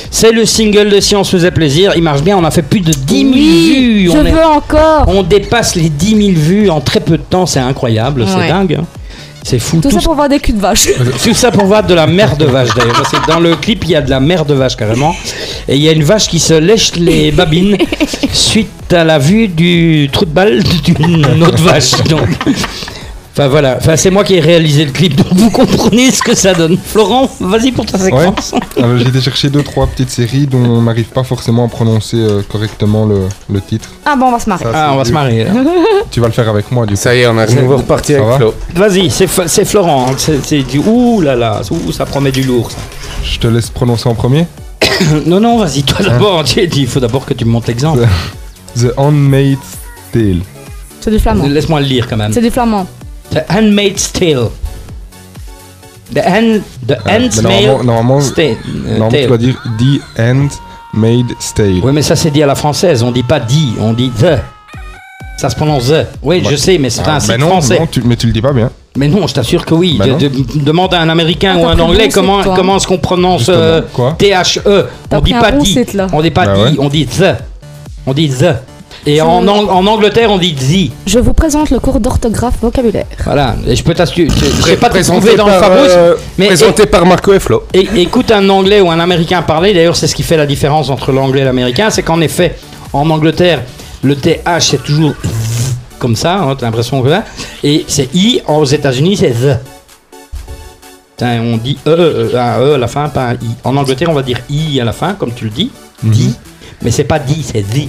C'est 0.10 0.32
le 0.32 0.46
single 0.46 0.90
de 0.90 1.00
Si 1.00 1.16
on 1.16 1.24
se 1.24 1.32
faisait 1.38 1.52
plaisir. 1.52 1.94
Il 1.96 2.02
marche 2.04 2.22
bien. 2.24 2.38
On 2.38 2.44
a 2.44 2.52
fait 2.52 2.62
plus 2.64 2.80
de 2.80 2.92
10 2.92 3.20
000 3.20 3.34
vues. 3.34 4.06
je 4.12 4.18
on, 4.18 4.26
est- 4.26 4.32
veux 4.32 4.46
encore. 4.46 5.06
on 5.08 5.22
dépasse 5.24 5.76
les 5.76 5.90
10 5.90 6.34
000 6.34 6.40
vues 6.40 6.70
en 6.70 6.82
très 6.82 7.00
peu 7.02 7.18
de 7.18 7.24
temps. 7.24 7.46
C'est 7.46 7.60
incroyable. 7.60 8.26
C'est 8.28 8.48
dingue. 8.48 8.78
hein. 8.82 8.86
C'est 9.46 9.60
fou. 9.60 9.82
Tout 9.82 9.90
Tout 9.90 10.00
ça 10.00 10.02
pour 10.02 10.16
voir 10.16 10.30
des 10.30 10.40
culs 10.40 10.56
de 10.56 10.62
vache. 10.62 10.88
Tout 11.24 11.34
ça 11.34 11.52
pour 11.52 11.66
voir 11.66 11.84
de 11.86 11.94
la 11.94 12.08
merde 12.08 12.38
de 12.40 12.46
vache 12.46 12.70
d'ailleurs. 12.78 13.04
Dans 13.28 13.42
le 13.42 13.58
clip, 13.58 13.84
il 13.84 13.90
y 13.92 13.96
a 13.96 14.02
de 14.02 14.10
la 14.10 14.22
merde 14.22 14.48
de 14.48 14.54
vache 14.54 14.78
carrément. 14.78 15.14
Et 15.68 15.76
il 15.76 15.82
y 15.82 15.90
a 15.90 15.92
une 15.92 16.04
vache 16.04 16.30
qui 16.30 16.40
se 16.40 16.54
lèche 16.54 16.96
les 16.96 17.32
babines 17.34 17.78
suite 18.32 18.70
à 18.94 19.04
la 19.04 19.20
vue 19.20 19.50
du 19.50 20.10
trou 20.14 20.24
de 20.24 20.30
balle 20.32 20.64
d'une 20.86 21.44
autre 21.44 21.62
vache. 21.62 21.92
Donc. 22.10 22.22
Enfin 23.36 23.48
voilà, 23.48 23.78
enfin, 23.80 23.96
c'est 23.96 24.12
moi 24.12 24.24
qui 24.24 24.36
ai 24.36 24.40
réalisé 24.40 24.86
le 24.86 24.92
clip, 24.92 25.16
donc 25.16 25.34
vous 25.34 25.50
comprenez 25.50 26.12
ce 26.12 26.22
que 26.22 26.36
ça 26.36 26.54
donne. 26.54 26.78
Florent, 26.78 27.28
vas-y 27.40 27.72
pour 27.72 27.84
ta 27.84 27.98
Ouais. 27.98 28.04
séquence. 28.06 28.54
Alors 28.78 28.96
j'ai 29.00 29.08
été 29.08 29.22
chercher 29.22 29.50
deux 29.50 29.64
trois 29.64 29.88
petites 29.88 30.12
séries 30.12 30.46
dont 30.46 30.60
on 30.64 30.84
n'arrive 30.84 31.08
pas 31.08 31.24
forcément 31.24 31.66
à 31.66 31.68
prononcer 31.68 32.18
euh, 32.18 32.44
correctement 32.48 33.08
le, 33.08 33.22
le 33.52 33.60
titre. 33.60 33.90
Ah 34.06 34.16
bon, 34.16 34.28
on 34.28 34.32
va 34.34 34.40
se 34.40 34.48
marrer. 34.48 34.64
Ça, 34.66 34.72
Ah, 34.76 34.92
on 34.94 34.98
va 34.98 35.06
se 35.06 35.12
marrer. 35.12 35.48
Tu 36.12 36.20
vas 36.20 36.28
le 36.28 36.34
faire 36.34 36.48
avec 36.48 36.72
moi 36.72 36.86
du 36.86 36.94
coup. 36.94 37.00
Ça 37.00 37.16
y 37.16 37.22
est, 37.22 37.28
on 37.28 37.36
a 37.40 37.48
nouveau 37.48 37.78
reparti 37.78 38.14
avec 38.14 38.28
va 38.28 38.38
Flo. 38.38 38.54
Vas-y, 38.76 39.10
c'est 39.10 39.66
Florent. 39.66 40.06
hein. 40.12 40.16
C'est 40.18 40.62
du 40.62 40.78
ouh 40.78 41.22
là 41.22 41.36
là, 41.36 41.62
ouh, 41.72 41.92
ça 41.92 42.06
promet 42.06 42.32
du 42.32 42.44
lourd. 42.44 42.70
ça. 42.70 42.78
Je 43.24 43.40
te 43.40 43.48
laisse 43.48 43.72
prononcer 43.72 44.08
en 44.10 44.14
premier. 44.14 44.46
non 45.26 45.40
non, 45.40 45.58
vas-y 45.58 45.82
toi 45.82 46.06
d'abord. 46.06 46.44
Tu- 46.44 46.62
Il 46.76 46.86
faut 46.88 47.00
d'abord 47.00 47.26
que 47.26 47.34
tu 47.34 47.46
me 47.46 47.50
montres 47.50 47.68
l'exemple. 47.70 48.08
The 48.78 48.92
Handmaid's 48.96 49.58
Tale. 50.12 50.42
C'est 51.02 51.10
du 51.10 51.18
flamand. 51.18 51.48
Laisse-moi 51.48 51.80
le 51.82 51.88
lire 51.88 52.08
quand 52.08 52.18
même. 52.18 52.32
C'est 52.32 52.42
du 52.42 52.52
flamand. 52.52 52.86
The 53.34 53.44
Handmaid's 53.50 54.12
Tale. 54.12 54.50
The 56.14 56.20
hand, 56.20 56.62
the 56.88 56.92
Euh, 56.92 56.96
Handmaid's 57.10 57.42
normalement, 57.42 57.84
normalement, 57.84 58.20
Tale. 58.36 58.58
normalement, 58.86 59.10
tu 59.10 59.26
dois 59.28 59.38
dire 59.38 59.56
The 59.80 60.20
Handmaid's 60.20 61.54
Tale. 61.56 61.80
Oui, 61.84 61.92
mais 61.94 62.02
ça 62.04 62.16
c'est 62.16 62.30
dit 62.32 62.44
à 62.44 62.46
la 62.46 62.56
française. 62.56 63.02
On 63.04 63.12
dit 63.12 63.24
pas 63.24 63.40
dit, 63.40 63.74
on 63.80 63.94
dit 63.94 64.10
the. 64.12 64.38
Ça 65.38 65.50
se 65.50 65.56
prononce 65.56 65.88
the. 65.88 66.06
Oui, 66.22 66.42
Bah, 66.42 66.50
je 66.52 66.56
sais, 66.56 66.78
mais 66.78 66.90
c'est 66.92 67.02
ah, 67.06 67.12
un 67.12 67.14
bah 67.16 67.20
site 67.22 67.38
non, 67.40 67.48
français. 67.48 67.80
non, 67.80 67.88
tu- 67.88 68.04
mais 68.04 68.16
tu 68.16 68.28
le 68.28 68.34
dis 68.34 68.42
pas 68.42 68.54
bien. 68.54 68.70
Mais 68.96 69.08
non, 69.08 69.26
je 69.26 69.34
t'assure 69.34 69.66
que 69.66 69.74
oui. 69.74 69.96
Bah 69.98 70.06
De- 70.06 70.12
non. 70.12 70.18
de- 70.18 70.64
demande 70.64 70.94
à 70.94 71.02
un 71.02 71.10
Américain 71.10 71.54
Ah, 71.56 71.60
ou 71.60 71.68
un 71.68 71.80
Anglais 71.80 72.06
bon 72.10 72.14
comment, 72.14 72.44
comment 72.44 72.76
est-ce 72.78 72.86
qu'on 72.86 73.00
prononce 73.00 73.48
euh, 73.50 73.82
T-H-E. 74.20 74.86
T'as 75.10 75.18
On 75.18 75.22
dit 75.22 75.34
un 75.34 75.42
pas 75.42 75.52
bon 75.52 75.64
dit. 75.64 75.80
On 76.14 76.22
dit 76.22 76.30
pas 76.32 76.46
Bah 76.46 76.54
dit, 76.56 76.62
ouais. 76.62 76.86
on 76.86 76.90
dit 76.90 77.08
the. 77.08 77.34
On 78.06 78.14
dit 78.14 78.30
the. 78.30 78.54
Et 79.06 79.22
en, 79.22 79.46
Ang- 79.46 79.70
en 79.70 79.86
Angleterre, 79.86 80.32
on 80.32 80.38
dit 80.38 80.56
the. 80.56 80.92
Je 81.10 81.20
vous 81.20 81.34
présente 81.34 81.70
le 81.72 81.80
cours 81.80 82.00
d'orthographe 82.00 82.56
vocabulaire. 82.62 83.06
Voilà. 83.26 83.56
Et 83.68 83.76
je 83.76 83.84
peux 83.84 83.94
t'assurer. 83.94 84.30
Je 84.60 84.62
sais 84.64 84.78
pas 84.78 84.90
te 84.90 84.98
trouver 85.04 85.36
dans 85.36 85.46
le 85.48 85.52
Fabrice, 85.54 85.92
euh, 85.92 86.16
mais 86.38 86.48
présenté 86.48 86.86
par 86.86 87.06
Marco 87.06 87.34
et 87.34 87.40
Flo. 87.40 87.64
Et, 87.74 87.88
écoute 87.98 88.32
un 88.32 88.48
anglais 88.50 88.80
ou 88.80 88.90
un 88.90 89.00
américain 89.00 89.42
parler, 89.42 89.74
d'ailleurs 89.74 89.98
c'est 89.98 90.08
ce 90.08 90.16
qui 90.16 90.24
fait 90.24 90.38
la 90.38 90.46
différence 90.46 90.90
entre 90.90 91.12
l'anglais 91.12 91.42
et 91.42 91.46
l'américain, 91.46 91.90
c'est 91.90 92.02
qu'en 92.04 92.22
effet, 92.22 92.56
en 92.94 93.10
Angleterre, 93.10 93.62
le 94.04 94.16
TH 94.16 94.40
c'est 94.62 94.84
toujours 94.84 95.14
comme 96.00 96.16
ça, 96.16 96.36
hein, 96.42 96.56
t'as 96.58 96.66
l'impression 96.66 97.02
que 97.02 97.10
là, 97.10 97.24
et 97.64 97.86
c'est 97.88 98.14
I, 98.16 98.42
aux 98.48 98.66
États-Unis 98.66 99.18
c'est 99.18 99.32
the. 99.32 99.58
On 101.22 101.56
dit 101.58 101.78
E, 101.88 101.90
euh, 101.90 102.30
un 102.38 102.60
E 102.60 102.74
à 102.76 102.78
la 102.78 102.88
fin, 102.88 103.08
pas 103.08 103.28
un 103.30 103.34
I. 103.36 103.38
En 103.64 103.78
Angleterre, 103.78 104.10
on 104.10 104.14
va 104.14 104.24
dire 104.24 104.40
I 104.50 104.82
à 104.82 104.84
la 104.86 104.92
fin, 104.92 105.14
comme 105.14 105.32
tu 105.34 105.46
le 105.46 105.52
dis, 105.52 105.72
di, 106.04 106.34
mais 106.82 106.92
c'est 106.92 107.06
pas 107.06 107.20
di, 107.20 107.42
c'est 107.44 107.62
the. 107.62 107.88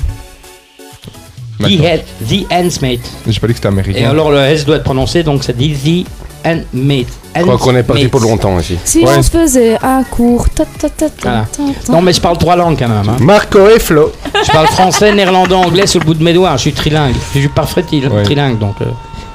The, 1.68 1.80
head, 1.82 2.04
the 2.28 2.44
ends 2.52 2.80
mate. 2.82 3.00
J'ai 3.26 3.40
pas 3.40 3.46
dit 3.46 3.52
que 3.52 3.58
c'était 3.58 3.68
américain. 3.68 3.98
Et 3.98 4.04
alors 4.04 4.30
le 4.30 4.38
S 4.38 4.64
doit 4.64 4.76
être 4.76 4.84
prononcé, 4.84 5.22
donc 5.22 5.44
c'est 5.44 5.56
dit 5.56 5.74
the 5.74 6.46
and 6.46 6.60
mate. 6.72 7.06
Je 7.36 7.42
crois 7.42 7.58
qu'on 7.58 7.74
est 7.74 7.82
parti 7.82 8.06
pour 8.08 8.20
longtemps 8.20 8.58
ici. 8.60 8.76
Si 8.84 9.04
on 9.04 9.20
se 9.22 9.30
faisait 9.30 9.76
un 9.82 10.04
cours. 10.04 10.48
ta, 10.50 10.64
ta, 10.64 10.88
ta, 10.88 11.08
ta, 11.10 11.14
Voilà. 11.22 11.46
ta, 11.50 11.62
ta. 11.86 11.92
Non 11.92 12.00
mais 12.00 12.12
je 12.12 12.20
parle 12.20 12.38
trois 12.38 12.54
langues 12.54 12.76
quand 12.78 12.88
même. 12.88 13.08
hein. 13.08 13.16
Marco 13.20 13.58
et 13.68 13.80
Flo. 13.80 14.12
Je 14.46 14.52
parle 14.52 14.68
français, 14.68 15.12
néerlandais, 15.14 15.54
anglais 15.54 15.86
sur 15.88 15.98
le 16.00 16.06
bout 16.06 16.14
de 16.14 16.22
mes 16.22 16.32
doigts. 16.32 16.52
Je 16.56 16.60
suis 16.62 16.72
trilingue. 16.72 17.14
Je 17.34 17.40
suis 17.40 17.48
parfait 17.48 17.82
tri- 17.82 18.02
trilingue 18.24 18.58
donc. 18.58 18.76
euh, 18.82 18.84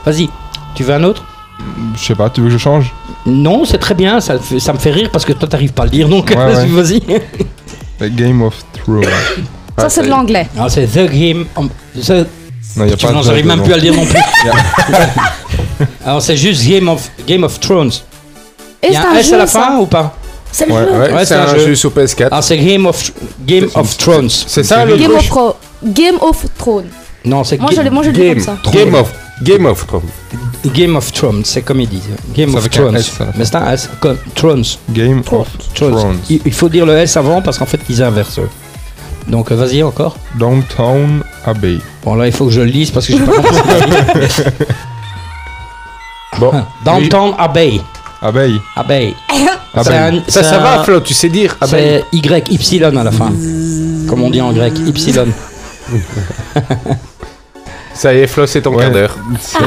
Vas-y. 0.06 0.30
Tu 0.76 0.84
veux 0.84 0.94
un 0.94 1.04
autre? 1.04 1.26
Je 1.98 2.06
sais 2.06 2.16
pas, 2.16 2.30
tu 2.30 2.40
veux 2.40 2.48
que 2.48 2.54
je 2.54 2.58
change? 2.58 2.94
Non, 3.26 3.66
c'est 3.66 3.80
très 3.80 3.96
bien. 3.96 4.22
Ça, 4.22 4.36
ça 4.60 4.72
me 4.72 4.78
fait 4.80 4.92
rire 4.92 5.10
parce 5.12 5.26
que 5.26 5.34
toi 5.34 5.48
t'arrives 5.50 5.74
pas 5.74 5.82
à 5.84 5.86
le 5.88 5.92
dire 5.92 6.08
donc 6.08 6.30
Ouais, 6.30 6.38
ouais. 6.56 6.66
vas-y. 6.68 7.02
The 8.00 8.16
Game 8.16 8.42
of 8.42 8.56
Thrones. 8.74 9.04
Ça, 9.80 9.90
c'est 9.90 10.04
de 10.04 10.10
l'anglais. 10.10 10.48
Ah, 10.58 10.68
c'est 10.70 10.86
The 10.88 11.10
Game. 11.12 11.46
of- 11.56 11.68
The... 12.06 12.28
Non, 12.76 12.86
y 12.86 12.94
a 12.94 12.96
Tu- 12.96 13.06
pas 13.06 13.12
non, 13.14 13.22
j'arrive 13.24 13.46
même 13.48 13.58
non. 13.60 13.64
plus 13.64 13.74
à 13.74 13.78
le 13.78 13.82
dire 13.82 13.94
non 13.96 14.06
plus. 14.06 14.20
Alors 16.06 16.22
c'est 16.22 16.38
juste 16.38 16.68
Game 16.68 16.88
of 16.90 17.10
Game 17.28 17.44
of 17.44 17.60
Thrones. 17.60 17.92
Et 18.84 18.88
Il 18.88 18.94
y 18.94 18.96
a 18.96 19.02
c'est 19.02 19.08
un 19.08 19.12
un 19.12 19.16
S 19.18 19.34
à 19.34 19.38
la 19.38 19.46
jeu, 19.46 19.52
ça. 19.52 19.60
fin 19.62 19.78
ou 19.78 19.86
pas 19.86 20.16
C'est 20.52 20.66
le 20.68 20.74
Ouais, 20.74 20.80
jeu. 21.10 21.14
ouais, 21.16 21.26
c'est 21.26 21.36
un 21.36 21.56
jeu 21.58 21.76
sur 21.76 21.92
PS4. 21.92 22.28
Ah, 22.32 22.42
c'est 22.42 22.58
Game 22.58 22.86
of 22.86 23.12
Game 23.46 23.68
of 23.76 23.98
Thrones. 23.98 24.30
C'est 24.30 24.64
ça 24.64 24.86
le 24.86 24.98
Game 24.98 25.12
of, 25.16 25.30
Game 25.84 26.16
of 26.22 26.46
Thrones. 26.58 26.88
Non, 27.26 27.44
c'est 27.44 27.60
Moi, 27.60 27.72
Ga- 27.74 27.90
moi, 27.90 28.04
je 28.04 28.12
Game, 28.12 28.36
comme 28.36 28.44
ça. 28.44 28.58
Game 28.72 28.94
of, 28.96 29.12
Game 29.44 29.66
of 29.66 29.86
Thrones. 29.88 30.04
Game 30.74 30.96
of 30.96 31.12
Thrones, 31.12 31.42
c'est 31.46 31.62
comme 31.62 31.82
ils 31.82 31.90
disent. 31.90 32.02
Game 32.36 32.54
of 32.56 32.66
un 32.66 32.70
Thrones. 32.70 32.96
S. 32.98 33.12
Mais 33.36 33.46
c'est 33.46 33.56
un 33.56 33.72
S. 33.74 33.90
comme 34.00 34.18
Thrones. 34.36 34.64
Game 34.90 35.22
of 35.32 35.48
Thrones. 35.74 36.18
Il, 36.30 36.42
il 36.46 36.54
faut 36.54 36.70
dire 36.70 36.86
le 36.86 36.98
S 36.98 37.18
avant 37.18 37.42
parce 37.42 37.58
qu'en 37.58 37.66
fait 37.66 37.80
ils 37.90 38.02
inversent. 38.04 38.40
Donc 39.30 39.52
euh, 39.52 39.56
vas-y 39.56 39.82
encore. 39.84 40.18
Downtown 40.36 41.22
Abbey. 41.46 41.78
Bon 42.04 42.16
là 42.16 42.26
il 42.28 42.34
faut 42.34 42.46
que 42.46 42.52
je 42.52 42.62
le 42.62 42.68
lise 42.68 42.92
parce 42.92 43.06
que 43.08 43.14
j'ai 43.14 43.24
pas 43.24 43.32
compris. 43.32 43.54
Bon, 46.40 46.52
Downtown 46.86 47.34
Abbey. 47.38 47.82
Abbey. 48.22 48.52
Abbey. 48.76 49.14
Abbey. 49.74 49.84
C'est 49.84 49.96
un- 49.98 50.22
ça, 50.28 50.44
ça 50.44 50.60
va, 50.60 50.84
Flo, 50.84 51.00
tu 51.02 51.14
sais 51.14 51.30
dire. 51.30 51.58
C'est 51.66 52.04
Y, 52.12 52.50
Y 52.50 52.84
à 52.84 53.04
la 53.04 53.12
fin. 53.12 53.32
Comme 54.08 54.24
on 54.24 54.30
dit 54.30 54.40
en 54.42 54.52
grec, 54.54 54.74
Y. 54.78 55.20
Ça 57.94 58.14
y 58.14 58.20
est, 58.20 58.28
Flo, 58.28 58.46
c'est 58.48 58.62
ton 58.62 58.72
Ouais. 58.74 58.84
quart 58.84 58.92
d'heure. 58.92 59.18
C'est- 59.42 59.58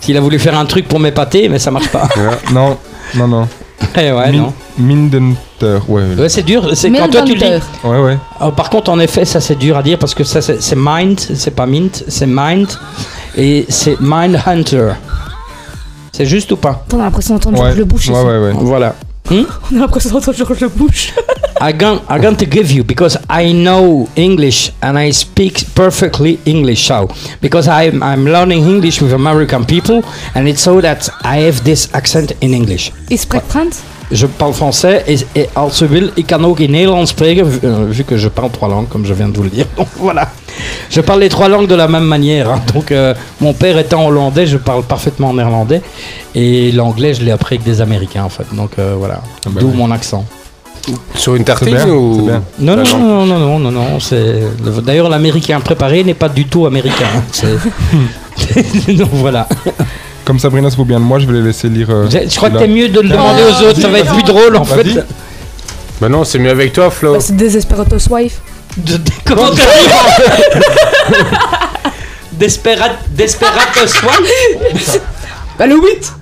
S'il 0.00 0.16
a 0.16 0.20
voulu 0.20 0.38
faire 0.38 0.58
un 0.58 0.64
truc 0.66 0.88
pour 0.88 0.98
m'épater, 0.98 1.48
mais 1.48 1.58
ça 1.58 1.70
marche 1.70 1.88
pas. 1.88 2.08
non, 2.52 2.76
non, 3.14 3.28
non. 3.28 3.48
Eh 3.96 4.10
ouais, 4.12 4.32
Min- 4.32 4.38
non. 4.38 4.52
Mindenter, 4.78 5.78
ouais. 5.88 6.02
Ouais, 6.18 6.28
c'est 6.28 6.42
dur. 6.42 6.68
C'est 6.74 6.90
quand 6.90 7.08
toi 7.08 7.22
tu 7.22 7.34
le 7.34 7.38
dis. 7.38 7.44
Mindhunter. 7.44 7.64
Ouais, 7.84 7.98
ouais. 8.00 8.18
Alors, 8.40 8.52
par 8.54 8.70
contre, 8.70 8.90
en 8.90 8.98
effet, 8.98 9.24
ça 9.24 9.40
c'est 9.40 9.54
dur 9.54 9.76
à 9.76 9.82
dire 9.82 9.98
parce 9.98 10.14
que 10.14 10.24
ça 10.24 10.40
c'est 10.42 10.60
c'est 10.60 10.76
mind, 10.76 11.18
c'est 11.18 11.52
pas 11.54 11.66
mint, 11.66 12.04
c'est 12.08 12.26
mind 12.26 12.68
et 13.36 13.66
c'est 13.68 13.96
mind 14.00 14.38
hunter. 14.46 14.92
C'est 16.12 16.26
juste 16.26 16.50
ou 16.52 16.56
pas? 16.56 16.84
On 16.92 17.00
a 17.00 17.04
l'impression 17.04 17.34
d'entendre 17.34 17.60
Ouais, 17.62 17.74
Le 17.74 17.84
Bush 17.84 18.08
ouais, 18.08 18.14
ici. 18.14 18.24
ouais, 18.24 18.38
ouais. 18.38 18.52
Voilà. 18.54 18.94
Hmm? 19.30 19.44
On 19.72 19.76
a 19.76 19.80
l'impression 19.80 20.10
d'entendre 20.10 20.36
Georges 20.36 20.70
Bush. 20.76 21.12
I'm 21.60 21.78
going, 21.78 22.36
to 22.36 22.44
give 22.44 22.70
you 22.70 22.84
because 22.84 23.16
I 23.30 23.52
know 23.52 24.06
English 24.16 24.70
and 24.82 24.98
I 24.98 25.12
speak 25.12 25.64
perfectly 25.74 26.38
English 26.44 26.90
now 26.90 27.08
because 27.40 27.68
I'm, 27.68 28.02
I'm 28.02 28.26
learning 28.26 28.64
English 28.68 29.00
with 29.00 29.14
American 29.14 29.64
people 29.64 30.02
and 30.34 30.46
it's 30.46 30.60
so 30.60 30.80
that 30.82 31.08
I 31.22 31.38
have 31.46 31.64
this 31.64 31.88
accent 31.94 32.32
in 32.40 32.52
English. 32.52 32.92
Is 33.08 33.22
spreekt 33.22 33.50
Frans? 33.50 33.82
Je 34.10 34.26
parle 34.26 34.52
français 34.52 35.02
et, 35.06 35.26
et 35.32 35.48
als 35.52 35.76
ze 35.76 35.88
wil, 35.88 36.10
ik 36.14 36.26
kan 36.26 36.44
ook 36.44 36.60
in 36.60 36.70
Nederlands 36.70 37.10
spreken, 37.10 37.50
vu, 37.50 37.58
euh, 37.62 37.90
vu 37.90 38.04
que 38.04 38.18
je 38.18 38.28
parle 38.28 38.50
trois 38.50 38.68
langues, 38.68 38.88
comme 38.88 39.06
je 39.06 39.14
viens 39.14 39.28
de 39.28 39.36
vous 39.36 39.44
le 39.44 39.50
dire. 39.50 39.66
Donc 39.76 39.88
voilà. 39.96 40.30
Je 40.90 41.00
parle 41.00 41.20
les 41.20 41.28
trois 41.28 41.48
langues 41.48 41.66
de 41.66 41.74
la 41.74 41.88
même 41.88 42.04
manière. 42.04 42.50
hein. 42.50 42.60
Donc 42.74 42.92
euh, 42.92 43.14
mon 43.40 43.52
père 43.52 43.78
étant 43.78 44.06
hollandais, 44.06 44.46
je 44.46 44.56
parle 44.56 44.82
parfaitement 44.82 45.32
néerlandais. 45.34 45.82
Et 46.34 46.72
l'anglais, 46.72 47.14
je 47.14 47.22
l'ai 47.24 47.30
appris 47.32 47.56
avec 47.56 47.64
des 47.66 47.80
Américains 47.80 48.24
en 48.24 48.28
fait. 48.28 48.44
Donc 48.52 48.72
euh, 48.78 48.94
voilà. 48.98 49.20
bah 49.46 49.60
D'où 49.60 49.68
oui. 49.68 49.76
mon 49.76 49.90
accent. 49.90 50.24
Sur 51.14 51.34
une 51.34 51.44
tartine 51.44 51.74
bien, 51.74 51.88
ou. 51.88 52.16
c'est 52.16 52.22
bien. 52.26 52.42
Non, 52.58 52.76
non, 52.76 52.82
Ah, 52.86 52.98
non, 52.98 53.24
non, 53.26 53.38
non, 53.38 53.58
non, 53.58 53.70
non, 53.70 54.00
c'est... 54.00 54.42
D'ailleurs, 54.84 55.08
l'américain 55.08 55.58
préparé 55.60 56.04
n'est 56.04 56.12
pas 56.12 56.28
du 56.28 56.44
tout 56.44 56.66
américain. 56.66 57.06
hein. 57.16 57.22
C'est... 57.32 58.92
Donc 58.94 59.08
voilà. 59.12 59.48
Comme 60.26 60.38
Sabrina 60.38 60.68
se 60.70 60.76
vaut 60.76 60.84
bien 60.84 61.00
de 61.00 61.04
moi, 61.04 61.18
je 61.18 61.26
vais 61.26 61.32
les 61.34 61.42
laisser 61.42 61.70
lire. 61.70 61.88
euh, 61.90 62.06
Je 62.10 62.28
je 62.28 62.36
crois 62.36 62.50
que 62.50 62.58
celui-là. 62.58 62.60
t'es 62.60 62.68
mieux 62.68 62.88
de 62.90 63.00
le 63.00 63.08
demander 63.08 63.42
aux 63.44 63.66
autres, 63.66 63.80
ça 63.80 63.88
va 63.88 63.98
être 64.00 64.12
plus 64.12 64.22
drôle 64.24 64.56
en 64.56 64.62
Vas-y. 64.62 64.90
fait. 64.92 65.04
Bah 66.02 66.08
non, 66.10 66.22
c'est 66.24 66.38
mieux 66.38 66.50
avec 66.50 66.72
toi, 66.74 66.90
Flo. 66.90 67.14
Bah, 67.14 67.18
c'est 67.20 67.36
Desesperados 67.36 68.08
Wife. 68.10 68.40
De, 68.76 68.96
de- 68.96 69.10
comment 69.24 69.50
dit 69.50 69.60
Desperat, 72.32 72.90
Desperato 73.10 73.86
Swan 73.86 74.14
Bah, 75.58 75.66
le 75.66 75.76
8. 75.76 76.12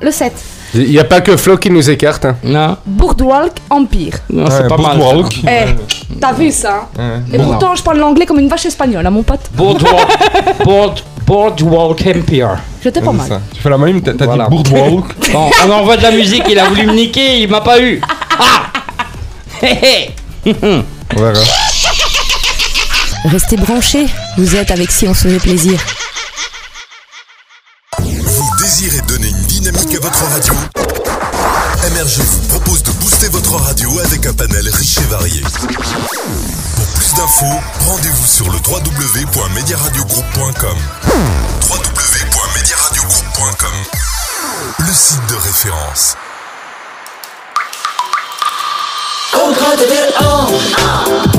Le 0.00 0.10
7. 0.10 0.32
Il 0.74 0.88
n'y 0.90 0.98
a 0.98 1.04
pas 1.04 1.20
que 1.20 1.36
Flo 1.36 1.58
qui 1.58 1.68
nous 1.70 1.88
écarte. 1.90 2.24
Hein. 2.24 2.36
Non, 2.42 2.76
Boardwalk 2.86 3.52
Empire. 3.68 4.14
non 4.30 4.46
c'est 4.48 4.62
Ouais, 4.62 4.68
pas 4.68 4.76
mal. 4.78 4.96
Boardwalk. 4.96 5.40
Eh, 5.46 6.16
t'as 6.18 6.32
vu 6.32 6.50
ça 6.50 6.88
hein 6.98 7.20
Ouais. 7.30 7.36
Et 7.36 7.38
pourtant, 7.38 7.74
je 7.74 7.82
parle 7.82 7.98
l'anglais 7.98 8.24
comme 8.24 8.38
une 8.40 8.48
vache 8.48 8.64
espagnole, 8.66 9.06
à 9.06 9.10
mon 9.10 9.22
pote. 9.22 9.40
Boardwalk, 9.52 10.08
board, 10.64 11.00
boardwalk 11.26 12.06
Empire. 12.06 12.56
J'étais 12.82 13.02
pas 13.02 13.12
mal. 13.12 13.28
ça. 13.28 13.40
Tu 13.54 13.60
fais 13.60 13.68
la 13.68 13.76
même, 13.78 14.00
t'as 14.00 14.14
t'as 14.14 14.24
Voilà. 14.24 14.44
dit 14.48 14.50
Boardwalk. 14.56 15.14
Bon, 15.32 15.50
on 15.66 15.70
envoie 15.70 15.98
de 15.98 16.02
la 16.02 16.10
musique, 16.12 16.44
il 16.48 16.58
a 16.58 16.64
voulu 16.64 16.86
me 16.86 16.94
niquer, 16.94 17.42
il 17.42 17.50
m'a 17.50 17.60
pas 17.60 17.78
eu. 17.80 18.00
Ah 18.40 18.62
Hé 19.62 20.10
hé 20.46 20.52
On 21.16 21.22
verra. 21.22 21.40
Restez 23.24 23.56
branchés, 23.56 24.06
vous 24.36 24.56
êtes 24.56 24.70
avec 24.70 24.90
Si 24.90 25.06
on 25.06 25.14
se 25.14 25.22
faisait 25.22 25.38
plaisir. 25.38 25.80
Vous 27.98 28.50
désirez 28.60 29.00
donner 29.02 29.28
une 29.28 29.42
dynamique 29.46 29.94
à 29.94 30.00
votre 30.00 30.24
radio 30.24 30.54
MRG 31.82 32.20
vous 32.22 32.42
propose 32.48 32.82
de 32.84 32.92
booster 32.92 33.28
votre 33.28 33.56
radio 33.56 33.98
avec 34.04 34.24
un 34.26 34.32
panel 34.32 34.68
riche 34.68 34.98
et 34.98 35.04
varié. 35.10 35.40
Pour 35.40 36.86
plus 36.94 37.12
d'infos, 37.16 37.60
rendez-vous 37.80 38.26
sur 38.26 38.48
le 38.50 38.58
www.mediaradiogroup.com 38.58 40.78
www.mediaradiogroup.com 41.68 43.74
Le 44.78 44.92
site 44.92 45.26
de 45.28 45.34
référence. 45.34 46.16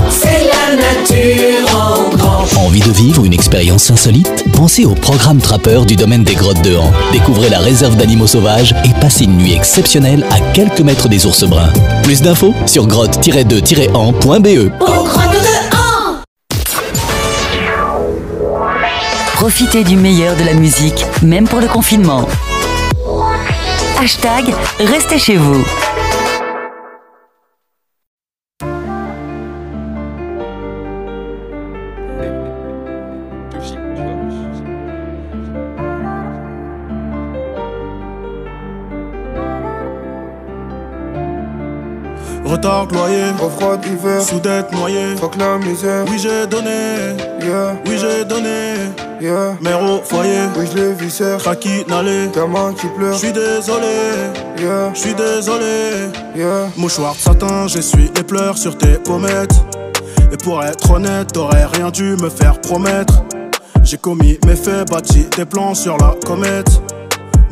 C'est 0.10 0.46
la 0.46 0.76
nature 0.76 1.68
en 1.76 2.10
grand. 2.16 2.46
Envie 2.66 2.80
de 2.80 2.92
vivre 2.92 3.24
une 3.24 3.34
expérience 3.34 3.92
insolite? 3.92 4.46
Pensez 4.54 4.86
au 4.86 4.96
programme 4.96 5.40
Trappeur 5.40 5.86
du 5.86 5.96
domaine 5.96 6.24
des 6.24 6.34
grottes 6.34 6.62
de 6.64 6.76
Han. 6.76 6.92
Découvrez 7.12 7.50
la 7.50 7.60
réserve 7.60 7.96
d'animaux 7.96 8.26
sauvages 8.28 8.74
et 8.84 9.00
passez 9.00 9.26
une 9.26 9.38
nuit 9.38 9.54
exceptionnelle 9.54 10.26
à 10.32 10.40
quelques 10.54 10.80
mètres 10.82 11.08
des 11.08 11.26
ours 11.28 11.44
bruns. 11.44 11.72
Plus 12.02 12.22
d'infos 12.22 12.56
sur 12.66 12.88
grotte-2-an.be. 12.88 14.72
Profitez 19.34 19.84
du 19.84 19.98
meilleur 19.98 20.36
de 20.36 20.44
la 20.46 20.54
musique, 20.54 21.06
même 21.22 21.48
pour 21.48 21.60
le 21.60 21.68
confinement. 21.68 22.28
Hashtag 24.02 24.46
Restez 24.80 25.20
chez 25.20 25.38
vous. 25.38 25.64
Loyer, 42.64 43.32
refroid 43.42 43.76
d'hiver, 43.76 44.22
soudette 44.22 44.72
noyée, 44.72 45.18
fuck 45.18 45.36
la 45.36 45.58
misère. 45.58 46.06
Oui 46.10 46.18
j'ai 46.18 46.48
donné, 46.48 47.18
yeah. 47.42 47.76
oui 47.86 47.98
j'ai 48.00 48.24
donné, 48.24 48.76
yeah. 49.20 49.58
mère 49.60 49.84
au 49.84 49.98
foyer, 50.02 50.44
oui 50.58 50.66
je 50.72 50.78
les 50.78 50.94
viscère, 50.94 51.40
n'allait, 51.90 52.30
gamin 52.34 52.74
qui 52.74 52.88
pleure, 52.88 53.16
je 53.16 53.18
suis 53.18 53.34
désolé, 53.34 53.98
yeah. 54.58 54.94
je 54.94 54.98
suis 54.98 55.14
désolé, 55.14 56.10
yeah. 56.38 56.70
mouchoir 56.78 57.16
de 57.16 57.20
satin, 57.20 57.68
j'essuie 57.68 58.10
les 58.16 58.24
pleurs 58.24 58.58
sur 58.58 58.78
tes 58.78 58.94
pommettes. 58.94 59.62
Et 60.32 60.38
pour 60.38 60.64
être 60.64 60.90
honnête, 60.90 61.34
t'aurais 61.34 61.66
rien 61.66 61.92
dû 61.92 62.16
me 62.16 62.30
faire 62.30 62.62
promettre. 62.62 63.26
J'ai 63.84 63.98
commis 63.98 64.40
mes 64.46 64.56
faits, 64.56 64.90
bâti 64.90 65.28
des 65.36 65.44
plans 65.44 65.76
sur 65.76 65.98
la 65.98 66.16
comète. 66.26 66.82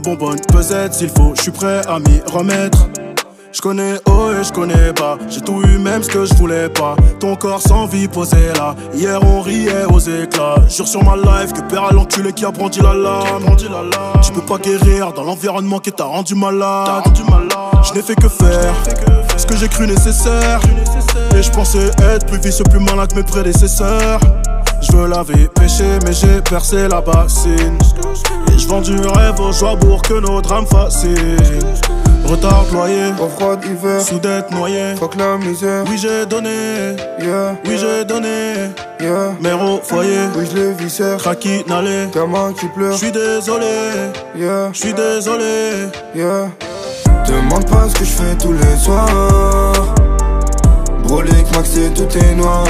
Bonbonne 0.04 0.40
pesette, 0.48 0.94
s'il 0.94 1.10
faut, 1.10 1.34
je 1.36 1.42
suis 1.42 1.52
prêt 1.52 1.82
à 1.86 2.00
m'y 2.00 2.22
remettre. 2.32 2.88
Je 3.54 3.60
connais 3.60 3.96
haut 4.08 4.32
et 4.32 4.44
je 4.46 4.54
connais 4.54 4.94
bas, 4.94 5.18
j'ai 5.30 5.42
tout 5.42 5.62
eu 5.64 5.78
même 5.78 6.02
ce 6.02 6.10
que 6.10 6.24
je 6.26 6.34
voulais 6.36 6.70
pas. 6.70 6.96
Ton 7.20 7.36
corps 7.36 7.62
sans 7.62 7.86
vie 7.86 8.08
posé 8.08 8.48
là, 8.56 8.76
hier 8.94 9.20
on 9.22 9.42
riait 9.42 9.84
aux 9.92 10.00
éclats. 10.00 10.56
Jure 10.70 10.88
sur 10.88 11.04
ma 11.04 11.18
life 11.18 11.52
que 11.52 11.62
père 11.62 11.84
à 11.84 11.92
l'enculé 11.92 12.32
qui 12.32 12.46
a 12.46 12.52
brandi 12.52 12.80
la 12.80 12.94
lame. 12.94 13.56
Tu 14.24 14.32
peux 14.32 14.42
pas 14.42 14.58
guérir 14.58 15.12
dans 15.12 15.24
l'environnement 15.24 15.80
qui 15.80 15.92
t'a 15.92 16.06
rendu 16.06 16.34
malade. 16.34 17.04
Je 17.84 17.94
n'ai 17.94 18.02
fait 18.02 18.16
que 18.16 18.30
faire 18.30 18.74
ce 19.36 19.46
que 19.46 19.58
j'ai 19.58 19.68
cru 19.68 19.86
nécessaire. 19.86 20.62
Et 21.36 21.44
je 21.44 21.52
pensais 21.52 21.92
être 22.14 22.26
plus 22.28 22.40
vicieux, 22.40 22.64
plus 22.70 22.80
malin 22.80 23.06
que 23.06 23.16
mes 23.16 23.24
prédécesseurs. 23.24 24.20
Je 24.82 24.94
veux 24.94 25.08
laver, 25.08 25.50
péché, 25.54 26.00
mais 26.06 26.14
j'ai 26.14 26.42
percé 26.42 26.88
la 26.88 27.02
bassine. 27.02 27.78
Et 28.54 28.58
je 28.58 28.68
vends 28.68 28.82
du 28.82 28.96
rêve 28.96 29.40
aux 29.42 29.52
joies 29.52 29.76
pour 29.76 30.02
que 30.02 30.14
nos 30.14 30.42
drames 30.42 30.66
fascinent. 30.68 31.38
Retard 32.32 32.66
loyer, 32.72 33.12
au 33.22 33.28
froid 33.28 33.58
d'hiver, 33.58 34.02
sous 34.02 34.18
dette 34.18 34.52
noyée, 34.52 34.96
fuck 34.96 35.16
la 35.16 35.38
misère. 35.38 35.84
Oui, 35.90 35.98
j'ai 35.98 36.26
donné, 36.26 36.96
yeah, 37.20 37.58
oui, 37.66 37.78
j'ai 37.78 38.06
donné, 38.06 38.72
yeah, 39.02 39.36
mère 39.42 39.62
au 39.62 39.82
foyer, 39.84 40.30
oui, 40.38 40.46
je 40.50 40.58
les 40.58 40.72
viscère, 40.72 41.18
Kraki 41.18 41.66
n'allait, 41.68 42.08
gamin 42.16 42.54
qui 42.58 42.68
pleure. 42.68 42.96
J'suis 42.96 43.12
désolé, 43.12 43.66
yeah, 44.38 44.70
j'suis 44.72 44.94
désolé, 44.94 45.90
yeah. 46.16 46.50
Demande 47.28 47.70
pas 47.70 47.90
ce 47.90 47.96
que 48.00 48.06
je 48.06 48.12
fais 48.12 48.36
tous 48.40 48.54
les 48.54 48.78
soirs. 48.78 49.94
Brolic, 51.04 51.54
Max 51.54 51.76
et 51.76 51.90
tout 51.90 52.18
est 52.18 52.36
noir. 52.36 52.64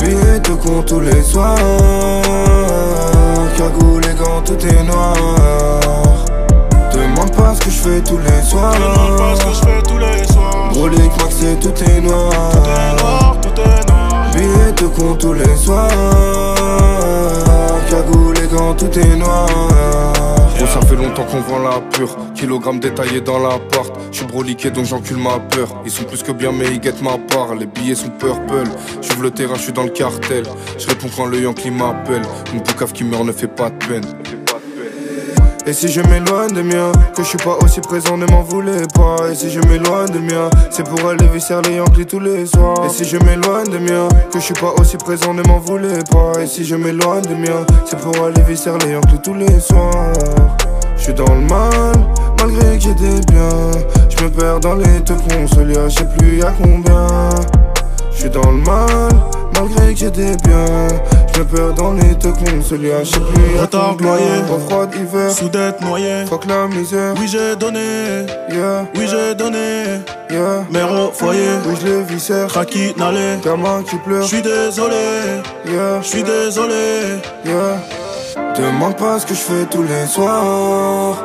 Billets 0.00 0.40
de 0.40 0.54
con 0.54 0.82
tous 0.82 1.00
les 1.00 1.22
soirs. 1.22 1.56
Cagoule, 3.56 4.02
les 4.02 4.14
gants, 4.14 4.42
tout 4.44 4.66
est 4.66 4.82
noir. 4.82 5.16
Demande 7.34 7.48
pas 7.48 7.54
ce 7.54 7.60
que 7.60 7.70
je 7.70 7.76
fais 7.76 8.00
tous 8.02 8.18
les 8.18 8.42
soirs. 8.42 8.74
Demande 8.74 9.18
pas 9.18 9.34
ce 9.36 9.44
que 9.44 9.50
je 9.50 9.60
fais 9.60 9.82
tous 9.82 9.98
les 9.98 10.32
soirs. 10.32 10.68
Brolic, 10.72 11.12
Max 11.20 11.42
et 11.42 11.58
tout 11.60 11.84
est 11.90 12.00
noir. 12.00 12.30
Tout 12.52 12.58
est 12.58 13.02
noir, 13.02 13.36
tout 13.40 13.60
est 13.60 13.90
noir. 13.90 14.30
Billets 14.34 14.72
de 14.72 14.86
con 14.86 15.14
tous 15.14 15.32
les 15.32 15.56
soirs. 15.56 15.88
Cagoule, 17.90 18.34
les 18.34 18.48
gants, 18.48 18.74
tout 18.74 18.98
est 18.98 19.16
noir. 19.16 19.46
Gros, 20.56 20.66
ça 20.66 20.80
fait 20.86 20.96
longtemps 20.96 21.24
qu'on 21.24 21.40
vend 21.40 21.58
la 21.58 21.80
pure. 21.92 22.16
Kilogramme 22.34 22.80
détaillé 22.80 23.20
dans 23.20 23.38
la 23.38 23.58
porte. 23.58 23.92
Je 24.12 24.18
suis 24.18 24.26
broliqué 24.26 24.70
donc 24.70 24.84
j'encule 24.84 25.18
ma 25.18 25.38
peur. 25.38 25.68
Ils 25.84 25.90
sont 25.90 26.04
plus 26.04 26.22
que 26.22 26.32
bien, 26.32 26.52
mais 26.52 26.66
ils 26.66 26.80
guettent 26.80 27.02
ma 27.02 27.18
part. 27.18 27.54
Les 27.54 27.66
billets 27.66 27.96
sont 27.96 28.10
purple. 28.10 28.68
J'ouvre 29.02 29.22
le 29.22 29.30
terrain, 29.30 29.54
je 29.56 29.62
suis 29.62 29.72
dans 29.72 29.82
le 29.82 29.90
cartel. 29.90 30.44
Je 30.78 30.86
réponds 30.86 31.08
quand 31.14 31.26
le 31.26 31.40
Yankee 31.40 31.70
m'appelle. 31.70 32.22
Une 32.52 32.60
boucave 32.60 32.92
qui 32.92 33.04
meurt 33.04 33.24
ne 33.24 33.32
fait 33.32 33.48
pas 33.48 33.70
de 33.70 33.86
peine. 33.86 34.04
Et 35.66 35.72
si 35.72 35.88
je 35.88 36.02
m'éloigne 36.02 36.52
de 36.52 36.60
mien, 36.60 36.92
que 37.16 37.22
je 37.22 37.28
suis 37.28 37.38
pas 37.38 37.56
aussi 37.62 37.80
présent, 37.80 38.18
ne 38.18 38.26
m'en 38.26 38.42
voulez 38.42 38.82
pas. 38.94 39.30
Et 39.30 39.34
si 39.34 39.50
je 39.50 39.60
m'éloigne 39.60 40.10
de 40.10 40.18
mien, 40.18 40.50
c'est 40.70 40.84
pour 40.84 41.08
aller 41.08 41.26
visser 41.28 41.54
les 41.66 41.76
Yankees 41.76 42.04
tous 42.04 42.20
les 42.20 42.44
soirs. 42.44 42.84
Et 42.84 42.90
si 42.90 43.04
je 43.04 43.16
m'éloigne 43.16 43.68
de 43.68 43.78
mien, 43.78 44.08
que 44.30 44.38
je 44.38 44.44
suis 44.44 44.54
pas 44.54 44.74
aussi 44.78 44.98
présent, 44.98 45.32
ne 45.32 45.42
m'en 45.48 45.58
voulez 45.58 46.00
pas. 46.10 46.38
Et 46.42 46.46
si 46.46 46.66
je 46.66 46.74
m'éloigne 46.74 47.22
de 47.22 47.34
mien, 47.34 47.64
c'est 47.86 47.98
pour 47.98 48.14
aller 48.22 48.42
visser 48.42 48.72
les 48.84 48.92
Yankees 48.92 49.20
tous 49.22 49.32
les 49.32 49.58
soirs. 49.58 50.12
Je 50.98 51.02
suis 51.04 51.14
dans 51.14 51.34
le 51.34 51.40
mal, 51.40 51.94
malgré 52.38 52.76
que 52.76 52.84
j'ai 52.84 52.94
des 52.94 53.20
biens. 53.32 53.70
Je 54.10 54.24
me 54.24 54.30
perds 54.30 54.60
dans 54.60 54.74
les 54.74 55.00
te 55.00 55.14
consolia, 55.14 55.88
je 55.88 55.98
sais 55.98 56.08
plus 56.18 56.38
y'a 56.40 56.52
combien. 56.62 57.30
Je 58.12 58.20
suis 58.20 58.30
dans 58.30 58.50
le 58.50 58.58
mal, 58.58 59.10
malgré 59.54 59.92
que 59.94 59.98
j'ai 60.00 60.10
des 60.10 60.36
biens. 60.36 60.88
Je 61.34 61.40
me 61.40 61.44
perds 61.46 61.72
dans 61.74 61.92
les 61.94 62.14
te 62.16 62.28
consolia, 62.28 63.02
je 63.02 63.10
sais 63.10 63.18
plus 63.20 63.58
Retard 63.60 63.96
noyé, 64.00 64.24
froid 64.68 64.86
d'hiver, 64.86 65.30
sous 65.32 65.48
dette 65.48 65.80
noyée. 65.80 66.24
fuck 66.28 66.44
la 66.46 66.68
misère. 66.68 67.14
Oui, 67.20 67.26
j'ai 67.26 67.56
donné, 67.56 67.80
Yeah, 68.48 68.86
oui, 68.94 69.06
j'ai 69.10 69.34
donné, 69.34 69.98
yeah. 70.30 70.64
mère 70.70 70.92
au 70.92 71.10
foyer, 71.10 71.40
Oui, 71.66 71.74
je 71.80 71.86
les 71.88 72.02
viscère. 72.04 72.46
Kraki 72.46 72.94
n'allait, 72.96 73.38
Gamin 73.44 73.82
qui 73.82 73.96
pleure. 73.96 74.22
j'suis 74.22 74.42
désolé, 74.42 74.94
Yeah, 75.66 76.00
j'suis 76.02 76.22
désolé. 76.22 77.18
yeah. 77.44 77.80
Demande 78.56 78.96
pas 78.96 79.18
ce 79.18 79.26
que 79.26 79.34
je 79.34 79.40
fais 79.40 79.64
tous 79.68 79.82
les 79.82 80.06
soirs. 80.06 81.16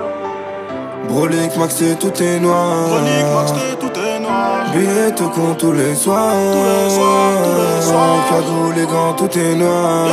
Brolic, 1.08 1.56
Max 1.58 1.82
et 1.82 1.96
tout 1.96 2.12
est 2.22 2.40
noir. 2.40 2.88
Chronique, 2.88 3.26
Max, 3.36 3.52
t'es- 3.54 3.76
tout 3.80 3.86
est 3.88 3.88
noir. 3.88 3.89
Billets 4.74 5.12
te 5.16 5.24
compte 5.24 5.58
tous 5.58 5.72
les 5.72 5.96
soirs. 5.96 6.34
Cadeau, 8.30 8.72
les 8.76 8.86
gants, 8.86 9.14
tout 9.14 9.38
est 9.38 9.56
noir. 9.56 10.08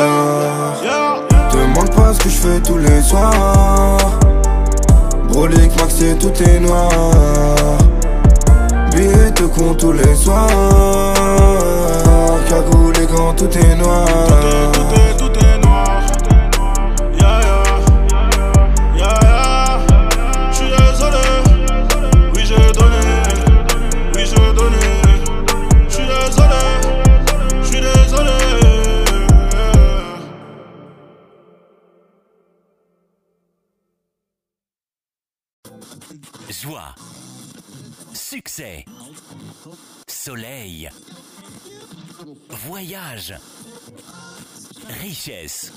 Demande 1.53 1.95
pas 1.95 2.13
ce 2.15 2.19
que 2.21 2.29
je 2.29 2.37
fais 2.37 2.61
tous 2.61 2.79
les 2.79 3.03
soirs. 3.03 3.99
Brolic, 5.29 5.77
Max 5.79 6.01
et 6.01 6.17
tout 6.17 6.33
est 6.43 6.61
noir. 6.61 6.89
Billets 8.93 9.33
te 9.35 9.43
compte 9.45 9.79
tous 9.79 9.93
les 9.93 10.15
soirs. 10.15 10.49
Cagoule, 12.49 12.95
les 12.99 13.07
gants, 13.07 13.35
tout 13.37 13.51
est 13.59 13.75
noir. 13.77 14.07
Tout 14.73 14.81
est, 14.95 15.17
tout 15.19 15.25
est 15.25 15.25
noir. 15.25 15.26
Succès. 38.57 38.87
Soleil. 40.09 40.89
Voyage. 42.49 43.35
Richesse. 45.03 45.75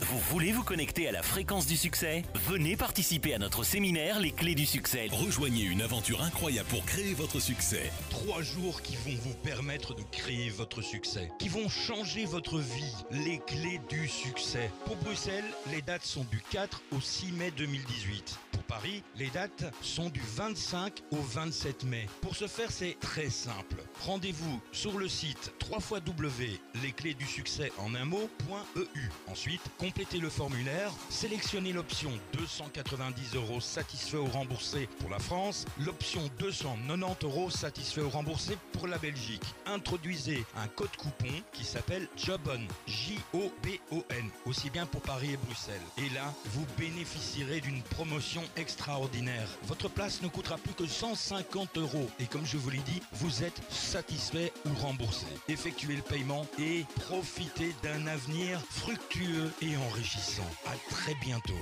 Vous 0.00 0.18
voulez 0.30 0.50
vous 0.50 0.64
connecter 0.64 1.06
à 1.06 1.12
la 1.12 1.22
fréquence 1.22 1.66
du 1.66 1.76
succès? 1.76 2.24
Venez 2.34 2.76
participer 2.76 3.34
à 3.34 3.38
notre 3.38 3.62
séminaire 3.62 4.18
Les 4.18 4.32
clés 4.32 4.56
du 4.56 4.66
succès. 4.66 5.06
Rejoignez 5.12 5.62
une 5.62 5.80
aventure 5.80 6.20
incroyable 6.20 6.68
pour 6.70 6.84
créer 6.86 7.14
votre 7.14 7.38
succès. 7.38 7.92
Trois 8.10 8.42
jours 8.42 8.82
qui 8.82 8.96
vont 8.96 9.16
vous 9.22 9.34
permettre 9.44 9.94
de 9.94 10.02
créer 10.10 10.50
votre 10.50 10.82
succès, 10.82 11.30
qui 11.38 11.50
vont 11.50 11.68
changer 11.68 12.24
votre 12.24 12.58
vie. 12.58 12.96
Les 13.12 13.38
clés 13.46 13.80
du 13.88 14.08
succès. 14.08 14.72
Pour 14.86 14.96
Bruxelles, 14.96 15.44
les 15.70 15.82
dates 15.82 16.04
sont 16.04 16.26
du 16.32 16.42
4 16.50 16.82
au 16.90 17.00
6 17.00 17.30
mai 17.30 17.52
2018. 17.56 18.40
Paris, 18.72 19.02
les 19.16 19.28
dates 19.28 19.66
sont 19.82 20.08
du 20.08 20.22
25 20.34 21.02
au 21.10 21.16
27 21.16 21.84
mai. 21.84 22.06
Pour 22.22 22.36
ce 22.36 22.46
faire, 22.46 22.70
c'est 22.70 22.96
très 23.00 23.28
simple. 23.28 23.76
Rendez-vous 24.00 24.62
sur 24.72 24.98
le 24.98 25.08
site 25.08 25.52
www.lesclésdusuccès 25.70 27.70
en 27.76 27.94
un 27.94 28.06
mot.eu. 28.06 29.10
Ensuite, 29.28 29.60
complétez 29.76 30.20
le 30.20 30.30
formulaire, 30.30 30.90
sélectionnez 31.10 31.74
l'option 31.74 32.12
290 32.32 33.34
euros 33.34 33.60
satisfait 33.60 34.16
ou 34.16 34.24
remboursé 34.24 34.88
pour 35.00 35.10
la 35.10 35.18
France, 35.18 35.66
l'option 35.78 36.22
290 36.38 37.24
euros 37.24 37.50
satisfait 37.50 38.00
ou 38.00 38.08
remboursé 38.08 38.56
pour 38.72 38.86
la 38.86 38.96
Belgique. 38.96 39.44
Introduisez 39.66 40.46
un 40.56 40.68
code 40.68 40.96
coupon 40.96 41.42
qui 41.52 41.64
s'appelle 41.64 42.08
JOBON, 42.16 42.66
J-O-B-O-N, 42.86 44.30
aussi 44.46 44.70
bien 44.70 44.86
pour 44.86 45.02
Paris 45.02 45.34
et 45.34 45.36
Bruxelles. 45.36 45.82
Et 45.98 46.08
là, 46.14 46.32
vous 46.46 46.64
bénéficierez 46.78 47.60
d'une 47.60 47.82
promotion 47.82 48.40
extraordinaire. 48.62 49.48
Votre 49.66 49.88
place 49.88 50.22
ne 50.22 50.28
coûtera 50.28 50.56
plus 50.56 50.72
que 50.72 50.86
150 50.86 51.76
euros. 51.78 52.08
Et 52.20 52.24
comme 52.24 52.46
je 52.46 52.56
vous 52.56 52.70
l'ai 52.70 52.78
dit, 52.78 53.02
vous 53.12 53.42
êtes 53.42 53.60
satisfait 53.70 54.52
ou 54.64 54.80
remboursé. 54.80 55.26
Effectuez 55.48 55.96
le 55.96 56.02
paiement 56.02 56.46
et 56.58 56.84
profitez 57.06 57.74
d'un 57.82 58.06
avenir 58.06 58.60
fructueux 58.70 59.50
et 59.60 59.76
enrichissant. 59.76 60.48
À 60.66 60.94
très 60.94 61.14
bientôt. 61.20 61.52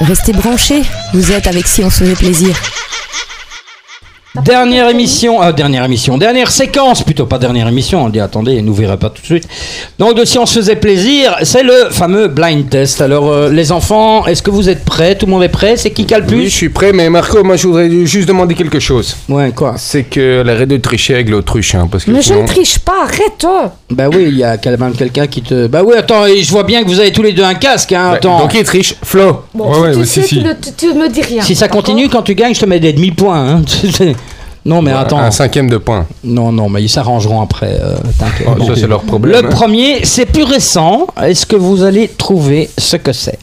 Restez 0.00 0.32
branchés, 0.32 0.82
vous 1.12 1.32
êtes 1.32 1.48
avec 1.48 1.66
Si 1.66 1.82
on 1.82 1.90
se 1.90 1.98
faisait 1.98 2.14
plaisir. 2.14 2.56
Dernière 4.44 4.90
émission, 4.90 5.42
euh, 5.42 5.52
dernière 5.52 5.84
émission, 5.84 6.18
dernière 6.18 6.50
séquence, 6.50 7.02
plutôt 7.02 7.26
pas 7.26 7.38
dernière 7.38 7.68
émission, 7.68 8.04
on 8.04 8.08
dit 8.08 8.20
attendez, 8.20 8.60
nous 8.60 8.74
verrez 8.74 8.96
pas 8.96 9.08
tout 9.08 9.20
de 9.22 9.26
suite. 9.26 9.48
Donc 9.98 10.16
de 10.16 10.24
si 10.24 10.38
on 10.38 10.46
se 10.46 10.58
faisait 10.58 10.76
plaisir, 10.76 11.36
c'est 11.42 11.62
le 11.62 11.90
fameux 11.90 12.28
blind 12.28 12.68
test. 12.68 13.00
Alors 13.00 13.30
euh, 13.30 13.50
les 13.50 13.72
enfants, 13.72 14.26
est-ce 14.26 14.42
que 14.42 14.50
vous 14.50 14.68
êtes 14.68 14.84
prêts? 14.84 15.16
Tout 15.16 15.26
le 15.26 15.32
monde 15.32 15.42
est 15.42 15.48
prêt? 15.48 15.76
C'est 15.76 15.90
qui 15.90 16.04
qui 16.04 16.14
a 16.14 16.18
le 16.18 16.26
plus? 16.26 16.36
Oui, 16.36 16.44
je 16.44 16.54
suis 16.54 16.68
prêt, 16.68 16.92
mais 16.92 17.08
Marco, 17.08 17.42
moi 17.42 17.56
je 17.56 17.66
voudrais 17.66 17.88
juste 18.04 18.28
demander 18.28 18.54
quelque 18.54 18.78
chose. 18.78 19.16
Ouais, 19.28 19.52
quoi? 19.54 19.74
C'est 19.78 20.04
que 20.04 20.42
l'arrêt 20.44 20.66
de 20.66 20.76
tricher 20.76 21.14
avec 21.14 21.30
l'autruche, 21.30 21.74
hein, 21.74 21.88
parce 21.90 22.04
que 22.04 22.10
Mais 22.10 22.22
je 22.22 22.34
ne 22.34 22.46
triche 22.46 22.78
pas, 22.78 23.04
arrête 23.04 23.46
Bah 23.90 24.08
oui, 24.12 24.24
il 24.28 24.36
y 24.38 24.42
a 24.42 24.56
quand 24.56 24.76
même 24.76 24.94
quelqu'un 24.96 25.28
qui 25.28 25.42
te. 25.42 25.68
Bah 25.68 25.82
oui, 25.86 25.94
attends, 25.96 26.26
je 26.26 26.50
vois 26.50 26.64
bien 26.64 26.82
que 26.82 26.88
vous 26.88 26.98
avez 26.98 27.12
tous 27.12 27.22
les 27.22 27.32
deux 27.32 27.44
un 27.44 27.54
casque, 27.54 27.92
hein. 27.92 28.12
Attends. 28.14 28.40
Donc 28.40 28.52
il 28.54 28.64
triche. 28.64 28.96
Flo. 29.02 29.42
Bon, 29.54 29.70
tu 29.92 30.04
sais, 30.04 30.22
tu, 30.24 30.40
ne- 30.40 30.52
tu- 30.54 30.72
tu 30.76 30.92
me 30.92 31.08
dis 31.08 31.22
rien. 31.22 31.40
Si 31.42 31.54
ça 31.54 31.68
continue, 31.68 32.08
quand 32.08 32.22
tu 32.22 32.34
gagnes, 32.34 32.54
je 32.54 32.60
te 32.60 32.66
mets 32.66 32.80
des 32.80 32.92
demi-points. 32.92 33.58
hein. 33.58 33.62
non, 34.64 34.82
mais 34.82 34.90
attends. 34.90 35.18
Un 35.20 35.30
cinquième 35.30 35.70
de 35.70 35.76
point. 35.76 36.04
Non, 36.24 36.50
non, 36.50 36.68
mais 36.68 36.82
ils 36.82 36.88
s'arrangeront 36.88 37.40
après. 37.40 37.78
euh, 37.80 37.94
t'inquiète. 38.18 38.48
Oh, 38.60 38.64
ça, 38.64 38.72
c'est 38.74 38.88
leur 38.88 39.02
problème, 39.02 39.40
Le 39.40 39.46
hein. 39.46 39.50
premier, 39.50 40.04
c'est 40.04 40.26
plus 40.26 40.42
récent. 40.42 41.06
Est-ce 41.22 41.46
que 41.46 41.54
vous 41.54 41.84
allez 41.84 42.08
trouver 42.08 42.68
ce 42.76 42.96
que 42.96 43.12
c'est? 43.12 43.38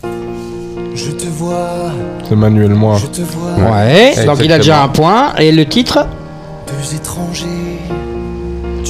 Je 0.93 1.09
te 1.11 1.25
vois, 1.25 1.69
C'est 2.27 2.35
Manuel 2.35 2.71
Moi. 2.71 2.99
je 3.01 3.07
te 3.07 3.21
vois. 3.21 3.71
Ouais, 3.71 4.25
donc 4.25 4.39
il 4.43 4.51
a 4.51 4.57
déjà 4.57 4.83
un 4.83 4.89
point. 4.89 5.33
Et 5.39 5.53
le 5.53 5.65
titre? 5.65 6.05
Deux 6.67 6.95
étrangers. 6.97 7.47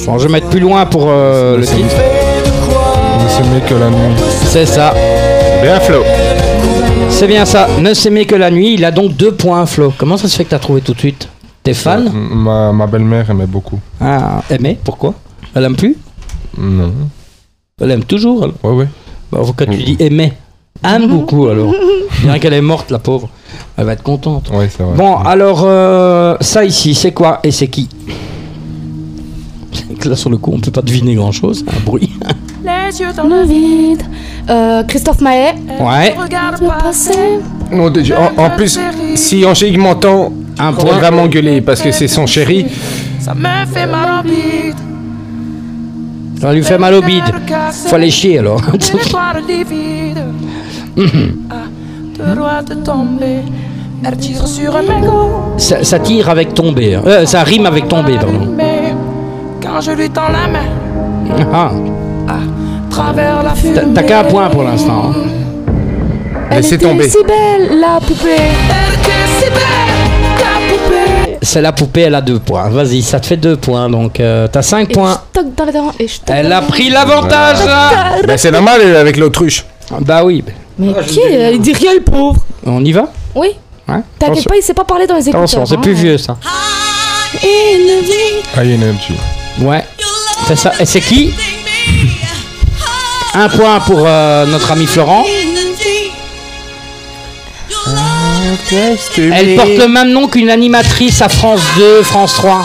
Bon, 0.06 0.18
je 0.18 0.26
vais 0.26 0.32
mettre 0.32 0.48
plus 0.48 0.60
loin 0.60 0.84
pour 0.86 1.06
euh, 1.08 1.56
le 1.56 1.64
titre. 1.64 1.96
Ne 3.22 3.28
s'aimer 3.28 3.60
que 3.66 3.74
la 3.74 3.88
nuit. 3.90 4.14
C'est 4.46 4.66
ça. 4.66 4.92
Bien 5.62 5.80
Flo. 5.80 6.02
C'est 7.10 7.26
bien 7.26 7.44
ça. 7.46 7.68
Ne 7.80 7.94
s'aimer 7.94 8.26
que 8.26 8.34
la 8.34 8.50
nuit. 8.50 8.74
Il 8.74 8.84
a 8.84 8.90
donc 8.90 9.16
deux 9.16 9.32
points, 9.32 9.64
Flo. 9.66 9.92
Comment 9.96 10.16
ça 10.16 10.28
se 10.28 10.36
fait 10.36 10.44
que 10.44 10.50
t'as 10.50 10.58
trouvé 10.58 10.80
tout 10.82 10.92
de 10.94 10.98
suite 10.98 11.28
T'es 11.62 11.72
fan 11.74 12.06
M- 12.08 12.28
Ma, 12.34 12.72
ma 12.72 12.86
belle-mère 12.86 13.30
aimait 13.30 13.46
beaucoup. 13.46 13.78
Ah, 14.00 14.42
aimé 14.50 14.78
Pourquoi 14.84 15.14
Elle 15.54 15.64
aime 15.64 15.76
plus 15.76 15.96
Non. 16.58 16.92
Elle 17.80 17.90
aime 17.92 18.04
toujours 18.04 18.42
alors 18.44 18.54
Ouais, 18.62 18.72
ouais. 18.72 18.88
Bah, 19.32 19.38
quand 19.56 19.64
tu 19.64 19.76
dis 19.78 19.96
aimer, 20.00 20.34
aime 20.84 21.08
beaucoup 21.08 21.46
alors. 21.48 21.72
Bien 22.22 22.38
qu'elle 22.38 22.52
est 22.52 22.60
morte, 22.60 22.90
la 22.90 22.98
pauvre. 22.98 23.28
Elle 23.78 23.86
va 23.86 23.92
être 23.94 24.02
contente. 24.02 24.50
Ouais, 24.52 24.68
c'est 24.68 24.82
vrai. 24.82 24.94
Bon, 24.96 25.16
alors, 25.16 25.62
euh, 25.64 26.36
ça 26.42 26.64
ici, 26.64 26.94
c'est 26.94 27.12
quoi 27.12 27.40
et 27.42 27.50
c'est 27.50 27.68
qui 27.68 27.88
Là, 30.04 30.16
sur 30.16 30.30
le 30.30 30.36
coup, 30.36 30.52
on 30.54 30.60
peut 30.60 30.70
pas 30.70 30.82
deviner 30.82 31.14
grand 31.14 31.32
chose. 31.32 31.64
Un 31.68 31.80
bruit. 31.84 32.10
Les 32.64 32.98
yeux 33.00 33.12
dans 33.16 33.24
le 33.24 33.42
vide. 33.44 34.02
Euh, 34.48 34.82
Christophe 34.84 35.20
Maé. 35.20 35.52
Ouais. 35.80 36.14
Non, 37.72 37.86
en, 37.86 38.42
en 38.42 38.50
plus, 38.50 38.78
si 39.14 39.44
Angélique 39.44 39.78
m'entend, 39.78 40.32
Un 40.58 40.68
elle 40.70 40.74
point. 40.76 40.98
va 40.98 41.10
m'engueuler 41.10 41.60
parce 41.60 41.82
que 41.82 41.90
c'est 41.92 42.08
son 42.08 42.26
chéri. 42.26 42.66
Ça 43.20 43.34
me 43.34 43.42
fait 43.72 43.86
mal 43.86 44.20
au 44.20 44.22
bide. 44.28 44.74
Ça 46.40 46.52
lui 46.52 46.62
fait 46.62 46.78
mal 46.78 46.94
au 46.94 47.02
bide. 47.02 47.24
Faut 47.86 47.96
aller 47.96 48.10
chier 48.10 48.38
alors. 48.38 48.60
Ça 55.56 55.98
tire 55.98 56.28
avec 56.28 56.52
tomber. 56.54 56.94
hein. 56.94 57.02
Euh, 57.06 57.26
ça 57.26 57.42
rime 57.42 57.64
avec 57.66 57.88
tomber, 57.88 58.14
pardon. 58.16 58.54
Quand 59.74 59.80
je 59.80 59.90
lui 59.90 60.08
tends 60.08 60.28
la 60.28 60.46
main, 60.46 60.66
Ah, 61.52 61.70
travers 62.88 63.42
la 63.42 63.50
t'as- 63.50 63.56
fumée. 63.56 63.80
t'as 63.92 64.02
qu'un 64.04 64.22
point 64.22 64.48
pour 64.48 64.62
l'instant. 64.62 65.10
hein. 65.10 65.14
Elle 66.48 66.58
Laissez 66.58 66.76
était 66.76 66.86
tomber. 66.86 67.08
si 67.10 67.16
belle, 67.26 67.80
la 67.80 67.98
poupée. 67.98 68.36
Elle 68.36 68.94
était 68.94 69.10
si 69.40 69.50
belle, 69.50 70.38
ta 70.38 70.72
poupée. 70.72 71.38
C'est 71.42 71.60
la 71.60 71.72
poupée, 71.72 72.02
elle 72.02 72.14
a 72.14 72.20
deux 72.20 72.38
points. 72.38 72.68
Vas-y, 72.68 73.02
ça 73.02 73.18
te 73.18 73.26
fait 73.26 73.36
deux 73.36 73.56
points. 73.56 73.90
Donc, 73.90 74.20
euh, 74.20 74.46
t'as 74.46 74.62
cinq 74.62 74.90
Et 74.90 74.92
points. 74.92 75.18
je 75.34 75.40
toque 75.40 75.54
dans 75.56 75.64
les 75.64 75.72
dents. 75.72 75.90
Et 75.98 76.06
je 76.06 76.18
toque 76.20 76.28
Elle 76.36 76.50
dans 76.50 76.56
a 76.58 76.62
pris 76.62 76.88
l'avantage 76.90 77.66
là. 77.66 77.90
Ben, 78.28 78.38
c'est 78.38 78.52
normal 78.52 78.80
elle 78.80 78.94
avec 78.94 79.16
l'autruche. 79.16 79.64
Bah 80.02 80.22
oui, 80.24 80.44
Mais 80.78 80.92
qui 81.08 81.18
Il 81.52 81.60
dit 81.60 81.72
rien, 81.72 81.94
le 81.94 82.00
pauvre. 82.00 82.44
on 82.64 82.84
y 82.84 82.92
va? 82.92 83.08
Oui. 83.34 83.48
Ouais. 83.88 83.96
T'inquiète 84.20 84.48
pas, 84.48 84.54
il 84.56 84.62
sait 84.62 84.72
pas 84.72 84.84
parler 84.84 85.08
dans 85.08 85.16
les 85.16 85.22
écouteurs. 85.22 85.40
Attention, 85.40 85.66
c'est 85.66 85.74
hein. 85.78 85.80
plus 85.80 85.94
vieux 85.94 86.16
ça. 86.16 86.36
High 88.56 88.80
Energy. 88.80 89.14
Ouais, 89.60 89.84
c'est 90.48 90.56
ça. 90.56 90.72
Et 90.80 90.86
c'est 90.86 91.00
qui 91.00 91.32
Un 93.34 93.48
point 93.48 93.80
pour 93.80 94.04
euh, 94.06 94.46
notre 94.46 94.70
ami 94.72 94.86
Florent. 94.86 95.24
Elle 99.32 99.56
porte 99.56 99.68
le 99.78 99.88
même 99.88 100.10
nom 100.10 100.28
qu'une 100.28 100.50
animatrice 100.50 101.20
à 101.22 101.28
France 101.28 101.60
2, 101.76 102.02
France 102.02 102.34
3, 102.34 102.62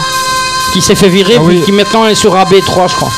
qui 0.72 0.80
s'est 0.82 0.94
fait 0.94 1.08
virer, 1.08 1.36
Ah 1.38 1.42
puis 1.46 1.60
qui 1.62 1.72
maintenant 1.72 2.06
est 2.06 2.14
sur 2.14 2.34
AB3, 2.34 2.88
je 2.88 2.94
crois. 2.94 3.12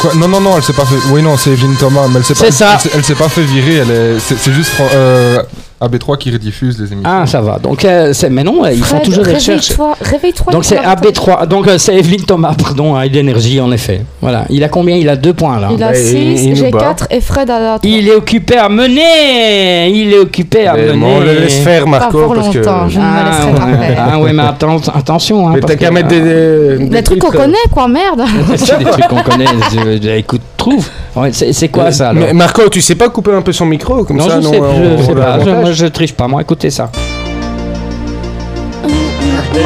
Quoi? 0.00 0.14
Non, 0.14 0.28
non, 0.28 0.40
non, 0.40 0.56
elle 0.56 0.62
s'est 0.62 0.72
pas 0.72 0.84
fait. 0.84 0.96
Oui, 1.12 1.22
non, 1.22 1.36
c'est 1.36 1.50
Evelyne 1.50 1.76
Thomas, 1.78 2.06
mais 2.08 2.18
elle 2.18 2.24
s'est 2.24 2.34
pas. 2.34 2.50
Ça. 2.50 2.72
Elle, 2.74 2.80
s'est- 2.80 2.90
elle 2.94 3.04
s'est 3.04 3.14
pas 3.14 3.28
fait 3.28 3.42
virer. 3.42 3.76
Elle 3.76 3.90
est. 3.90 4.18
C'est 4.18 4.36
c'est 4.38 4.52
juste 4.52 4.70
Fran- 4.70 4.86
euh, 4.94 5.42
AB3 5.80 6.16
qui 6.16 6.30
rediffuse 6.30 6.78
les 6.80 6.92
émissions. 6.92 7.02
Ah, 7.12 7.26
ça 7.26 7.40
va. 7.40 7.58
Donc, 7.58 7.84
euh, 7.84 8.12
c'est- 8.12 8.30
mais 8.30 8.44
non, 8.44 8.64
ils 8.66 8.82
font 8.84 9.00
toujours 9.00 9.24
des 9.24 9.34
recherches. 9.34 9.72
Réveille-toi. 10.00 10.52
Donc 10.52 10.64
c'est 10.64 10.76
Nicolas. 10.76 10.94
AB3. 10.94 11.46
Donc 11.46 11.66
euh, 11.68 11.76
c'est 11.78 11.96
Evelyne 11.96 12.22
Thomas, 12.24 12.54
pardon, 12.56 12.94
à 12.94 13.08
d'énergie 13.08 13.60
en 13.60 13.70
effet. 13.72 14.02
Voilà. 14.20 14.44
Il 14.48 14.62
a 14.64 14.68
combien? 14.68 14.96
Il 14.96 15.08
a 15.08 15.16
deux 15.16 15.34
points 15.34 15.58
là. 15.60 15.68
Il 15.76 15.82
a 15.82 15.88
Bah, 15.88 15.94
6, 15.94 16.12
il 16.44 16.50
nous 16.50 16.56
j'ai 16.56 16.70
bat. 16.70 16.78
4 16.78 17.06
et 17.10 17.20
Fred 17.20 17.50
a 17.50 17.78
3. 17.78 17.90
Il 17.90 18.08
est 18.08 18.14
occupé 18.14 18.56
à 18.56 18.68
mener. 18.68 19.90
Il 19.90 20.12
est 20.12 20.18
occupé 20.18 20.66
à 20.68 20.74
Mais 20.74 20.86
mener. 20.92 21.04
on 21.16 21.20
le 21.20 21.32
laisse 21.32 21.58
faire 21.58 21.84
Pas 21.84 21.90
Marco 21.90 22.22
pour 22.26 22.34
parce 22.34 22.48
que. 22.48 22.52
je 22.54 22.58
ne 22.58 22.64
me 22.64 23.08
Ah 23.08 23.30
laisserai 23.30 23.52
pas 23.52 24.02
ah 24.12 24.18
ouais, 24.20 24.32
mais 24.32 24.42
attends, 24.42 24.80
attention. 24.94 25.48
Hein, 25.48 25.52
Mais 25.54 25.60
parce 25.60 25.72
t'as 25.72 25.78
qu'à 25.78 25.88
que, 25.88 25.94
mettre 25.94 26.08
des, 26.08 26.20
euh, 26.22 26.78
des, 26.78 26.84
Les 26.96 27.02
trucs 27.02 27.18
qu'on 27.18 27.30
connaît, 27.30 27.56
quoi, 27.72 27.88
merde. 27.88 28.22
C'est 28.56 28.78
des 28.78 28.84
trucs 28.84 29.08
qu'on 29.08 29.22
connaît. 29.22 29.44
écoute, 30.16 30.42
trouve. 30.56 30.86
C'est 31.32 31.68
quoi 31.68 31.90
ça 31.92 32.10
alors 32.10 32.22
Mais 32.24 32.32
Marco, 32.32 32.68
tu 32.68 32.80
sais 32.80 32.94
pas 32.94 33.08
couper 33.08 33.32
un 33.32 33.42
peu 33.42 33.52
son 33.52 33.66
micro 33.66 34.04
comme 34.04 34.16
Non, 34.16 34.28
ça 34.28 34.40
je 34.40 34.44
non, 34.44 34.52
sais, 34.52 34.60
on- 34.60 34.98
je 34.98 35.02
sais 35.04 35.14
pas. 35.14 35.38
Je, 35.44 35.50
moi, 35.50 35.72
je 35.72 35.86
triche 35.86 36.12
pas. 36.14 36.28
Moi, 36.28 36.40
écoutez 36.42 36.70
ça. 36.70 36.90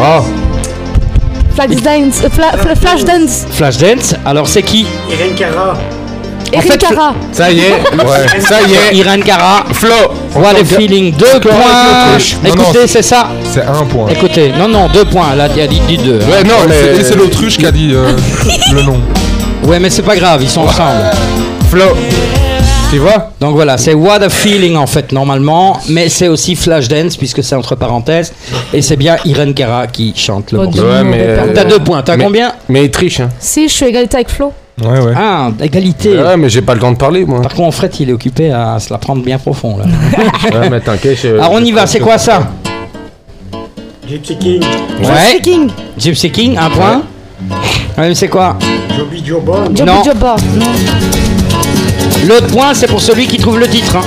Ah, 0.00 0.20
Flash 1.54 1.76
Dance. 1.82 2.20
euh, 2.24 2.28
Fla- 2.28 2.56
Fla- 2.58 2.74
Flash 2.76 3.04
Dance. 3.04 3.46
Flashdance. 3.50 4.14
Alors 4.26 4.46
c'est 4.48 4.62
qui 4.62 4.86
Irène 5.10 5.34
Cara. 5.34 5.76
Eric 6.52 6.70
fait, 6.72 6.78
Cara. 6.78 7.12
ça 7.32 7.50
y 7.50 7.58
est, 7.58 7.62
ouais, 7.70 8.40
ça 8.40 8.60
y 8.62 8.72
est. 8.72 8.96
Irène 8.96 9.22
Cara. 9.24 9.64
Flo, 9.72 9.90
What 10.34 10.50
a 10.60 10.64
feeling. 10.64 11.12
Deux 11.16 11.40
points. 11.40 11.52
Non, 12.44 12.48
Écoutez, 12.48 12.86
c'est 12.86 13.02
ça. 13.02 13.28
C'est 13.42 13.62
un 13.62 13.84
point. 13.84 14.08
Écoutez, 14.10 14.52
non, 14.56 14.68
non, 14.68 14.88
deux 14.92 15.04
points. 15.06 15.34
Là, 15.34 15.48
il 15.54 15.60
a 15.62 15.66
dit, 15.66 15.80
dit 15.88 15.96
deux. 15.98 16.20
hein. 16.22 16.30
Ouais, 16.30 16.44
non, 16.44 16.54
mais 16.68 17.02
c'est 17.02 17.16
l'autruche 17.16 17.58
qui 17.58 17.66
a 17.66 17.72
dit 17.72 17.90
euh, 17.94 18.12
le 18.72 18.82
nom. 18.82 19.00
Ouais, 19.64 19.80
mais 19.80 19.90
c'est 19.90 20.02
pas 20.02 20.16
grave, 20.16 20.40
ils 20.42 20.48
sont 20.48 20.60
ensemble. 20.62 21.02
Flo, 21.68 21.84
tu 22.90 22.98
vois? 22.98 23.32
Donc 23.40 23.54
voilà, 23.56 23.76
c'est 23.78 23.94
What 23.94 24.22
a 24.22 24.28
Feeling 24.28 24.76
en 24.76 24.86
fait, 24.86 25.10
normalement, 25.12 25.76
mais 25.88 26.08
c'est 26.08 26.28
aussi 26.28 26.54
Flashdance 26.54 27.16
puisque 27.16 27.42
c'est 27.42 27.56
entre 27.56 27.74
parenthèses, 27.74 28.32
et 28.72 28.80
c'est 28.82 28.96
bien 28.96 29.16
Irene 29.24 29.54
Cara 29.54 29.88
qui 29.88 30.12
chante 30.16 30.52
le 30.52 30.60
Oh, 30.60 30.64
morceau. 30.64 30.82
Ouais, 30.82 31.02
mais. 31.02 31.18
euh, 31.20 31.52
T'as 31.54 31.64
deux 31.64 31.80
points, 31.80 32.02
t'as 32.02 32.16
mais- 32.16 32.24
combien? 32.24 32.52
Mais 32.68 32.84
il 32.84 32.90
triche, 32.90 33.18
hein. 33.20 33.28
Si, 33.40 33.68
je 33.68 33.74
suis 33.74 33.86
égalité 33.86 34.16
avec 34.16 34.28
Flo. 34.30 34.52
Ouais, 34.84 35.00
ouais. 35.00 35.12
Ah, 35.16 35.50
égalité. 35.60 36.16
Ouais, 36.18 36.36
mais 36.36 36.48
j'ai 36.50 36.60
pas 36.62 36.74
le 36.74 36.80
temps 36.80 36.92
de 36.92 36.98
parler, 36.98 37.24
moi. 37.24 37.40
Par 37.42 37.54
contre, 37.54 37.74
Fred, 37.74 37.92
il 37.98 38.10
est 38.10 38.12
occupé 38.12 38.52
à 38.52 38.78
se 38.78 38.92
la 38.92 38.98
prendre 38.98 39.22
bien 39.24 39.38
profond 39.38 39.78
là. 39.78 39.84
Ouais, 40.60 40.68
mais 40.70 40.80
t'inquiète. 40.80 41.18
je- 41.22 41.28
Alors 41.34 41.52
on 41.52 41.60
y 41.64 41.72
va, 41.72 41.86
c'est 41.86 41.98
quoi 42.00 42.18
ça? 42.18 42.46
Gypsy 44.06 44.36
King. 44.36 44.62
Ouais, 45.02 45.40
King. 45.42 45.68
Gypsy 45.98 46.30
King, 46.30 46.56
un 46.58 46.70
point. 46.70 47.02
Ouais, 47.98 48.08
mais 48.08 48.14
c'est 48.14 48.28
quoi? 48.28 48.56
Joby 48.96 49.22
Joba. 49.24 49.64
Joby 49.74 49.82
Non. 49.84 50.02
Joba. 50.04 50.36
L'autre 52.26 52.46
point, 52.48 52.74
c'est 52.74 52.86
pour 52.86 53.00
celui 53.00 53.26
qui 53.26 53.38
trouve 53.38 53.58
le 53.58 53.68
titre. 53.68 53.96
hein. 53.96 54.02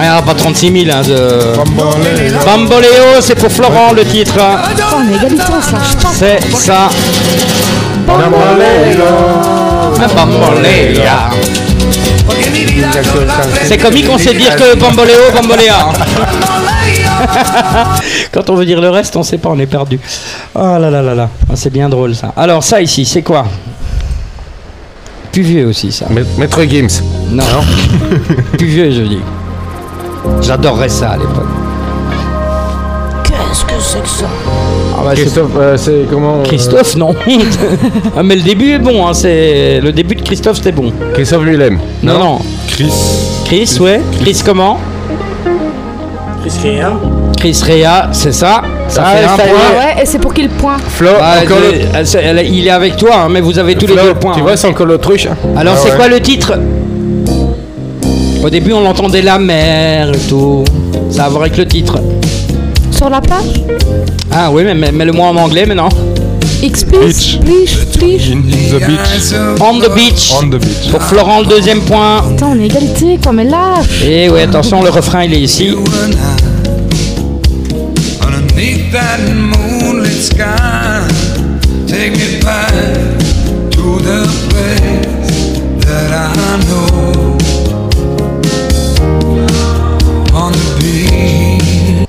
Ah, 0.00 0.22
pas 0.22 0.34
36 0.34 0.84
000 0.84 0.96
hein, 0.96 1.02
de... 1.02 1.56
Bamboleo. 1.56 2.38
Bamboléo, 2.44 3.20
c'est 3.20 3.34
pour 3.34 3.50
Florent 3.52 3.92
le 3.92 4.04
titre. 4.04 4.34
hein. 4.40 4.56
Oh, 4.64 4.96
on 4.96 5.12
est 5.12 5.16
égalité, 5.16 5.42
on 5.48 5.62
se 5.62 5.72
lâche 5.72 5.96
pas. 6.02 6.10
C'est 6.12 6.40
ça. 6.56 6.88
Bamboléo. 8.06 9.04
Yo 12.40 13.20
la 13.26 13.34
C'est 13.64 13.78
comique, 13.78 14.06
on 14.10 14.18
sait 14.18 14.34
dire 14.34 14.54
que 14.56 14.74
bamboléo, 14.76 15.30
bamboléa. 15.34 15.88
Quand 18.32 18.48
on 18.50 18.54
veut 18.54 18.64
dire 18.66 18.80
le 18.80 18.90
reste, 18.90 19.16
on 19.16 19.22
sait 19.22 19.38
pas, 19.38 19.48
on 19.50 19.58
est 19.58 19.66
perdu. 19.66 19.98
Oh 20.54 20.58
là 20.78 20.90
là 20.90 21.02
là 21.02 21.14
là, 21.14 21.28
Ah, 21.50 21.56
c'est 21.56 21.70
bien 21.72 21.88
drôle 21.88 22.14
ça. 22.14 22.32
Alors 22.36 22.62
ça 22.62 22.80
ici, 22.80 23.04
c'est 23.04 23.22
quoi? 23.22 23.46
Plus 25.32 25.42
vieux 25.42 25.66
aussi 25.66 25.92
ça. 25.92 26.06
Ma- 26.10 26.20
Maître 26.38 26.62
Gims. 26.64 27.02
Non. 27.30 27.44
Plus 28.58 28.66
vieux, 28.66 28.90
je 28.90 29.02
dis. 29.02 29.20
J'adorerais 30.42 30.88
ça 30.88 31.10
à 31.10 31.16
l'époque. 31.16 31.46
Qu'est-ce 33.24 33.64
que 33.64 33.80
c'est 33.80 34.02
que 34.02 34.08
ça? 34.08 34.26
Ah 34.98 35.02
bah, 35.04 35.10
c'est- 35.14 35.22
Christophe, 35.22 35.50
euh, 35.56 35.76
c'est 35.76 36.06
comment 36.10 36.40
euh, 36.40 36.42
Christophe, 36.44 36.96
non. 36.96 37.14
ah, 38.16 38.22
mais 38.22 38.36
le 38.36 38.42
début 38.42 38.72
est 38.72 38.78
bon, 38.78 39.06
hein, 39.06 39.14
c'est 39.14 39.80
le 39.80 39.92
début 39.92 40.14
de 40.16 40.22
Christophe, 40.22 40.56
c'était 40.56 40.72
bon. 40.72 40.92
Christophe 41.14 41.42
lui 41.44 41.56
l'aime. 41.56 41.78
Non, 42.02 42.18
non. 42.18 42.38
Chris. 42.68 42.92
Chris, 43.44 43.78
ouais. 43.80 44.00
Chris 44.20 44.42
comment? 44.44 44.78
Chris 46.40 46.52
Rea. 46.62 46.92
Chris 47.38 47.62
Rea, 47.66 48.08
c'est 48.12 48.32
ça. 48.32 48.62
Ça 48.88 49.04
Ah, 49.06 49.10
fait 49.16 49.24
un 49.24 49.36
ça 49.36 49.42
point. 49.44 49.58
Ah 49.72 49.78
ouais, 49.96 50.02
et 50.02 50.06
c'est 50.06 50.18
pour 50.18 50.32
qui 50.34 50.42
le 50.42 50.48
point 50.48 50.76
Flo, 50.78 51.08
Ah, 51.20 51.36
encore 51.42 51.58
elle- 51.72 51.78
le... 51.78 51.84
elle- 51.94 52.06
elle- 52.24 52.38
elle- 52.38 52.54
il 52.54 52.66
est 52.66 52.70
avec 52.70 52.96
toi, 52.96 53.10
hein, 53.24 53.28
mais 53.30 53.40
vous 53.40 53.58
avez 53.58 53.74
tous 53.76 53.86
les 53.86 53.94
deux 53.96 54.14
points. 54.14 54.32
Tu 54.34 54.40
hein. 54.40 54.42
vois, 54.42 54.56
c'est 54.56 54.66
encore 54.68 54.86
l'autruche. 54.86 55.26
hein. 55.26 55.36
Alors 55.56 55.74
Ah 55.76 55.80
c'est 55.82 55.90
ouais. 55.90 55.96
quoi 55.96 56.08
le 56.08 56.20
titre? 56.20 56.54
Au 58.42 58.48
début 58.48 58.72
on 58.72 58.80
l'entendait 58.80 59.20
la 59.22 59.38
mer 59.38 60.10
et 60.14 60.18
tout. 60.28 60.64
Ça 61.10 61.24
a 61.24 61.26
à 61.26 61.28
voir 61.28 61.42
avec 61.42 61.56
le 61.58 61.66
titre. 61.66 61.98
sur 62.90 63.08
la 63.10 63.20
plage? 63.20 63.62
Ah 64.32 64.50
oui, 64.50 64.62
mais, 64.64 64.74
mais, 64.74 64.92
mais 64.92 65.04
le 65.04 65.12
mot 65.12 65.22
en 65.24 65.36
anglais 65.36 65.66
maintenant. 65.66 65.88
X. 66.62 66.84
In 66.84 66.90
the 66.90 67.00
beach. 68.86 69.34
On 69.60 69.78
the 69.78 69.88
beach. 69.94 70.32
On 70.34 70.48
the 70.48 70.58
beach. 70.58 70.90
Pour 70.90 71.02
Florent, 71.02 71.40
le 71.40 71.46
deuxième 71.46 71.80
point. 71.80 72.22
Putain, 72.28 72.48
on 72.48 72.60
est 72.60 72.66
égalité, 72.66 73.18
quoi, 73.22 73.32
mais 73.32 73.44
lâche. 73.44 74.02
Et 74.04 74.28
oui, 74.28 74.40
attention, 74.40 74.82
le 74.82 74.90
refrain 74.90 75.24
il 75.24 75.34
est 75.34 75.40
ici. 75.40 75.74
Beach. 78.54 78.80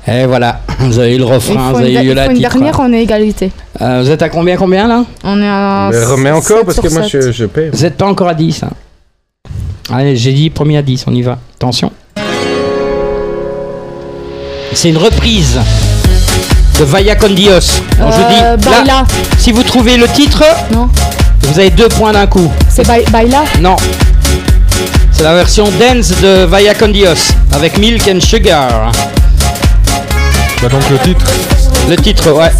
Et 0.08 0.26
voilà, 0.26 0.60
vous 0.82 0.98
avez 0.98 1.14
eu 1.14 1.18
le 1.18 1.24
refrain, 1.24 1.72
vous 1.72 1.78
avez 1.78 1.92
eu 2.04 2.14
la 2.14 2.28
titre. 2.28 2.40
dernière, 2.40 2.80
on 2.80 2.92
est 2.92 3.02
égalité. 3.02 3.50
Euh, 3.80 4.02
vous 4.04 4.10
êtes 4.10 4.22
à 4.22 4.28
combien, 4.28 4.56
combien 4.56 4.86
là? 4.88 5.04
On 5.24 5.40
est 5.40 5.46
à. 5.48 5.88
Mais 5.92 6.04
remets 6.04 6.30
encore 6.30 6.64
parce 6.64 6.74
sur 6.74 6.82
que 6.84 6.88
moi 6.92 7.02
je, 7.08 7.32
je 7.32 7.44
perds. 7.46 7.70
Vous 7.72 7.82
n'êtes 7.82 7.96
pas 7.96 8.06
encore 8.06 8.28
à 8.28 8.34
10. 8.34 8.62
hein. 8.64 8.70
Allez, 9.92 10.16
j'ai 10.16 10.32
dit 10.32 10.50
premier 10.50 10.78
à 10.78 10.82
10, 10.82 11.04
on 11.08 11.14
y 11.14 11.22
va. 11.22 11.38
Attention. 11.56 11.90
C'est 14.74 14.88
une 14.88 14.96
reprise 14.98 15.58
de 16.78 16.84
Vaya 16.84 17.14
con 17.16 17.28
Dios. 17.30 17.60
Je 17.98 18.02
Euh, 18.02 18.56
dis, 18.56 18.86
là, 18.86 19.04
si 19.38 19.52
vous 19.52 19.62
trouvez 19.62 19.96
le 19.96 20.08
titre, 20.08 20.42
Non. 20.72 20.88
vous 21.42 21.58
avez 21.58 21.70
deux 21.70 21.88
points 21.88 22.12
d'un 22.12 22.26
coup. 22.26 22.50
C'est 22.68 22.86
Ba- 22.86 23.04
Baila? 23.10 23.44
Non. 23.60 23.76
C'est 25.10 25.24
la 25.24 25.34
version 25.34 25.64
dance 25.78 26.12
de 26.22 26.44
Vaya 26.44 26.74
con 26.74 26.88
Dios 26.88 27.32
avec 27.52 27.76
Milk 27.78 28.08
and 28.08 28.20
Sugar. 28.20 28.90
Bah 30.62 30.68
donc 30.68 30.88
le 30.90 30.98
titre. 30.98 31.26
Le 31.88 31.96
titre, 31.96 32.30
ouais. 32.30 32.50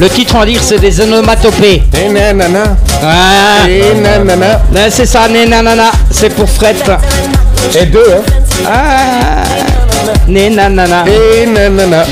Le 0.00 0.08
titre, 0.08 0.34
on 0.34 0.40
va 0.40 0.46
dire, 0.46 0.60
c'est 0.62 0.78
des 0.80 1.00
onomatopées. 1.00 1.82
Eh 1.96 2.08
nanana. 2.08 2.76
Ah. 3.02 3.66
Nanana. 4.02 4.60
Là, 4.72 4.90
c'est 4.90 5.06
ça, 5.06 5.28
né 5.28 5.46
nanana. 5.46 5.90
C'est 6.10 6.30
pour 6.34 6.48
Fred. 6.48 6.76
Et 7.80 7.86
deux, 7.86 8.04
hein. 8.12 8.66
Ah. 8.66 9.44
Né 10.26 10.50
nanana. 10.50 11.04
Nanana. 11.46 12.04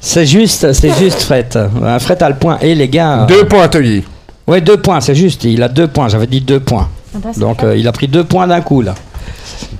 C'est 0.00 0.26
juste, 0.26 0.72
c'est 0.72 0.96
juste 0.98 1.22
Fred. 1.22 1.46
Euh, 1.56 1.98
Fred 1.98 2.22
a 2.22 2.28
le 2.28 2.36
point. 2.36 2.58
Et 2.60 2.74
les 2.74 2.88
gars. 2.88 3.26
Deux 3.28 3.44
points 3.46 3.64
atelier. 3.64 4.04
Ouais, 4.46 4.60
deux 4.60 4.76
points, 4.76 5.00
c'est 5.00 5.14
juste. 5.14 5.44
Il 5.44 5.62
a 5.62 5.68
deux 5.68 5.88
points. 5.88 6.08
J'avais 6.08 6.26
dit 6.26 6.40
deux 6.40 6.60
points. 6.60 6.88
Donc, 7.36 7.62
euh, 7.64 7.76
il 7.76 7.86
a 7.88 7.92
pris 7.92 8.08
deux 8.08 8.24
points 8.24 8.46
d'un 8.46 8.60
coup, 8.60 8.82
là. 8.82 8.94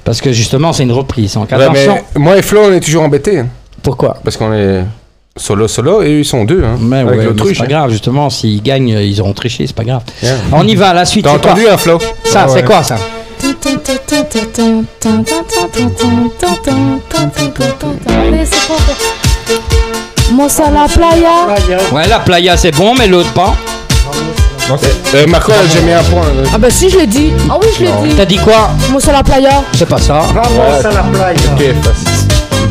Parce 0.05 0.21
que 0.21 0.33
justement, 0.33 0.73
c'est 0.73 0.83
une 0.83 0.93
reprise. 0.93 1.35
Donc, 1.35 1.51
Ouais, 1.53 1.59
mais 1.59 1.65
attention. 1.85 1.99
moi 2.17 2.37
et 2.37 2.43
Flo, 2.43 2.63
on 2.69 2.73
est 2.73 2.81
toujours 2.81 3.05
embêtés. 3.05 3.43
Hein. 3.83 3.85
Pourquoi 3.85 4.17
Parce 4.25 4.37
qu'on 4.37 4.53
est 4.53 4.85
solo 5.37 5.67
solo 5.69 6.03
et 6.03 6.19
ils 6.21 6.25
sont 6.25 6.45
deux. 6.45 6.63
Hein, 6.63 6.77
Mais 6.81 6.99
avec 7.01 7.19
ouais, 7.19 7.25
l'autruche. 7.25 7.59
c'est 7.59 7.59
pas 7.59 7.65
hein. 7.65 7.79
grave, 7.81 7.91
justement, 7.91 8.31
s'ils 8.31 8.63
gagnent, 8.63 8.89
ils 9.01 9.21
auront 9.21 9.33
triché, 9.33 9.67
c'est 9.67 9.77
pas 9.77 9.85
grave. 9.85 10.03
Yeah. 10.23 10.37
On 10.53 10.67
y 10.67 10.75
va, 10.75 10.93
la 10.93 11.05
suite, 11.05 11.25
T'as 11.25 11.33
entendu 11.35 11.67
un 11.69 11.77
Flo 11.77 11.99
Ça, 12.25 12.45
Ah 12.47 12.49
c'est 12.49 12.65
quoi 12.65 12.83
ça 12.83 12.97
c'est 13.39 13.61
quoi 17.55 17.67
encore 17.67 17.87
Mossa 20.33 20.71
la 20.71 20.87
playa. 20.89 21.31
Ouais, 21.93 22.09
la 22.09 22.21
playa, 22.21 22.57
c'est 22.57 22.71
bon, 22.71 22.95
mais 22.95 23.07
l'autre 23.07 23.33
pas. 23.33 23.55
Euh, 25.15 25.27
Marco, 25.27 25.53
j'ai 25.73 25.83
mis 25.83 25.93
un 25.93 26.03
point. 26.05 26.23
euh. 26.23 26.45
Ah 26.55 26.59
bah 26.59 26.71
si, 26.71 26.89
je 26.89 26.99
l'ai 26.99 27.07
dit. 27.07 27.33
Ah 27.51 27.59
oui, 27.61 27.67
je 27.77 27.85
l'ai 27.85 28.09
dit. 28.09 28.15
T'as 28.17 28.25
dit 28.25 28.39
quoi 28.39 28.71
Mossa 28.91 29.13
la 29.13 29.23
playa. 29.23 29.63
C'est 29.75 29.89
pas 29.89 29.99
ça. 29.99 30.21
Vamos 30.33 30.87
a 30.87 30.93
la 30.93 31.03
playa. 31.03 31.35
Ok, 31.53 31.75
facile. 31.83 32.12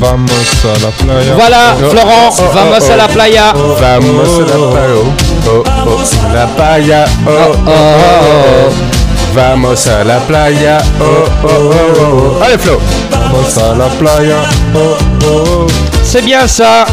Vamos 0.01 0.65
a 0.65 0.79
la 0.83 0.89
playa. 0.89 1.35
Voilà, 1.35 1.75
Oh, 1.79 1.89
Florent, 1.91 2.29
oh, 2.31 2.41
oh, 2.41 2.51
vamos 2.55 2.79
oh, 2.81 2.91
à 2.91 2.95
la 2.97 3.05
oh. 3.05 3.13
playa. 3.13 3.53
Vamos 3.53 4.29
a 4.33 4.47
la 4.47 4.57
playa. 4.57 5.05
Oh, 5.45 5.63
oh, 5.85 6.33
la 6.33 6.47
playa. 6.55 7.05
Oh, 7.27 7.29
oh, 7.29 7.67
oh, 7.67 7.71
oh. 7.71 9.35
Vamos 9.35 9.85
a 9.85 10.03
la 10.03 10.17
playa. 10.21 10.79
Oh, 10.99 11.03
oh, 11.03 11.47
oh, 11.47 11.73
oh, 11.99 12.39
oh. 12.39 12.43
Allez, 12.43 12.57
Flo. 12.57 12.79
Vamos 13.11 13.57
a 13.59 13.75
la 13.75 13.87
playa. 13.99 14.41
Oh, 14.73 14.97
oh. 15.27 15.67
C'est 16.03 16.23
bien 16.25 16.47
ça. 16.47 16.85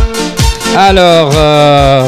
Alors, 0.77 1.31
euh, 1.35 2.05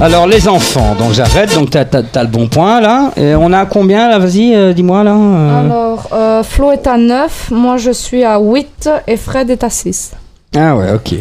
alors 0.00 0.26
les 0.26 0.48
enfants. 0.48 0.94
Donc 0.98 1.12
j'arrête. 1.12 1.54
Donc 1.54 1.70
t'as, 1.70 1.84
t'as- 1.84 2.02
t'as 2.02 2.22
le 2.22 2.28
bon 2.28 2.46
point 2.48 2.80
là. 2.80 3.10
Et 3.16 3.34
on 3.34 3.52
a 3.52 3.66
combien 3.66 4.08
là 4.08 4.18
Vas-y, 4.18 4.54
euh, 4.54 4.72
dis-moi 4.72 5.04
là. 5.04 5.14
euh. 5.14 5.60
Alors, 5.66 6.08
euh, 6.12 6.42
Flo 6.42 6.72
est 6.72 6.86
à 6.86 6.96
9, 6.96 7.50
moi 7.50 7.76
je 7.76 7.90
suis 7.90 8.24
à 8.24 8.38
8 8.38 8.88
et 9.06 9.16
Fred 9.16 9.50
est 9.50 9.62
à 9.64 9.70
6. 9.70 10.12
Ah 10.56 10.74
ouais, 10.74 10.86
ok, 10.92 11.14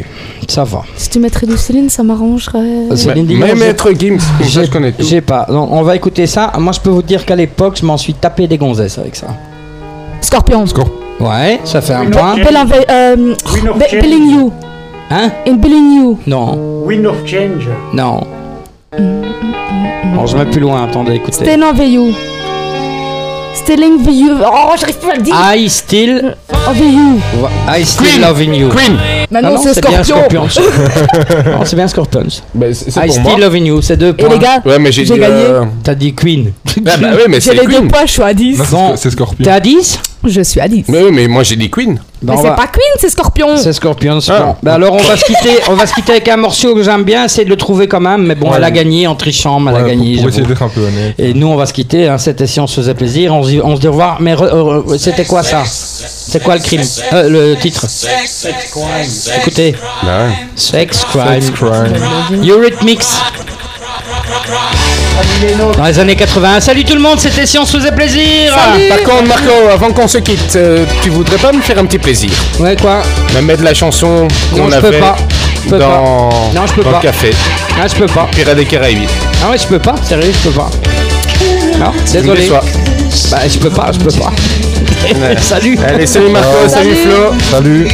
ça 0.47 0.63
va. 0.63 0.81
Si 0.95 1.07
tu 1.09 1.19
mettrais 1.19 1.45
du 1.45 1.55
Céline, 1.55 1.87
ça 1.89 2.01
m'arrangerait. 2.01 2.87
Céline 2.95 3.27
Dion, 3.27 3.37
Mais 3.39 3.49
j'ai- 3.49 3.55
Maître 3.55 3.91
Gims, 3.91 4.17
je 4.41 4.61
connais 4.71 4.91
tout. 4.91 5.05
J'ai 5.05 5.21
pas. 5.21 5.45
Donc, 5.47 5.69
on 5.71 5.83
va 5.83 5.95
écouter 5.95 6.25
ça. 6.25 6.51
Moi, 6.57 6.73
je 6.73 6.79
peux 6.79 6.89
vous 6.89 7.03
dire 7.03 7.23
qu'à 7.25 7.35
l'époque, 7.35 7.77
je 7.79 7.85
m'en 7.85 7.97
suis 7.97 8.15
tapé 8.15 8.47
des 8.47 8.57
gonzesses 8.57 8.97
avec 8.97 9.15
ça. 9.15 9.27
Scorpion. 10.21 10.65
Ouais, 11.19 11.59
ça 11.63 11.81
fait 11.81 11.93
un 11.93 12.03
Une 12.03 12.09
point. 12.11 12.33
autre- 12.33 12.43
Bell 12.43 12.57
and- 12.57 12.69
euh, 12.89 13.15
Win 13.53 13.69
of 13.69 13.77
Be- 13.77 13.83
Change. 13.91 14.01
Billing 14.01 14.31
You. 14.31 14.51
Hein? 15.11 15.29
In 15.47 15.53
Billing 15.53 15.95
You. 16.01 16.19
Non, 16.25 16.57
Win 16.85 17.05
of 17.05 17.17
Change. 17.25 17.67
non. 17.93 18.21
Bon, 18.97 20.25
je 20.25 20.37
vais 20.37 20.45
plus 20.45 20.59
loin. 20.61 20.83
Attendez, 20.83 21.15
écoutez. 21.15 21.45
You. 21.85 22.13
Stealing 23.53 24.03
the 24.03 24.11
you. 24.11 24.37
Oh, 24.41 24.73
j'arrive 24.79 24.97
plus 24.97 25.11
à 25.11 25.15
le 25.15 25.21
dire. 25.21 25.35
I 25.35 25.69
still, 25.69 26.35
Over 26.67 26.85
you. 26.85 27.19
I 27.67 27.83
still 27.83 28.21
loving 28.21 28.53
you. 28.53 28.69
Queen. 28.69 29.18
Bah 29.31 29.41
non, 29.41 29.49
Ah 29.51 29.53
non, 29.65 29.73
c'est 29.73 29.85
bien 29.87 30.03
Scorpion. 30.03 30.41
Non, 30.43 31.65
c'est 31.65 31.75
bien 31.75 31.87
Scorpions. 31.87 32.23
Bah, 32.53 32.67
c'est 32.73 32.91
c'est 32.91 32.99
I 33.01 33.05
pour 33.05 33.13
still 33.13 33.23
moi. 33.23 33.37
loving 33.39 33.65
you, 33.65 33.81
c'est 33.81 33.97
deux 33.97 34.09
Et 34.09 34.13
points. 34.13 34.29
les 34.29 34.39
gars, 34.39 34.61
Ouais, 34.65 34.79
mais 34.79 34.91
j'ai 34.91 35.05
j'ai 35.05 35.13
dit. 35.13 35.19
gagné. 35.19 35.35
euh, 35.35 35.63
T'as 35.83 35.95
dit 35.95 36.13
Queen. 36.13 36.51
Bah, 36.81 36.91
bah 36.99 37.07
oui, 37.13 37.21
mais 37.27 37.35
J'ai 37.35 37.51
c'est 37.51 37.53
les 37.55 37.67
deux 37.67 37.87
points, 37.87 38.05
je 38.05 38.11
suis 38.11 38.23
à 38.23 38.33
10. 38.33 38.57
Non, 38.71 38.91
c'est 38.95 39.03
c'est 39.03 39.09
Scorpion. 39.11 39.43
T'es 39.43 39.51
à 39.51 39.59
10 39.59 39.99
Je 40.25 40.41
suis 40.41 40.59
à 40.59 40.67
10. 40.67 40.85
Mais 40.87 41.03
oui, 41.03 41.11
mais 41.13 41.27
moi 41.27 41.43
j'ai 41.43 41.55
dit 41.55 41.69
Queen. 41.69 41.99
Mais 42.21 42.35
c'est 42.37 42.43
va- 42.43 42.51
pas 42.51 42.67
Queen, 42.67 42.81
c'est 42.99 43.09
Scorpion. 43.09 43.55
C'est 43.57 43.71
Scorpions. 43.73 44.19
Ah. 44.29 44.39
Bon. 44.41 44.55
Ben 44.63 44.73
alors 44.73 44.93
on 44.93 45.01
va 45.01 45.15
se 45.15 45.23
quitter, 45.25 45.59
on 45.69 45.73
va 45.75 45.85
se 45.85 45.93
quitter 45.93 46.11
avec 46.13 46.27
un 46.27 46.35
morceau 46.37 46.73
que 46.75 46.83
j'aime 46.83 47.03
bien, 47.03 47.27
c'est 47.27 47.45
de 47.45 47.49
le 47.49 47.55
trouver 47.55 47.87
quand 47.87 47.99
même. 48.01 48.25
Mais 48.25 48.35
bon, 48.35 48.49
Ouais. 48.49 48.57
elle 48.57 48.63
a 48.63 48.71
gagné 48.71 49.07
en 49.07 49.15
trichant, 49.15 49.59
mais 49.59 49.71
elle 49.71 49.77
a 49.77 49.83
Ouais, 49.83 49.89
gagné. 49.91 50.13
pour, 50.15 50.23
pour 50.23 50.29
essayer 50.29 50.45
d'être 50.45 50.61
un 50.63 50.69
peu 50.69 50.81
honnête. 50.81 51.15
Et 51.17 51.33
nous 51.33 51.47
on 51.47 51.55
va 51.55 51.65
se 51.65 51.73
quitter. 51.73 52.07
Hein. 52.07 52.17
C'était 52.17 52.47
si 52.47 52.59
on 52.59 52.67
se 52.67 52.75
faisait 52.81 52.93
plaisir. 52.95 53.33
On 53.33 53.43
se 53.43 53.49
dit, 53.49 53.61
on 53.63 53.75
se 53.75 53.81
dit 53.81 53.87
au 53.87 53.91
revoir. 53.91 54.17
Mais 54.21 54.33
re- 54.33 54.49
re- 54.49 54.83
re- 54.85 54.97
c'était 54.97 55.25
quoi 55.25 55.43
ça? 55.43 55.63
C'est 56.31 56.43
quoi 56.43 56.55
le 56.55 56.61
crime 56.61 56.81
Euh, 57.13 57.29
Le 57.29 57.55
titre 57.57 57.85
Écoutez, 59.41 59.75
Bah 60.03 60.27
ouais. 60.27 60.35
Sex 60.55 61.03
Crime. 61.09 61.41
Sex 61.41 61.51
crime. 61.51 62.43
Eurythmics. 62.47 63.01
Dans 65.77 65.83
les 65.85 65.99
années 65.99 66.15
80. 66.15 66.59
Salut 66.59 66.83
tout 66.83 66.93
le 66.93 66.99
monde, 67.01 67.19
c'était 67.19 67.45
si 67.45 67.57
on 67.57 67.65
se 67.65 67.77
faisait 67.77 67.91
plaisir. 67.91 68.53
Par 68.89 68.97
contre, 69.03 69.27
Marco, 69.27 69.51
avant 69.71 69.91
qu'on 69.91 70.07
se 70.07 70.19
quitte, 70.19 70.55
euh, 70.55 70.85
tu 71.01 71.09
voudrais 71.09 71.37
pas 71.37 71.51
me 71.51 71.61
faire 71.61 71.79
un 71.79 71.85
petit 71.85 71.97
plaisir? 71.99 72.29
Ouais 72.59 72.75
quoi? 72.75 73.01
Me 73.35 73.41
mettre 73.41 73.63
la 73.63 73.73
chanson 73.73 74.27
Non, 74.55 74.65
qu'on 74.65 74.71
je 74.71 74.79
peux 74.79 74.87
avait 74.87 74.99
pas. 74.99 75.15
Je 75.65 75.69
peux 75.69 75.79
dans, 75.79 76.29
pas. 76.29 76.35
Non, 76.55 76.67
je 76.67 76.73
peux 76.73 76.83
dans 76.83 76.91
pas. 76.91 76.97
le 76.97 77.03
café. 77.03 77.31
Ah, 77.81 77.87
je 77.87 77.95
peux 77.95 78.05
pas. 78.05 78.27
Pirates 78.31 78.55
des 78.55 78.65
Caraïbes. 78.65 79.09
Ah 79.43 79.49
ouais, 79.51 79.57
je 79.57 79.65
peux 79.67 79.79
pas. 79.79 79.95
Sérieux, 80.03 80.31
je 80.31 80.49
peux 80.49 80.55
pas. 80.55 80.69
Non, 81.79 81.91
désolé. 82.11 82.49
Bah, 83.31 83.39
je 83.47 83.57
peux 83.57 83.69
pas, 83.69 83.91
je 83.93 83.99
peux 83.99 84.11
pas. 84.19 84.31
Salut. 85.41 85.77
Allez, 85.85 86.05
salut 86.05 86.29
Marco, 86.29 86.67
salut, 86.67 86.95
Flo. 86.95 87.33
Salut. 87.51 87.87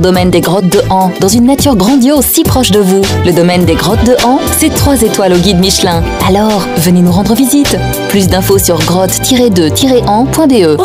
domaine 0.00 0.30
des 0.30 0.40
Grottes 0.40 0.68
de 0.68 0.80
Han, 0.90 1.10
dans 1.20 1.28
une 1.28 1.46
nature 1.46 1.76
grandiose 1.76 2.24
si 2.24 2.42
proche 2.42 2.70
de 2.70 2.80
vous. 2.80 3.02
Le 3.24 3.32
domaine 3.32 3.64
des 3.64 3.74
Grottes 3.74 4.04
de 4.04 4.16
Han, 4.24 4.40
c'est 4.58 4.74
3 4.74 5.02
étoiles 5.02 5.32
au 5.32 5.38
guide 5.38 5.58
Michelin. 5.58 6.02
Alors, 6.26 6.66
venez 6.78 7.02
nous 7.02 7.12
rendre 7.12 7.34
visite. 7.34 7.76
Plus 8.08 8.28
d'infos 8.28 8.58
sur 8.58 8.78
grotte-2-han.be. 8.78 10.76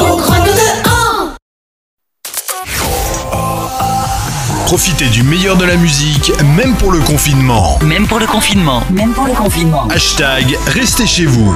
Profitez 4.66 5.10
du 5.10 5.24
meilleur 5.24 5.58
de 5.58 5.66
la 5.66 5.76
musique, 5.76 6.32
même 6.56 6.76
pour 6.76 6.94
le 6.94 7.02
confinement. 7.02 7.78
Même 7.82 8.08
pour 8.08 8.20
le 8.20 8.26
confinement. 8.26 8.82
Même 8.90 9.12
pour 9.12 9.26
le 9.26 9.34
confinement. 9.34 9.86
Hashtag 9.90 10.58
Restez 10.68 11.06
chez 11.06 11.26
vous. 11.26 11.54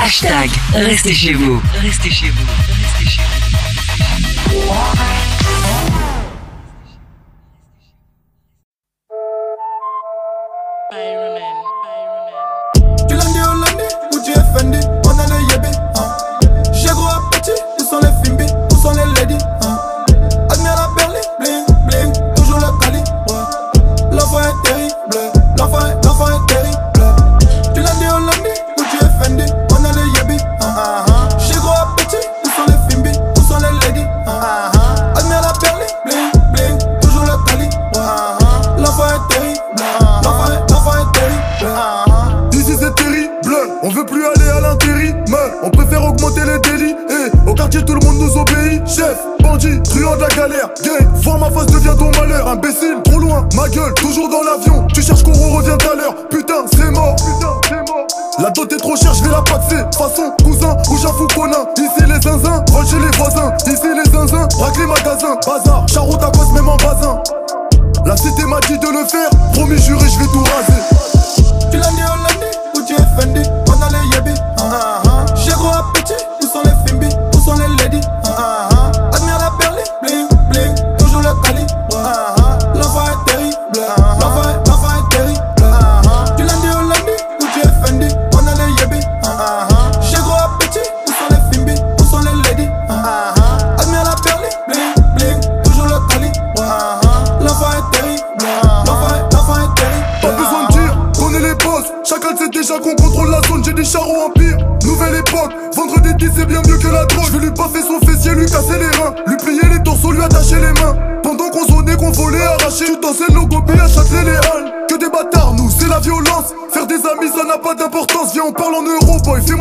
Hashtag 0.00 0.48
Restez 0.72 1.12
chez 1.12 1.32
vous. 1.32 1.60
Restez 1.82 2.10
chez 2.10 2.28
vous. 2.30 2.44
Restez 2.68 3.10
chez 3.10 3.20
vous. 3.20 3.56
Restez 3.58 3.98
chez 3.98 4.54
vous. 4.54 5.11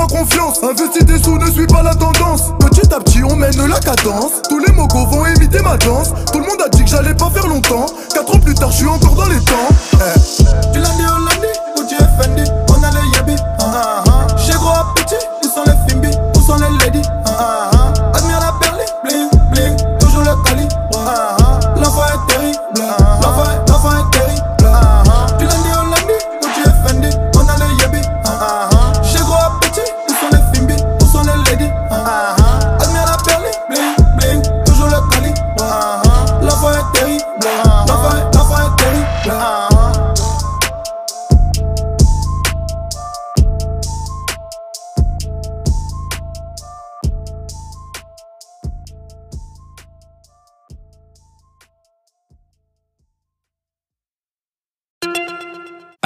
fais-moi 0.01 0.07
confiance. 0.07 0.61
Des 1.05 1.17
sous, 1.17 1.37
ne 1.37 1.51
suis 1.51 1.67
pas 1.67 1.83
la 1.83 1.95
tendance. 1.95 2.53
Petit 2.59 2.93
à 2.93 2.99
petit, 2.99 3.23
on 3.23 3.35
mène 3.35 3.67
la 3.67 3.79
cadence. 3.79 4.41
Tous 4.49 4.59
les 4.59 4.71
mogos 4.73 5.05
vont 5.07 5.25
imiter 5.25 5.61
ma 5.61 5.77
danse. 5.77 6.09
Tout 6.31 6.39
le 6.39 6.45
monde 6.45 6.61
a 6.63 6.69
dit 6.69 6.83
que 6.83 6.89
j'allais 6.89 7.13
pas 7.13 7.29
faire 7.29 7.47
longtemps. 7.47 7.85
Quatre 8.13 8.35
ans 8.35 8.39
plus 8.39 8.53
tard, 8.53 8.71
je 8.71 8.77
suis 8.77 8.87
encore 8.87 9.15
dans 9.15 9.27
les 9.27 9.39
temps. 9.39 9.69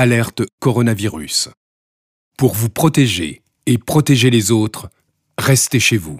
Alerte 0.05 0.43
coronavirus. 0.59 1.49
Pour 2.37 2.53
vous 2.53 2.69
protéger 2.69 3.41
et 3.65 3.79
protéger 3.79 4.29
les 4.29 4.51
autres, 4.51 4.91
restez 5.39 5.79
chez 5.79 5.97
vous. 5.97 6.19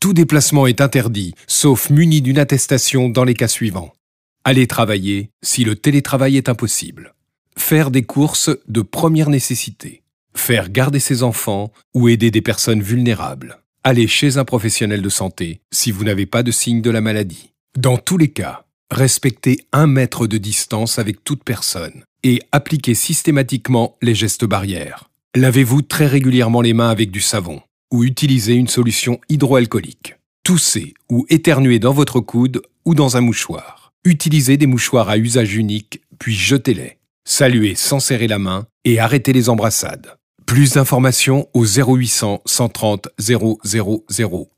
Tout 0.00 0.12
déplacement 0.12 0.66
est 0.66 0.80
interdit, 0.80 1.32
sauf 1.46 1.88
muni 1.88 2.20
d'une 2.20 2.40
attestation 2.40 3.08
dans 3.08 3.22
les 3.22 3.34
cas 3.34 3.46
suivants. 3.46 3.94
Aller 4.42 4.66
travailler 4.66 5.30
si 5.40 5.62
le 5.62 5.76
télétravail 5.76 6.36
est 6.36 6.48
impossible. 6.48 7.14
Faire 7.56 7.92
des 7.92 8.02
courses 8.02 8.50
de 8.66 8.82
première 8.82 9.30
nécessité. 9.30 10.02
Faire 10.34 10.68
garder 10.68 10.98
ses 10.98 11.22
enfants 11.22 11.70
ou 11.94 12.08
aider 12.08 12.32
des 12.32 12.42
personnes 12.42 12.82
vulnérables. 12.82 13.60
Aller 13.84 14.08
chez 14.08 14.36
un 14.36 14.44
professionnel 14.44 15.00
de 15.00 15.08
santé 15.08 15.60
si 15.70 15.92
vous 15.92 16.02
n'avez 16.02 16.26
pas 16.26 16.42
de 16.42 16.50
signe 16.50 16.82
de 16.82 16.90
la 16.90 17.00
maladie. 17.00 17.52
Dans 17.78 17.98
tous 17.98 18.18
les 18.18 18.32
cas, 18.32 18.64
respectez 18.90 19.60
un 19.70 19.86
mètre 19.86 20.26
de 20.26 20.38
distance 20.38 20.98
avec 20.98 21.22
toute 21.22 21.44
personne 21.44 22.02
et 22.22 22.40
appliquez 22.52 22.94
systématiquement 22.94 23.96
les 24.02 24.14
gestes 24.14 24.44
barrières. 24.44 25.10
Lavez-vous 25.34 25.82
très 25.82 26.06
régulièrement 26.06 26.60
les 26.60 26.74
mains 26.74 26.90
avec 26.90 27.10
du 27.10 27.20
savon 27.20 27.60
ou 27.92 28.04
utilisez 28.04 28.54
une 28.54 28.68
solution 28.68 29.20
hydroalcoolique. 29.28 30.16
Toussez 30.44 30.94
ou 31.08 31.26
éternuez 31.28 31.78
dans 31.78 31.92
votre 31.92 32.20
coude 32.20 32.62
ou 32.84 32.94
dans 32.94 33.16
un 33.16 33.20
mouchoir. 33.20 33.92
Utilisez 34.04 34.56
des 34.56 34.66
mouchoirs 34.66 35.08
à 35.08 35.18
usage 35.18 35.54
unique, 35.54 36.00
puis 36.18 36.34
jetez-les. 36.34 36.98
Saluez 37.24 37.74
sans 37.74 38.00
serrer 38.00 38.28
la 38.28 38.38
main 38.38 38.66
et 38.84 38.98
arrêtez 38.98 39.32
les 39.32 39.48
embrassades. 39.48 40.16
Plus 40.46 40.72
d'informations 40.72 41.48
au 41.52 41.64
0800 41.64 42.42
130 42.44 43.08
000, 43.18 43.60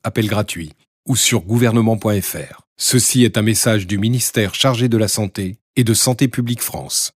appel 0.04 0.26
gratuit, 0.26 0.72
ou 1.06 1.16
sur 1.16 1.42
gouvernement.fr. 1.42 2.62
Ceci 2.78 3.24
est 3.24 3.36
un 3.36 3.42
message 3.42 3.86
du 3.86 3.98
ministère 3.98 4.54
chargé 4.54 4.88
de 4.88 4.96
la 4.96 5.08
Santé 5.08 5.56
et 5.76 5.84
de 5.84 5.94
Santé 5.94 6.28
publique 6.28 6.62
France. 6.62 7.12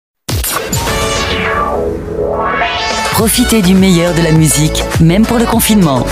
Profitez 3.13 3.63
du 3.63 3.75
meilleur 3.75 4.15
de 4.15 4.23
la 4.23 4.33
musique, 4.33 4.83
même 5.01 5.25
pour 5.25 5.39
le 5.39 5.45
confinement. 5.45 6.05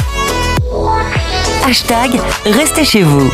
Hashtag 1.66 2.20
Restez 2.44 2.84
chez 2.84 3.02
vous. 3.02 3.28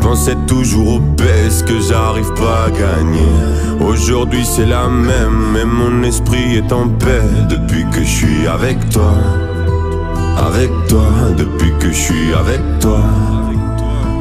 Pensais 0.00 0.36
toujours 0.46 0.94
au 0.94 0.98
baisse 0.98 1.62
que 1.62 1.78
j'arrive 1.80 2.32
pas 2.34 2.66
à 2.66 2.70
gagner. 2.70 3.28
Aujourd'hui 3.80 4.44
c'est 4.44 4.66
la 4.66 4.88
même, 4.88 5.52
mais 5.52 5.64
mon 5.64 6.02
esprit 6.02 6.56
est 6.56 6.72
en 6.72 6.88
paix 6.88 7.22
depuis 7.48 7.84
que 7.90 8.00
je 8.00 8.08
suis 8.08 8.46
avec 8.46 8.88
toi. 8.90 9.14
Avec 10.36 10.70
toi, 10.88 11.06
depuis 11.36 11.72
que 11.78 11.88
je 11.88 12.00
suis 12.00 12.34
avec 12.34 12.60
toi. 12.80 13.02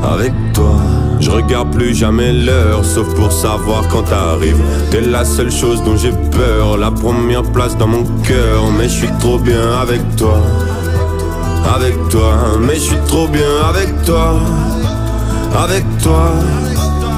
Avec 0.04 0.34
toi, 0.54 0.78
je 1.20 1.30
regarde 1.30 1.72
plus 1.72 1.94
jamais 1.94 2.32
l'heure, 2.32 2.86
sauf 2.86 3.14
pour 3.16 3.32
savoir 3.32 3.88
quand 3.90 4.04
t'arrives. 4.04 4.62
T'es 4.92 5.02
la 5.02 5.26
seule 5.26 5.52
chose 5.52 5.84
dont 5.84 5.98
j'ai 5.98 6.12
peur, 6.12 6.78
la 6.78 6.92
première 6.92 7.44
place 7.44 7.78
dans 7.78 7.88
mon 7.88 8.04
cœur. 8.24 8.64
Mais 8.78 8.86
je 8.86 8.98
suis 9.02 9.12
trop 9.20 9.38
bien 9.38 9.74
avec 9.82 10.02
toi, 10.16 10.42
avec 11.76 11.96
toi. 12.10 12.34
Mais 12.62 12.76
je 12.76 12.80
suis 12.92 13.04
trop 13.08 13.28
bien 13.28 13.52
avec 13.70 13.90
toi, 14.06 14.40
avec 15.56 15.84
toi. 16.02 16.32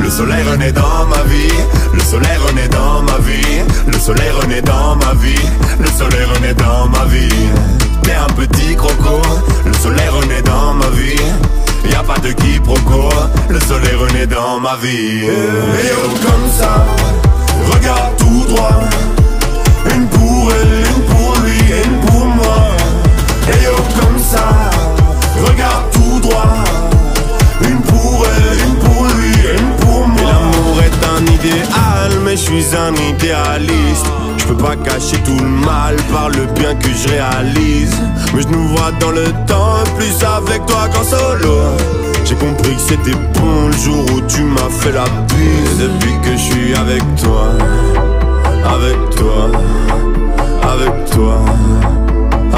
Le 0.02 0.10
soleil 0.10 0.44
renaît 0.44 0.72
dans 0.72 1.06
ma 1.10 1.24
vie, 1.24 1.54
le 1.94 2.00
soleil 2.02 2.38
renaît 2.48 2.68
dans 2.68 3.02
ma 3.04 3.18
vie, 3.20 3.62
le 3.88 4.00
soleil 4.00 4.32
renaît 4.42 4.62
dans 4.62 4.96
ma 4.96 5.14
vie, 5.14 5.46
le 5.80 5.88
soleil 5.88 6.26
renaît 6.36 6.54
dans 6.54 6.88
ma 6.88 7.06
vie. 7.06 7.30
T'es 8.04 8.14
un 8.14 8.34
petit 8.34 8.76
croco, 8.76 9.22
le 9.66 9.74
soleil 9.74 10.10
renaît 10.10 10.42
dans 10.42 10.74
ma 10.74 10.90
vie. 10.90 11.22
Y 11.90 11.96
a 11.96 12.04
pas 12.04 12.20
de 12.20 12.32
quiproquo, 12.32 13.10
le 13.50 13.60
soleil 13.60 13.96
renaît 13.96 14.28
dans 14.28 14.60
ma 14.60 14.76
vie. 14.78 15.26
Et 15.26 15.92
oh 16.04 16.10
comme 16.26 16.50
ça, 16.60 16.86
regarde 17.74 18.16
tout 18.18 18.46
droit. 18.48 18.80
Une 19.96 20.08
pour 20.08 20.52
elle, 20.52 20.86
une 20.86 21.04
pour 21.04 21.36
lui, 21.44 21.60
une 21.84 22.00
pour 22.06 22.26
moi. 22.26 22.68
Et 23.50 23.68
oh 23.68 23.82
comme 24.00 24.20
ça, 24.20 24.48
mais 32.24 32.38
je 32.38 32.42
suis 32.42 32.76
un 32.76 32.94
idéaliste. 33.10 34.06
Je 34.38 34.46
peux 34.46 34.58
pas 34.58 34.76
cacher 34.76 35.18
tout 35.24 35.38
le 35.38 35.66
mal 35.66 35.96
par 36.12 36.30
le 36.30 36.46
bien 36.56 36.76
que 36.76 36.90
je 36.90 37.10
réalise. 37.10 37.96
Mais 38.34 38.42
je 38.42 38.48
nous 38.48 38.68
vois 38.70 38.92
dans 39.00 39.12
le 39.12 39.28
temps, 39.48 39.84
plus 39.98 40.16
avec 40.24 40.66
toi 40.66 40.88
qu'en 40.94 41.04
solo. 41.04 41.58
J'ai 42.26 42.36
compris 42.36 42.76
que 42.76 42.82
c'était 42.82 43.18
bon 43.34 43.68
le 43.68 43.78
jour 43.78 44.06
où 44.14 44.22
tu 44.28 44.44
m'as 44.44 44.70
fait 44.70 44.92
la 44.92 45.06
bise. 45.28 45.78
Depuis 45.80 46.14
que 46.24 46.32
je 46.32 46.38
suis 46.38 46.76
avec 46.76 47.04
toi, 47.22 47.48
avec 48.66 49.10
toi, 49.16 49.52
avec 50.72 51.06
toi, 51.12 51.38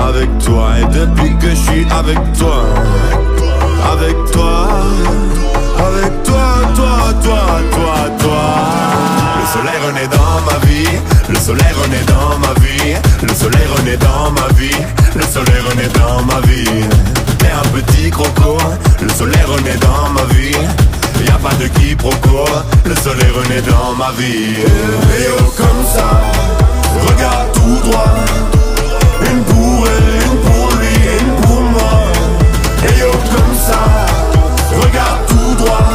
avec 0.07 0.37
toi. 0.39 0.67
Et 0.79 0.85
depuis 0.93 1.35
que 1.37 1.49
je 1.49 1.55
suis 1.55 1.85
avec 1.91 2.19
toi, 2.37 2.63
avec 3.91 4.31
toi, 4.31 4.67
avec 5.79 6.23
toi, 6.23 6.43
toi, 6.75 7.13
toi, 7.23 7.61
toi, 7.71 7.95
toi. 8.19 8.82
Le 9.53 9.59
soleil 9.59 9.79
renaît 9.85 10.07
dans 10.07 10.41
ma 10.51 10.65
vie, 10.65 10.99
le 11.29 11.35
soleil 11.35 11.73
renaît 11.79 12.03
dans 12.07 12.39
ma 12.39 12.53
vie, 12.59 12.95
le 13.21 13.33
soleil 13.35 13.67
renaît 13.77 13.97
dans 13.97 14.31
ma 14.31 14.47
vie, 14.55 14.75
le 15.15 15.21
soleil 15.21 15.61
renaît 15.69 15.89
dans 15.89 16.23
ma 16.23 16.41
vie. 16.47 16.87
T'es 17.37 17.51
un 17.51 17.69
petit 17.69 18.09
croco, 18.09 18.57
le 18.99 19.09
soleil 19.09 19.43
renaît 19.43 19.77
dans 19.77 20.09
ma 20.09 20.23
vie. 20.33 20.57
Y 21.23 21.29
a 21.29 21.37
pas 21.37 21.53
de 21.61 21.67
quiproquo, 21.67 22.45
le 22.83 22.95
soleil 22.95 23.29
renaît 23.29 23.61
dans 23.61 23.93
ma 23.93 24.11
vie. 24.17 24.55
Et 24.57 25.27
oh 25.37 25.53
comme 25.55 25.85
ça, 25.93 26.09
regarde 27.07 27.51
tout 27.53 27.91
droit. 27.91 28.15
Une 29.21 29.43
pour 29.43 29.87
elle, 29.87 30.31
une 30.31 30.39
pour 30.39 30.69
lui, 30.79 30.95
une 31.21 31.41
pour 31.45 31.61
moi. 31.61 32.01
Et 32.85 33.03
oh 33.03 33.17
comme 33.31 33.55
ça, 33.55 33.81
regarde 34.81 35.27
tout 35.27 35.63
droit. 35.63 35.92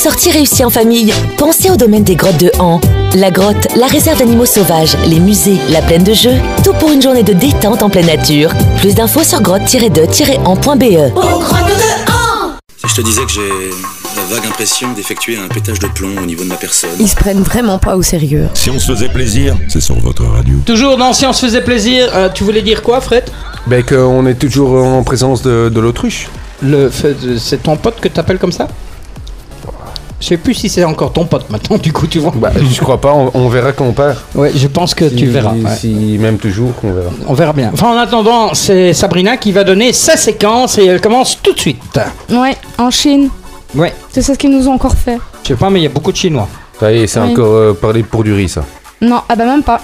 Sortie 0.00 0.30
réussie 0.30 0.64
en 0.64 0.70
famille, 0.70 1.12
pensez 1.36 1.68
au 1.70 1.76
domaine 1.76 2.04
des 2.04 2.16
grottes 2.16 2.38
de 2.40 2.50
Han. 2.58 2.80
La 3.16 3.30
grotte, 3.30 3.68
la 3.76 3.86
réserve 3.86 4.18
d'animaux 4.18 4.46
sauvages, 4.46 4.96
les 5.06 5.20
musées, 5.20 5.58
la 5.68 5.82
plaine 5.82 6.04
de 6.04 6.14
jeux, 6.14 6.36
tout 6.64 6.72
pour 6.74 6.90
une 6.90 7.02
journée 7.02 7.22
de 7.22 7.34
détente 7.34 7.82
en 7.82 7.90
pleine 7.90 8.06
nature. 8.06 8.50
Plus 8.78 8.94
d'infos 8.94 9.24
sur 9.24 9.42
grotte-de-han.be. 9.42 11.12
Je 12.88 12.94
te 12.94 13.00
disais 13.02 13.20
que 13.26 13.30
j'ai 13.30 13.40
la 14.16 14.34
vague 14.34 14.46
impression 14.46 14.90
d'effectuer 14.94 15.36
un 15.36 15.48
pétage 15.48 15.78
de 15.80 15.86
plomb 15.88 16.16
au 16.22 16.24
niveau 16.24 16.44
de 16.44 16.48
ma 16.48 16.56
personne. 16.56 16.90
Ils 16.98 17.06
se 17.08 17.14
prennent 17.16 17.42
vraiment 17.42 17.78
pas 17.78 17.94
au 17.96 18.02
sérieux. 18.02 18.48
Si 18.54 18.70
on 18.70 18.78
se 18.78 18.92
faisait 18.92 19.10
plaisir, 19.10 19.54
c'est 19.68 19.80
sur 19.82 19.96
votre 20.00 20.24
radio. 20.24 20.54
Toujours 20.64 20.96
dans 20.96 21.12
Si 21.12 21.26
on 21.26 21.32
se 21.34 21.44
faisait 21.44 21.62
plaisir, 21.62 22.08
euh, 22.14 22.30
tu 22.32 22.42
voulais 22.42 22.62
dire 22.62 22.82
quoi, 22.82 23.02
Fred? 23.02 23.24
Ben 23.66 23.84
qu'on 23.84 24.24
est 24.26 24.34
toujours 24.38 24.82
en 24.82 25.02
présence 25.02 25.42
de, 25.42 25.68
de 25.68 25.80
l'autruche. 25.80 26.28
Le, 26.62 26.88
fait- 26.88 27.16
c'est 27.38 27.62
ton 27.62 27.76
pote 27.76 28.00
que 28.00 28.08
t'appelles 28.08 28.38
comme 28.38 28.52
ça? 28.52 28.66
Je 30.20 30.26
sais 30.26 30.36
plus 30.36 30.52
si 30.54 30.68
c'est 30.68 30.84
encore 30.84 31.12
ton 31.14 31.24
pote 31.24 31.48
maintenant, 31.50 31.78
du 31.78 31.92
coup, 31.92 32.06
tu 32.06 32.18
vois. 32.18 32.32
Bah, 32.36 32.50
je 32.56 32.80
crois 32.80 33.00
pas, 33.00 33.12
on, 33.14 33.30
on 33.32 33.48
verra 33.48 33.72
quand 33.72 33.86
on 33.86 33.92
part. 33.92 34.16
Ouais, 34.34 34.52
je 34.54 34.66
pense 34.68 34.94
que 34.94 35.06
tu 35.06 35.26
verras. 35.26 35.52
ouais. 35.54 35.74
Si 35.78 35.88
même 36.18 36.36
toujours, 36.36 36.72
on 36.84 36.92
verra. 36.92 37.10
On 37.26 37.32
verra 37.34 37.52
bien. 37.54 37.70
Enfin, 37.72 37.94
en 37.94 37.98
attendant, 37.98 38.52
c'est 38.52 38.92
Sabrina 38.92 39.38
qui 39.38 39.50
va 39.50 39.64
donner 39.64 39.92
sa 39.94 40.16
séquence 40.18 40.76
et 40.78 40.84
elle 40.86 41.00
commence 41.00 41.38
tout 41.42 41.54
de 41.54 41.58
suite. 41.58 41.98
Ouais, 42.30 42.54
en 42.78 42.90
Chine. 42.90 43.30
Ouais. 43.74 43.94
C'est 44.10 44.20
ça 44.22 44.34
ce 44.34 44.38
qu'ils 44.38 44.50
nous 44.50 44.68
ont 44.68 44.74
encore 44.74 44.94
fait. 44.94 45.18
Je 45.42 45.48
sais 45.48 45.54
pas, 45.54 45.70
mais 45.70 45.80
il 45.80 45.84
y 45.84 45.86
a 45.86 45.90
beaucoup 45.90 46.12
de 46.12 46.16
Chinois. 46.16 46.48
Ça 46.78 46.92
y 46.92 46.98
est, 47.02 47.06
c'est 47.06 47.20
Oui. 47.20 47.32
encore 47.32 47.54
euh, 47.54 47.72
parler 47.72 48.02
pour 48.02 48.22
du 48.22 48.32
riz, 48.34 48.48
ça. 48.48 48.64
Non, 49.00 49.22
ah 49.28 49.36
bah 49.36 49.46
même 49.46 49.62
pas. 49.62 49.80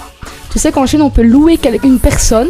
Tu 0.51 0.59
sais 0.59 0.71
qu'en 0.71 0.85
Chine, 0.85 1.01
on 1.01 1.09
peut 1.09 1.23
louer 1.23 1.59
une 1.83 1.97
personne, 1.99 2.47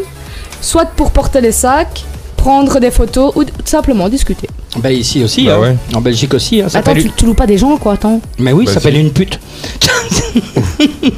soit 0.62 0.86
pour 0.86 1.12
porter 1.12 1.40
les 1.42 1.52
sacs, 1.54 2.04
prendre 2.48 2.80
des 2.80 2.92
photos 2.92 3.34
ou 3.36 3.44
simplement 3.66 4.08
discuter. 4.08 4.48
Bah 4.78 4.90
ici 4.90 5.22
aussi, 5.22 5.46
Bah 5.46 5.56
hein. 5.56 5.60
ouais. 5.60 5.76
en 5.94 6.00
Belgique 6.00 6.34
aussi. 6.34 6.62
hein, 6.62 6.70
ça 6.70 6.80
Attends, 6.80 6.92
s'appelle 6.92 7.12
tu, 7.18 7.26
loues 7.26 7.34
pas 7.34 7.46
des 7.46 7.58
gens 7.58 7.76
quoi, 7.76 7.94
attends. 7.94 8.22
Mais 8.40 8.54
oui, 8.54 8.64
Bah 8.64 8.72
ça 8.72 8.80
s'appelle 8.80 8.94
si. 8.96 9.02
une 9.02 9.12
pute. 9.12 9.38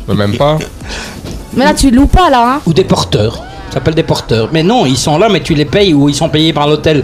Bah, 0.07 0.15
même 0.15 0.35
pas. 0.37 0.57
Mais 1.53 1.65
là, 1.65 1.73
tu 1.75 1.91
loues 1.91 2.07
pas 2.07 2.31
là, 2.31 2.55
hein. 2.55 2.61
Ou 2.65 2.73
des 2.73 2.83
porteurs. 2.83 3.43
Ça 3.67 3.75
s'appelle 3.75 3.93
des 3.93 4.01
porteurs. 4.03 4.49
Mais 4.51 4.63
non, 4.63 4.87
ils 4.87 4.97
sont 4.97 5.19
là, 5.19 5.29
mais 5.29 5.41
tu 5.41 5.53
les 5.53 5.65
payes 5.65 5.93
ou 5.93 6.09
ils 6.09 6.15
sont 6.15 6.29
payés 6.29 6.51
par 6.51 6.67
l'hôtel. 6.67 7.03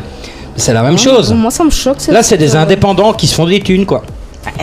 C'est 0.56 0.74
la 0.74 0.82
même 0.82 0.98
chose. 0.98 1.32
Moi, 1.34 1.52
ça 1.52 1.64
me 1.64 1.70
choque. 1.70 1.98
Là, 2.08 2.24
c'est 2.24 2.38
des 2.38 2.56
indépendants 2.56 3.14
qui 3.14 3.28
se 3.28 3.36
font 3.36 3.46
des 3.46 3.60
thunes, 3.60 3.86
quoi. 3.86 4.04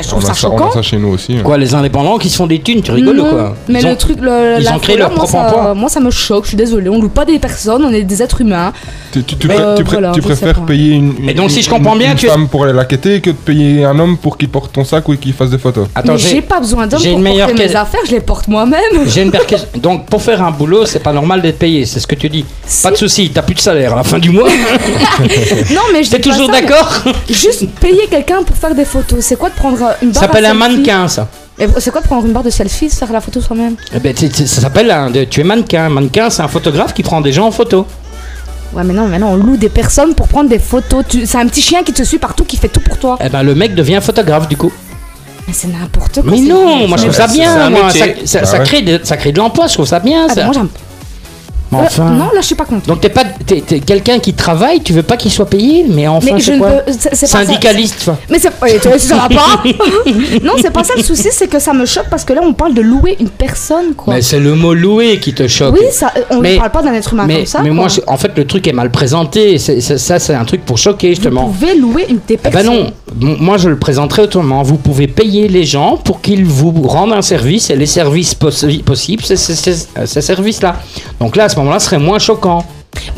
Je 0.00 0.14
On 0.14 0.20
ça 0.20 0.34
ça, 0.34 0.48
on 0.48 0.54
a 0.54 0.58
choquant. 0.58 0.70
ça 0.72 0.82
chez 0.82 0.96
nous 0.96 1.08
aussi. 1.08 1.34
hein. 1.36 1.40
Quoi, 1.44 1.58
les 1.58 1.74
indépendants 1.74 2.18
qui 2.18 2.28
se 2.30 2.36
font 2.36 2.46
des 2.46 2.60
thunes, 2.60 2.82
tu 2.82 2.90
rigoles 2.92 3.18
ou 3.20 3.24
Non, 3.24 3.30
quoi 3.30 3.56
Mais 3.68 3.80
Ils 3.80 3.86
le 3.86 3.92
ont- 3.92 3.96
truc, 3.96 4.18
le, 4.20 4.56
ils 4.58 4.64
la 4.64 4.74
ont 4.74 4.78
créé 4.78 4.96
leur 4.96 5.08
moi, 5.10 5.18
propre 5.18 5.32
ça, 5.32 5.46
emploi. 5.46 5.74
moi 5.74 5.88
ça 5.88 6.00
me 6.00 6.10
choque, 6.10 6.44
je 6.44 6.48
suis 6.48 6.56
désolée, 6.56 6.88
on 6.88 7.00
loue 7.00 7.08
pas 7.08 7.24
des 7.24 7.38
personnes, 7.38 7.84
on 7.84 7.92
est 7.92 8.02
des 8.02 8.22
êtres 8.22 8.40
humains. 8.40 8.72
Tu, 9.12 9.22
tu- 9.24 9.36
tu 9.36 9.46
Mais, 9.48 9.54
pré- 9.54 9.62
euh, 9.64 9.76
tu 9.76 9.84
pré- 9.84 9.96
voilà, 9.96 10.12
tu 10.12 10.22
je 10.22 10.28
sais 10.28 10.34
préfères 10.36 10.64
payer 10.64 10.94
une, 10.94 11.28
Et 11.28 11.34
donc, 11.34 11.50
si 11.50 11.62
je 11.62 11.68
comprends 11.70 11.96
bien, 11.96 12.12
une 12.12 12.16
tu 12.16 12.26
es- 12.26 12.30
femme 12.30 12.48
pour 12.48 12.64
aller 12.64 12.72
la 12.72 12.84
quêter 12.84 13.20
que 13.20 13.30
de 13.30 13.36
payer 13.36 13.84
un 13.84 13.98
homme 13.98 14.16
pour 14.16 14.36
qu'il 14.38 14.48
porte 14.48 14.72
ton 14.72 14.84
sac 14.84 15.08
ou 15.08 15.16
qu'il 15.16 15.32
fasse 15.34 15.50
des 15.50 15.58
photos. 15.58 15.88
Attends, 15.94 16.16
j'ai- 16.16 16.40
pas 16.42 16.60
besoin 16.60 16.86
d'hommes 16.86 17.00
j'ai 17.00 17.12
pour 17.12 17.22
porter 17.22 17.52
mes 17.54 17.58
quête- 17.66 17.76
affaires, 17.76 18.00
je 18.06 18.12
les 18.12 18.20
porte 18.20 18.48
moi-même. 18.48 18.80
J'ai 19.06 19.22
une. 19.22 19.32
Donc, 19.76 20.06
pour 20.06 20.22
faire 20.22 20.42
un 20.42 20.50
boulot, 20.50 20.86
c'est 20.86 21.00
pas 21.02 21.12
normal 21.12 21.42
d'être 21.42 21.58
payé, 21.58 21.84
c'est 21.86 22.00
ce 22.00 22.06
que 22.06 22.14
tu 22.14 22.28
dis. 22.28 22.44
Pas 22.82 22.90
de 22.90 22.96
souci, 22.96 23.30
t'as 23.32 23.42
plus 23.42 23.54
de 23.54 23.60
salaire 23.60 23.92
à 23.92 23.96
la 23.96 24.04
fin 24.04 24.18
du 24.18 24.30
mois. 24.30 24.48
non 25.72 25.82
mais 25.92 26.02
je 26.04 26.10
T'es 26.10 26.20
toujours 26.20 26.48
d'accord 26.48 26.90
Juste 27.28 27.66
payer 27.80 28.06
quelqu'un 28.10 28.42
pour 28.42 28.56
faire 28.56 28.74
des 28.74 28.84
photos, 28.84 29.18
c'est 29.20 29.36
quoi 29.36 29.48
de 29.50 29.54
prendre 29.54 29.71
une 30.02 30.10
barre 30.10 30.14
Ça 30.14 30.20
s'appelle 30.20 30.46
un 30.46 30.54
mannequin, 30.54 31.08
ça. 31.08 31.28
C'est 31.78 31.90
quoi 31.90 32.00
prendre 32.00 32.26
une 32.26 32.32
barre 32.32 32.42
de 32.42 32.50
selfie, 32.50 32.90
se 32.90 32.96
faire 32.96 33.12
la 33.12 33.20
photo 33.20 33.40
soi-même 33.40 33.76
Eh 33.94 33.98
ben, 34.00 34.14
ça 34.16 34.60
s'appelle 34.60 34.90
un. 34.90 35.10
Tu 35.30 35.40
es 35.40 35.44
mannequin. 35.44 35.88
Mannequin, 35.88 36.30
c'est 36.30 36.42
un 36.42 36.48
photographe 36.48 36.92
qui 36.94 37.02
prend 37.02 37.20
des 37.20 37.32
gens 37.32 37.46
en 37.46 37.50
photo. 37.52 37.86
Ouais 38.72 38.82
mais 38.84 38.94
non, 38.94 39.06
mais 39.06 39.18
non, 39.18 39.32
on 39.32 39.36
loue 39.36 39.58
des 39.58 39.68
personnes 39.68 40.14
pour 40.14 40.28
prendre 40.28 40.48
des 40.48 40.58
photos. 40.58 41.04
Tu- 41.06 41.26
C'est 41.26 41.36
un 41.36 41.46
petit 41.46 41.60
chien 41.60 41.82
qui 41.82 41.92
te 41.92 42.02
suit 42.02 42.18
partout, 42.18 42.44
qui 42.44 42.56
fait 42.56 42.68
tout 42.68 42.80
pour 42.80 42.96
toi. 42.98 43.18
Eh 43.22 43.28
ben, 43.28 43.42
le 43.42 43.54
mec 43.54 43.74
devient 43.74 44.00
photographe 44.02 44.48
du 44.48 44.56
coup. 44.56 44.72
Mais 45.46 45.52
c'est 45.52 45.68
n'importe 45.68 46.22
quoi. 46.22 46.30
Mais 46.30 46.38
non, 46.40 46.88
moi 46.88 46.96
je 46.96 47.02
trouve 47.02 47.14
ça 47.14 47.26
bien. 47.26 47.68
moi. 47.68 47.84
métier. 47.86 48.16
Ça, 48.24 48.40
ça- 48.40 48.44
ça 48.46 48.58
ouais. 48.58 48.64
crée 48.64 48.80
de, 48.80 49.00
ça 49.02 49.16
crée 49.18 49.32
de 49.32 49.38
l'emploi, 49.38 49.66
je 49.66 49.74
trouve 49.74 49.86
ça 49.86 49.98
bien. 50.00 50.26
Ah, 50.30 50.34
ça. 50.34 50.44
moi 50.44 50.54
j'aime. 50.54 50.68
Mais 50.72 50.78
enfin. 51.80 52.10
non, 52.10 52.26
là 52.34 52.40
je 52.40 52.46
suis 52.46 52.54
pas 52.54 52.64
contente. 52.64 52.86
Donc 52.86 53.00
t'es 53.00 53.08
pas 53.08 53.24
t'es, 53.46 53.60
t'es 53.60 53.80
quelqu'un 53.80 54.18
qui 54.18 54.34
travaille, 54.34 54.82
tu 54.82 54.92
veux 54.92 55.02
pas 55.02 55.16
qu'il 55.16 55.30
soit 55.30 55.46
payé, 55.46 55.84
mais 55.88 56.06
enfin 56.08 56.28
Mais 56.34 56.40
c'est 56.40 56.58
quoi 56.58 56.70
peux- 56.70 56.92
c'est- 56.92 57.14
c'est 57.14 57.30
pas 57.30 57.38
ça. 57.38 57.44
Syndicaliste. 57.46 58.10
Mais 58.30 58.38
c'est 58.38 58.50
ça 58.98 59.16
va 59.16 59.28
pas 59.28 59.62
Non, 60.42 60.52
c'est 60.60 60.70
pas 60.72 60.84
ça 60.84 60.94
le 60.96 61.02
souci, 61.02 61.28
c'est 61.30 61.48
que 61.48 61.58
ça 61.58 61.72
me 61.72 61.86
choque 61.86 62.06
parce 62.10 62.24
que 62.24 62.32
là 62.32 62.40
on 62.44 62.52
parle 62.52 62.74
de 62.74 62.82
louer 62.82 63.16
une 63.20 63.28
personne 63.30 63.94
quoi. 63.96 64.14
Mais 64.14 64.22
c'est 64.22 64.38
le 64.40 64.54
mot 64.54 64.74
louer 64.74 65.18
qui 65.18 65.32
te 65.34 65.46
choque. 65.48 65.74
Oui, 65.78 65.86
ça, 65.92 66.12
on 66.30 66.40
ne 66.40 66.56
parle 66.56 66.70
pas 66.70 66.82
d'un 66.82 66.94
être 66.94 67.12
humain 67.12 67.24
mais, 67.26 67.36
comme 67.38 67.46
ça. 67.46 67.58
mais 67.62 67.68
quoi. 67.68 67.74
moi, 67.76 67.88
je- 67.88 68.00
en 68.06 68.16
fait, 68.16 68.32
le 68.36 68.46
truc 68.46 68.66
est 68.68 68.72
mal 68.72 68.90
présenté. 68.90 69.58
C'est- 69.58 69.80
c'est- 69.80 69.98
ça, 69.98 70.18
c'est 70.18 70.34
un 70.34 70.44
truc 70.44 70.64
pour 70.64 70.78
choquer, 70.78 71.10
justement. 71.10 71.46
Vous 71.46 71.52
pouvez 71.52 71.74
louer 71.76 72.06
une 72.08 72.18
des 72.26 72.38
Eh 72.44 72.50
ben 72.50 72.64
non, 72.64 72.92
moi 73.20 73.56
je 73.58 73.68
le 73.68 73.78
présenterai 73.78 74.22
autrement. 74.22 74.62
Vous 74.62 74.76
pouvez 74.76 75.06
payer 75.06 75.48
les 75.48 75.64
gens 75.64 75.96
pour 75.96 76.20
qu'ils 76.20 76.44
vous 76.44 76.72
rendent 76.82 77.12
un 77.12 77.22
service 77.22 77.70
et 77.70 77.76
les 77.76 77.86
services 77.86 78.34
possi- 78.34 78.82
possibles, 78.82 79.22
c'est 79.24 79.36
c'est- 79.36 79.54
c'est- 79.54 80.06
ces 80.06 80.20
services-là. 80.20 80.76
Donc 81.20 81.36
là, 81.36 81.44
à 81.44 81.48
ce 81.48 81.56
moment-là, 81.62 81.80
ce 81.80 81.86
serait 81.86 81.98
moins 81.98 82.18
choquant. 82.18 82.64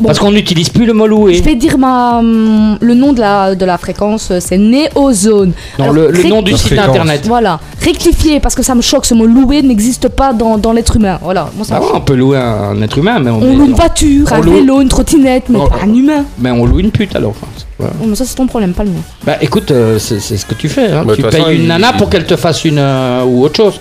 Parce 0.03 0.19
qu'on 0.19 0.31
n'utilise 0.31 0.69
plus 0.69 0.85
le 0.85 0.93
mot 0.93 1.05
louer. 1.05 1.35
Je 1.35 1.43
vais 1.43 1.55
dire 1.55 1.77
ma, 1.77 2.17
hum, 2.19 2.77
le 2.81 2.93
nom 2.95 3.13
de 3.13 3.19
la, 3.19 3.55
de 3.55 3.65
la 3.65 3.77
fréquence, 3.77 4.29
euh, 4.31 4.39
c'est 4.41 4.57
Néozone. 4.57 5.51
Non, 5.77 5.83
Alors, 5.85 5.93
le, 5.93 6.11
le 6.11 6.21
ré- 6.23 6.29
nom 6.29 6.41
du 6.41 6.51
La 6.51 6.57
site 6.57 6.67
fréquence. 6.67 6.87
internet. 6.89 7.21
Voilà, 7.27 7.59
rectifier 7.81 8.39
parce 8.39 8.55
que 8.55 8.63
ça 8.63 8.73
me 8.73 8.81
choque, 8.81 9.05
ce 9.05 9.13
mot 9.13 9.25
louer 9.25 9.61
n'existe 9.61 10.07
pas 10.09 10.33
dans, 10.33 10.57
dans 10.57 10.71
l'être 10.73 10.95
humain. 10.95 11.19
Voilà, 11.21 11.49
moi 11.55 11.65
ça 11.65 11.75
Bah 11.75 11.79
me 11.81 11.85
ouais, 11.85 11.91
on 11.91 11.95
choque. 11.97 12.05
peut 12.05 12.15
louer 12.15 12.37
un, 12.37 12.81
être 12.81 12.97
humain, 12.97 13.19
mais 13.19 13.29
on, 13.31 13.41
On 13.41 13.55
loue 13.57 13.65
une 13.65 13.73
voiture, 13.73 14.27
On 14.31 14.35
un 14.35 14.41
loue- 14.41 14.53
vélo, 14.53 14.81
une 14.81 14.89
trottinette, 14.89 15.43
mais 15.49 15.59
Oh, 15.61 15.67
pas 15.67 15.77
un 15.83 15.93
humain. 15.93 16.25
Mais 16.39 16.51
on 16.51 16.65
loue 16.65 16.79
une 16.79 16.91
pute 16.91 17.15
alors. 17.15 17.31
Enfin, 17.31 17.47
c'est- 17.55 17.65
voilà. 17.77 17.93
Oh, 18.01 18.05
mais 18.07 18.15
ça 18.15 18.25
c'est 18.25 18.35
ton 18.35 18.47
problème, 18.47 18.73
pas 18.73 18.83
le 18.83 18.89
mien. 18.91 19.01
Bah 19.25 19.37
écoute, 19.41 19.71
euh, 19.71 19.99
c'est 19.99 20.19
c'est 20.19 20.37
ce 20.37 20.45
que 20.45 20.55
tu 20.55 20.67
fais. 20.67 20.87
hein. 20.91 21.03
Bah, 21.05 21.11
de 21.11 21.15
tu 21.17 21.21
toute 21.21 21.31
payes 21.31 21.41
façon, 21.41 21.51
une 21.53 21.61
il- 21.61 21.67
nana 21.67 21.93
pour 21.93 22.09
qu'elle 22.09 22.25
te 22.25 22.35
fasse 22.35 22.65
une 22.65 22.79
euh, 22.79 23.23
ou 23.23 23.43
autre 23.43 23.57
chose. 23.57 23.73
De 23.75 23.79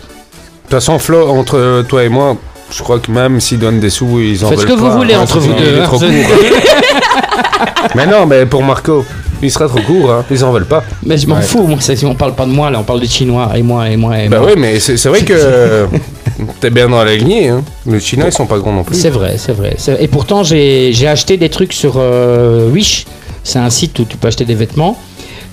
toute 0.62 0.70
façon, 0.70 0.98
Flo, 0.98 1.28
entre 1.28 1.56
euh, 1.58 1.82
toi 1.82 2.04
et 2.04 2.08
moi, 2.08 2.36
je 2.70 2.82
crois 2.82 2.98
que 2.98 3.10
même 3.10 3.40
s'ils 3.40 3.58
donnent 3.58 3.80
des 3.80 3.90
sous, 3.90 4.18
ils 4.20 4.44
en 4.44 4.48
Faites 4.48 4.60
ce 4.60 4.66
veulent 4.66 4.74
que 4.76 4.80
vous 4.80 4.90
voulez 4.90 5.14
entre 5.14 5.38
vous 5.38 5.50
il 5.56 5.64
deux, 5.64 5.76
est 5.76 5.80
hein. 5.80 5.84
trop 5.84 5.98
court. 5.98 6.08
mais 7.94 8.06
non, 8.06 8.26
mais 8.26 8.46
pour 8.46 8.62
Marco, 8.62 9.04
il 9.42 9.50
sera 9.50 9.68
trop 9.68 9.80
court, 9.80 10.10
hein. 10.10 10.24
ils 10.30 10.44
en 10.44 10.52
veulent 10.52 10.66
pas. 10.66 10.82
Mais 11.04 11.16
je 11.18 11.26
m'en 11.26 11.36
Ouais. 11.36 11.42
fous, 11.42 11.66
moi, 11.66 11.78
c'est- 11.80 11.96
si 11.96 12.06
on 12.06 12.14
parle 12.14 12.34
pas 12.34 12.46
de 12.46 12.50
moi, 12.50 12.70
là, 12.70 12.78
on 12.80 12.82
parle 12.84 13.00
des 13.00 13.06
Chinois, 13.06 13.50
et 13.56 13.62
moi, 13.62 13.88
et 13.88 13.96
moi, 13.96 14.18
et 14.18 14.28
Bah 14.28 14.38
moi. 14.40 14.48
oui, 14.48 14.54
mais 14.56 14.80
c'est 14.80 14.96
c'est 14.96 15.08
vrai 15.08 15.22
que 15.22 15.86
t'es 16.60 16.70
bien 16.70 16.88
dans 16.88 17.02
la 17.04 17.14
lignée. 17.14 17.48
Hein. 17.48 17.62
Les 17.86 18.00
Chinois, 18.00 18.26
ils 18.28 18.32
sont 18.32 18.46
pas 18.46 18.58
grands 18.58 18.72
non 18.72 18.84
plus. 18.84 18.96
C'est 18.96 19.10
vrai, 19.10 19.36
c'est 19.38 19.52
vrai. 19.52 19.74
C'est- 19.78 20.02
Et 20.02 20.08
pourtant, 20.08 20.42
j'ai 20.42 20.92
j'ai 20.92 21.06
acheté 21.08 21.36
des 21.36 21.48
trucs 21.50 21.72
sur 21.72 21.94
euh, 21.96 22.70
Wish. 22.70 23.04
C'est 23.42 23.58
un 23.58 23.70
site 23.70 23.98
où 23.98 24.04
tu 24.04 24.16
peux 24.16 24.28
acheter 24.28 24.44
des 24.46 24.54
vêtements. 24.54 24.98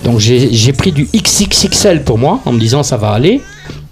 Donc 0.04 0.18
j'ai 0.18 0.48
j'ai 0.52 0.72
pris 0.72 0.90
du 0.92 1.08
XXXL 1.14 2.02
pour 2.02 2.18
moi, 2.18 2.40
en 2.46 2.52
me 2.52 2.58
disant 2.58 2.82
ça 2.82 2.96
va 2.96 3.10
aller. 3.10 3.40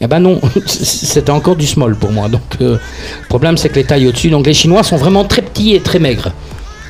Eh 0.02 0.06
ben 0.06 0.18
non, 0.20 0.40
c'était 0.66 1.30
encore 1.30 1.56
du 1.56 1.66
small 1.66 1.94
pour 1.94 2.10
moi. 2.10 2.28
Donc 2.28 2.42
euh, 2.60 2.78
le 3.22 3.28
problème 3.28 3.56
c'est 3.56 3.68
que 3.68 3.74
les 3.76 3.84
tailles 3.84 4.08
au-dessus, 4.08 4.30
donc 4.30 4.46
les 4.46 4.54
Chinois 4.54 4.82
sont 4.82 4.96
vraiment 4.96 5.24
très 5.24 5.42
petits 5.42 5.74
et 5.74 5.80
très 5.80 5.98
maigres. 5.98 6.32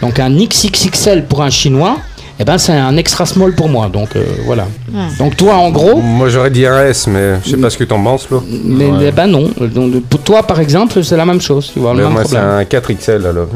Donc 0.01 0.19
un 0.19 0.31
XXXL 0.31 1.27
pour 1.27 1.43
un 1.43 1.51
Chinois, 1.51 1.99
eh 2.39 2.45
ben 2.45 2.57
c'est 2.57 2.73
un 2.73 2.97
extra 2.97 3.27
small 3.27 3.53
pour 3.55 3.69
moi. 3.69 3.89
Donc 3.89 4.15
euh, 4.15 4.25
voilà. 4.47 4.69
Donc 5.19 5.37
toi 5.37 5.57
en 5.57 5.71
gros, 5.71 6.01
Moi, 6.01 6.29
j'aurais 6.29 6.51
dit 6.51 6.65
un 6.67 6.85
S, 6.85 7.07
mais 7.09 7.35
je 7.45 7.51
sais 7.51 7.57
pas 7.57 7.69
ce 7.69 7.77
que 7.77 7.85
t'en 7.85 8.03
penses, 8.03 8.27
Flo. 8.27 8.45
mais 8.65 8.89
eh 9.03 9.11
ben 9.13 9.27
non. 9.27 9.51
Donc, 9.61 10.03
pour 10.05 10.21
toi 10.21 10.43
par 10.45 10.61
exemple, 10.61 11.03
c'est 11.03 11.17
la 11.17 11.27
même 11.27 11.41
chose. 11.41 11.71
Tu 11.73 11.81
vois 11.81 11.93
le 11.93 11.99
Mais 11.99 12.05
même 12.05 12.13
moi, 12.13 12.25
c'est 12.25 12.37
un 12.37 12.63
4XL 12.63 13.27
alors. 13.27 13.49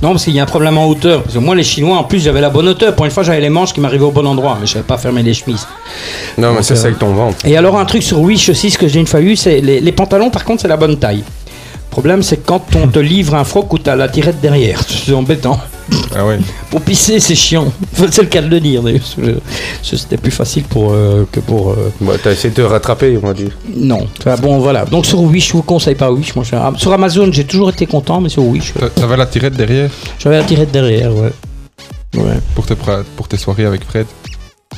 Non, 0.00 0.10
parce 0.10 0.24
qu'il 0.24 0.34
y 0.34 0.38
a 0.38 0.44
un 0.44 0.46
problème 0.46 0.78
en 0.78 0.86
hauteur. 0.86 1.22
Parce 1.22 1.34
que 1.34 1.40
moi, 1.40 1.56
les 1.56 1.64
Chinois, 1.64 1.98
en 1.98 2.04
plus, 2.04 2.20
j'avais 2.20 2.40
la 2.40 2.50
bonne 2.50 2.68
hauteur. 2.68 2.94
Pour 2.94 3.04
une 3.04 3.10
fois, 3.10 3.24
j'avais 3.24 3.40
les 3.40 3.48
manches 3.50 3.72
qui 3.72 3.80
m'arrivaient 3.80 4.04
au 4.04 4.12
bon 4.12 4.26
endroit, 4.26 4.56
mais 4.60 4.66
je 4.66 4.74
savais 4.74 4.84
pas 4.84 4.96
fermer 4.96 5.22
les 5.22 5.34
chemises. 5.34 5.66
Non, 6.36 6.50
mais 6.50 6.54
Donc, 6.56 6.64
ça, 6.64 6.76
c'est 6.76 6.82
euh, 6.82 6.86
avec 6.86 6.98
ton 7.00 7.12
ventre. 7.12 7.36
Et 7.44 7.56
alors, 7.56 7.78
un 7.78 7.84
truc 7.84 8.02
sur 8.02 8.20
Wish 8.20 8.48
aussi, 8.48 8.70
ce 8.70 8.78
que 8.78 8.86
j'ai 8.86 9.00
une 9.00 9.06
fois 9.08 9.20
eu, 9.20 9.34
c'est 9.34 9.60
les, 9.60 9.80
les 9.80 9.92
pantalons, 9.92 10.30
par 10.30 10.44
contre, 10.44 10.62
c'est 10.62 10.68
la 10.68 10.76
bonne 10.76 10.98
taille. 10.98 11.24
Le 11.24 11.90
problème, 11.90 12.22
c'est 12.22 12.44
quand 12.44 12.62
on 12.76 12.86
te 12.86 13.00
livre 13.00 13.34
un 13.34 13.42
froc 13.44 13.72
où 13.72 13.78
t'as 13.78 13.96
la 13.96 14.08
tirette 14.08 14.40
derrière, 14.40 14.80
c'est 14.88 15.12
embêtant. 15.12 15.58
Ah 16.14 16.26
ouais. 16.26 16.38
Pour 16.70 16.80
pisser, 16.82 17.18
c'est 17.20 17.34
chiant. 17.34 17.72
Enfin, 17.92 18.06
c'est 18.10 18.22
le 18.22 18.28
cas 18.28 18.42
de 18.42 18.48
le 18.48 18.60
dire, 18.60 18.82
C'était 19.82 20.16
plus 20.16 20.30
facile 20.30 20.64
pour, 20.64 20.92
euh, 20.92 21.24
que 21.30 21.40
pour. 21.40 21.70
euh, 21.70 21.92
Bah, 22.00 22.14
t'as 22.22 22.32
essayé 22.32 22.50
de 22.50 22.54
te 22.56 22.60
rattraper, 22.60 23.18
on 23.22 23.26
va 23.26 23.32
dire. 23.34 23.50
Non. 23.74 24.06
Enfin, 24.20 24.36
bon, 24.36 24.58
voilà. 24.58 24.84
Donc, 24.84 25.06
sur 25.06 25.20
Wish, 25.20 25.48
je 25.48 25.52
vous 25.54 25.62
conseille 25.62 25.94
pas 25.94 26.10
Wish. 26.12 26.34
Moi, 26.34 26.44
je- 26.44 26.78
Sur 26.78 26.92
Amazon, 26.92 27.28
j'ai 27.32 27.44
toujours 27.44 27.70
été 27.70 27.86
content, 27.86 28.20
mais 28.20 28.28
sur 28.28 28.44
Wish, 28.44 28.72
euh, 28.82 28.88
T'a- 28.88 29.00
T'avais 29.02 29.16
la 29.16 29.26
tirette 29.26 29.54
derrière? 29.54 29.90
J'avais 30.18 30.38
la 30.38 30.44
tirette 30.44 30.70
derrière, 30.70 31.14
ouais. 31.14 31.32
Ouais. 32.16 32.38
pour 32.54 32.64
tes, 32.66 32.74
pra- 32.74 33.04
pour 33.16 33.28
tes 33.28 33.36
soirées 33.36 33.64
avec 33.66 33.84
Fred? 33.84 34.06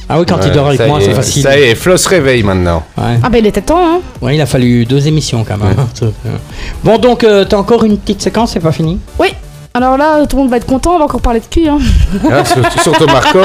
Ah 0.08 0.18
oui, 0.18 0.26
quand 0.28 0.38
il 0.42 0.48
Ouais, 0.48 0.50
dort 0.54 0.66
avec 0.68 0.80
moi, 0.86 0.98
c'est 1.00 1.10
est, 1.10 1.14
facile. 1.14 1.42
Ça 1.42 1.58
y 1.58 1.62
est, 1.62 1.74
Flo 1.76 1.96
se 1.96 2.08
réveille 2.08 2.42
maintenant. 2.42 2.82
Ouais. 2.98 3.18
Ah, 3.22 3.28
bah 3.28 3.38
il 3.38 3.46
était 3.46 3.62
temps, 3.62 3.78
hein. 3.96 4.00
Ouais, 4.20 4.34
il 4.36 4.40
a 4.40 4.46
fallu 4.46 4.84
deux 4.84 5.06
émissions 5.06 5.44
quand 5.44 5.56
même. 5.56 5.76
hein. 5.78 6.08
Bon, 6.84 6.98
donc, 6.98 7.22
euh, 7.24 7.44
t'as 7.44 7.56
encore 7.56 7.84
une 7.84 7.96
petite 7.98 8.20
séquence, 8.22 8.52
c'est 8.52 8.60
pas 8.60 8.72
fini? 8.72 8.98
Oui. 9.18 9.28
Alors 9.72 9.96
là, 9.96 10.26
tout 10.26 10.36
le 10.36 10.42
monde 10.42 10.50
va 10.50 10.56
être 10.56 10.66
content, 10.66 10.94
on 10.94 10.98
va 10.98 11.04
encore 11.04 11.20
parler 11.20 11.38
de 11.40 11.44
cul, 11.46 11.68
hein. 11.68 11.78
Ah, 12.30 12.42
surtout, 12.82 13.06
Marco. 13.06 13.38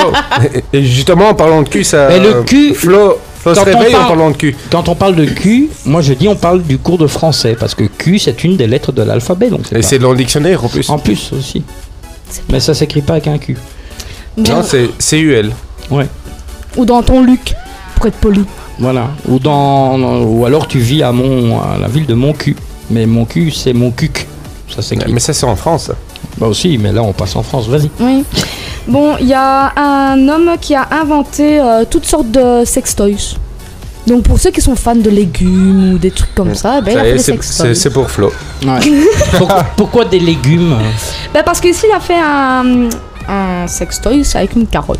Et 0.73 0.84
justement, 0.84 1.30
en 1.30 1.34
parlant 1.35 1.61
de 1.61 1.69
cul, 1.69 1.84
ça. 1.84 2.07
Mais 2.10 2.19
le 2.19 2.41
cul- 2.43 2.73
Flo, 2.73 3.19
Flo 3.39 3.53
se 3.53 3.60
Quand 3.60 3.61
on 3.61 3.77
réveille 3.77 3.95
en 3.95 3.99
parle- 3.99 4.07
parlant 4.10 4.31
de 4.31 4.35
cul. 4.38 4.56
Quand 4.72 4.89
on 4.89 4.95
parle 4.95 5.15
de 5.15 5.26
Q, 5.26 5.69
moi 5.85 6.02
je 6.02 6.14
dis 6.14 6.27
on 6.27 6.35
parle 6.35 6.64
du 6.64 6.80
cours 6.80 6.97
de 6.97 7.06
français 7.06 7.56
parce 7.60 7.76
que 7.76 7.84
Q 7.84 8.18
c'est 8.18 8.43
une 8.43 8.57
des 8.57 8.65
lettres 8.65 8.91
de 8.91 9.03
l'alphabet 9.03 9.49
donc 9.52 9.72
Et 9.72 9.76
pas- 9.76 9.81
c'est 9.84 9.99
dans 9.99 10.10
le 10.11 10.18
dictionnaire 10.18 10.65
en 10.65 10.68
plus. 10.68 10.89
en 10.89 10.97
plus 10.97 11.31
aussi. 11.38 11.64
Mais 12.52 12.60
ça 12.60 12.73
s'écrit 12.73 13.03
pas 13.03 13.14
avec 13.14 13.27
un 13.27 13.38
Q. 13.38 13.56
Non, 14.35 14.64
c'est 14.64 14.89
CUL. 14.97 15.52
Ouais. 15.91 16.07
Ou 16.76 16.85
dans 16.85 17.03
ton 17.03 17.22
Luc, 17.22 17.53
pour 17.95 18.07
être 18.07 18.18
poli. 18.18 18.43
Voilà. 18.80 19.10
Ou 19.30 19.38
dans 19.38 20.23
ou 20.23 20.43
alors 20.47 20.68
tu 20.68 20.80
vis 20.80 21.03
à 21.03 21.11
mon 21.11 21.60
à 21.61 21.77
la 21.80 21.88
ville 21.88 22.07
de 22.07 22.15
Moncu. 22.15 22.56
Mais 22.89 23.06
Moncu 23.06 23.52
c'est 23.52 23.73
mon 23.73 23.91
cuc. 23.91 24.26
Ça 24.76 24.81
s'écrit. 24.81 25.14
Mais 25.14 25.19
ça, 25.19 25.31
c'est 25.31 25.45
en 25.45 25.56
France. 25.56 25.91
Bah 26.37 26.47
aussi, 26.47 26.77
mais 26.77 26.91
là 26.91 27.01
on 27.03 27.13
passe 27.13 27.35
en 27.35 27.43
France. 27.43 27.67
Vas-y. 27.67 27.89
Oui. 27.99 28.23
Bon, 28.87 29.15
il 29.19 29.27
y 29.27 29.33
a 29.33 29.71
un 29.77 30.27
homme 30.27 30.51
qui 30.61 30.75
a 30.75 30.87
inventé 30.91 31.59
euh, 31.59 31.85
toutes 31.89 32.05
sortes 32.05 32.29
de 32.31 32.63
sextoys. 32.65 33.35
Donc 34.05 34.21
pour 34.23 34.37
ceux 34.39 34.51
qui 34.51 34.61
sont 34.61 34.75
fans 34.75 34.95
de 34.95 35.09
légumes 35.09 35.93
ou 35.93 35.97
des 35.97 36.11
trucs 36.11 36.35
comme 36.35 36.53
ça, 36.53 36.79
ben, 36.81 36.91
il 36.91 36.97
a 36.97 37.01
Ça 37.01 37.01
y 37.01 37.03
fait 37.03 37.09
est, 37.09 37.13
des 37.13 37.19
c'est- 37.19 37.31
sextoys. 37.31 37.67
c'est 37.67 37.75
c'est 37.75 37.89
pour 37.89 38.09
Flo. 38.11 38.31
pourquoi, 39.37 39.63
pourquoi 39.75 40.05
des 40.05 40.19
légumes? 40.19 40.75
Ben, 41.33 41.41
parce 41.43 41.59
qu'ici, 41.59 41.85
il 41.89 41.95
a 41.95 41.99
fait 41.99 42.19
un, 42.21 42.89
un 43.27 43.67
sextoy 43.67 44.21
avec 44.35 44.55
une 44.55 44.67
carotte. 44.67 44.99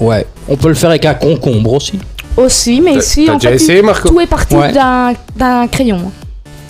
Ouais. 0.00 0.26
On 0.48 0.56
peut 0.56 0.68
le 0.68 0.74
faire 0.74 0.90
avec 0.90 1.04
un 1.04 1.14
concombre 1.14 1.74
aussi. 1.74 1.98
Aussi, 2.36 2.80
mais 2.80 2.94
ici, 2.94 3.28
en 3.30 3.34
déjà 3.34 3.48
fait, 3.50 3.54
essayé, 3.56 3.78
il- 3.80 3.84
Marco? 3.84 4.08
tout 4.08 4.20
est 4.20 4.26
parti 4.26 4.54
Ouais. 4.54 4.72
d'un 4.72 5.66
crayon. 5.68 6.10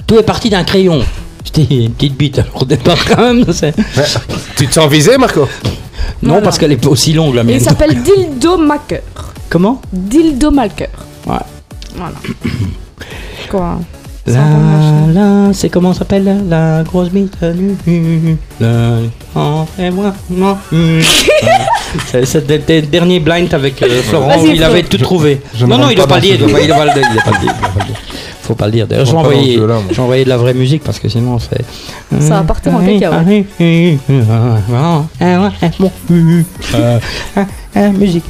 Tout 0.07 0.17
est 0.19 0.23
parti 0.23 0.49
d'un 0.51 0.65
crayon. 0.65 1.05
C'était 1.57 1.75
une 1.85 1.93
petite 1.93 2.17
bite 2.19 2.39
alors 2.39 2.63
au 2.63 2.65
départ 2.67 3.03
quand 3.07 3.17
même. 3.33 3.45
Tu 4.57 4.67
te 4.67 4.75
sens 4.75 4.91
visé, 4.91 5.17
Marco? 5.17 5.41
Non, 5.41 5.49
Voilà. 6.29 6.43
parce 6.43 6.59
qu'elle 6.59 6.73
est 6.73 6.77
pas 6.77 6.91
aussi 6.91 7.13
longue 7.15 7.35
la 7.35 7.41
Et 7.43 7.45
mienne. 7.45 7.57
il 7.57 7.63
s'appelle 7.63 8.03
Dildo 8.03 8.59
Maker. 8.59 9.01
Comment? 9.49 9.81
Dildo 9.93 10.51
Maker. 10.51 10.89
Ouais. 11.27 11.35
Voilà. 11.97 12.15
Quoi? 13.51 13.79
La, 14.27 14.41
la, 15.15 15.53
c'est 15.53 15.69
comment 15.71 15.93
ça 15.93 16.01
s'appelle 16.01 16.49
la 16.49 16.83
grosse 16.83 17.11
bite 17.11 17.41
nue 17.43 18.37
La, 18.61 18.99
fais-moi, 19.77 20.13
non. 20.31 20.59
c'est 22.09 22.27
c'est 22.27 22.49
le 22.51 22.57
le 22.69 22.83
dernier 22.83 23.21
blind 23.21 23.55
avec 23.55 23.81
euh, 23.83 24.03
Florent 24.03 24.27
Vas-y, 24.27 24.41
où 24.41 24.47
il 24.51 24.57
Flo. 24.57 24.67
avait 24.67 24.83
tout 24.83 24.99
trouvé. 24.99 25.41
je 25.55 25.65
non, 25.65 25.79
non, 25.79 25.91
il 25.91 25.97
doit 25.97 26.09
pas 26.09 26.17
dans 26.17 26.21
dire, 26.23 26.39
doit 26.39 26.61
il 26.61 26.67
doit 26.67 26.77
pas 26.77 26.87
le 26.87 26.93
dire, 26.95 27.09
il 27.09 27.15
doit 27.15 27.23
pas 27.23 27.31
le 27.39 27.45
dire. 27.45 27.97
faut 28.47 28.55
pas 28.55 28.67
le 28.67 28.73
dire. 28.73 28.87
D'ailleurs, 28.87 29.07
j'ai 29.07 29.17
envoyé, 29.17 29.61
envoyé, 29.99 30.25
de 30.25 30.29
la 30.29 30.37
vraie 30.37 30.55
musique 30.55 30.83
parce 30.83 30.99
que 30.99 31.09
sinon, 31.09 31.39
c'est. 31.39 31.65
Ça 32.21 32.37
va 32.37 32.43
partir 32.43 32.75
en 32.75 32.85
caca, 32.85 33.11
ah, 33.13 33.25
ah, 35.21 35.41
ouais. 37.75 37.91
Musique. 37.93 38.25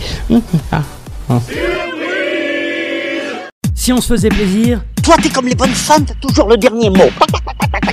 Si 3.75 3.93
on 3.93 4.01
se 4.01 4.09
faisait 4.09 4.29
plaisir. 4.29 4.81
Toi, 5.03 5.15
t'es 5.23 5.29
comme 5.29 5.47
les 5.47 5.55
bonnes 5.55 5.69
femmes, 5.71 6.05
t'as 6.05 6.15
toujours 6.15 6.49
le 6.49 6.57
dernier 6.57 6.91
mot. 6.91 7.09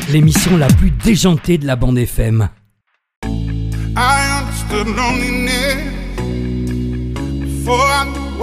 L'émission 0.10 0.58
la 0.58 0.68
plus 0.68 0.90
déjantée 0.90 1.60
de 1.60 1.68
la 1.68 1.76
bande 1.76 2.00
FM. 2.00 2.50
I 3.96 4.34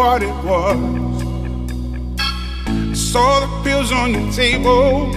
what 0.01 0.23
it 0.23 0.35
was. 0.45 1.10
Saw 3.11 3.41
the 3.41 3.49
pills 3.65 3.91
on 3.91 4.13
your 4.15 4.31
table 4.31 5.11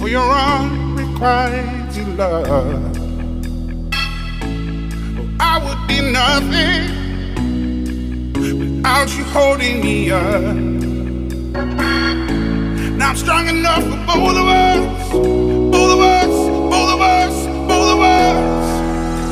for 0.00 0.08
your 0.08 0.28
unrequited 0.32 2.08
love. 2.18 2.48
Well, 2.48 2.90
I 5.38 5.58
would 5.64 5.86
be 5.86 6.00
nothing 6.10 6.90
without 8.32 9.16
you 9.16 9.22
holding 9.26 9.80
me 9.80 10.10
up. 10.10 10.56
Now 12.98 13.10
I'm 13.10 13.16
strong 13.16 13.46
enough 13.48 13.84
for 13.84 13.98
both 14.04 14.36
of 14.36 14.48
us, 14.48 15.12
both 15.12 15.92
of 15.92 16.00
us, 16.00 16.26
both 16.68 16.90
of 16.94 17.00
us, 17.00 17.46
both 17.68 17.90
of 17.94 18.00
us. 18.00 18.64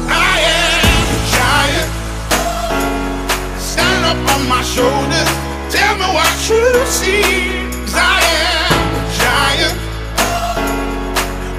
I 0.08 0.38
am 0.54 0.84
a 1.16 1.18
giant. 1.34 1.90
Stand 3.60 4.04
up 4.06 4.18
on 4.36 4.40
my 4.48 4.62
shoulders. 4.62 5.45
Tell 5.70 5.96
me 5.96 6.06
what 6.14 6.32
you 6.48 6.86
see. 6.86 7.22
I 7.94 8.20
am 8.40 8.86
a 9.00 9.04
giant. 9.20 9.78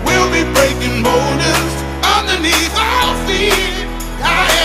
We'll 0.05 0.31
be 0.31 0.43
breaking 0.55 1.03
borders 1.03 1.73
underneath 2.15 2.75
our 2.77 3.15
feet. 3.27 3.87
I 4.23 4.56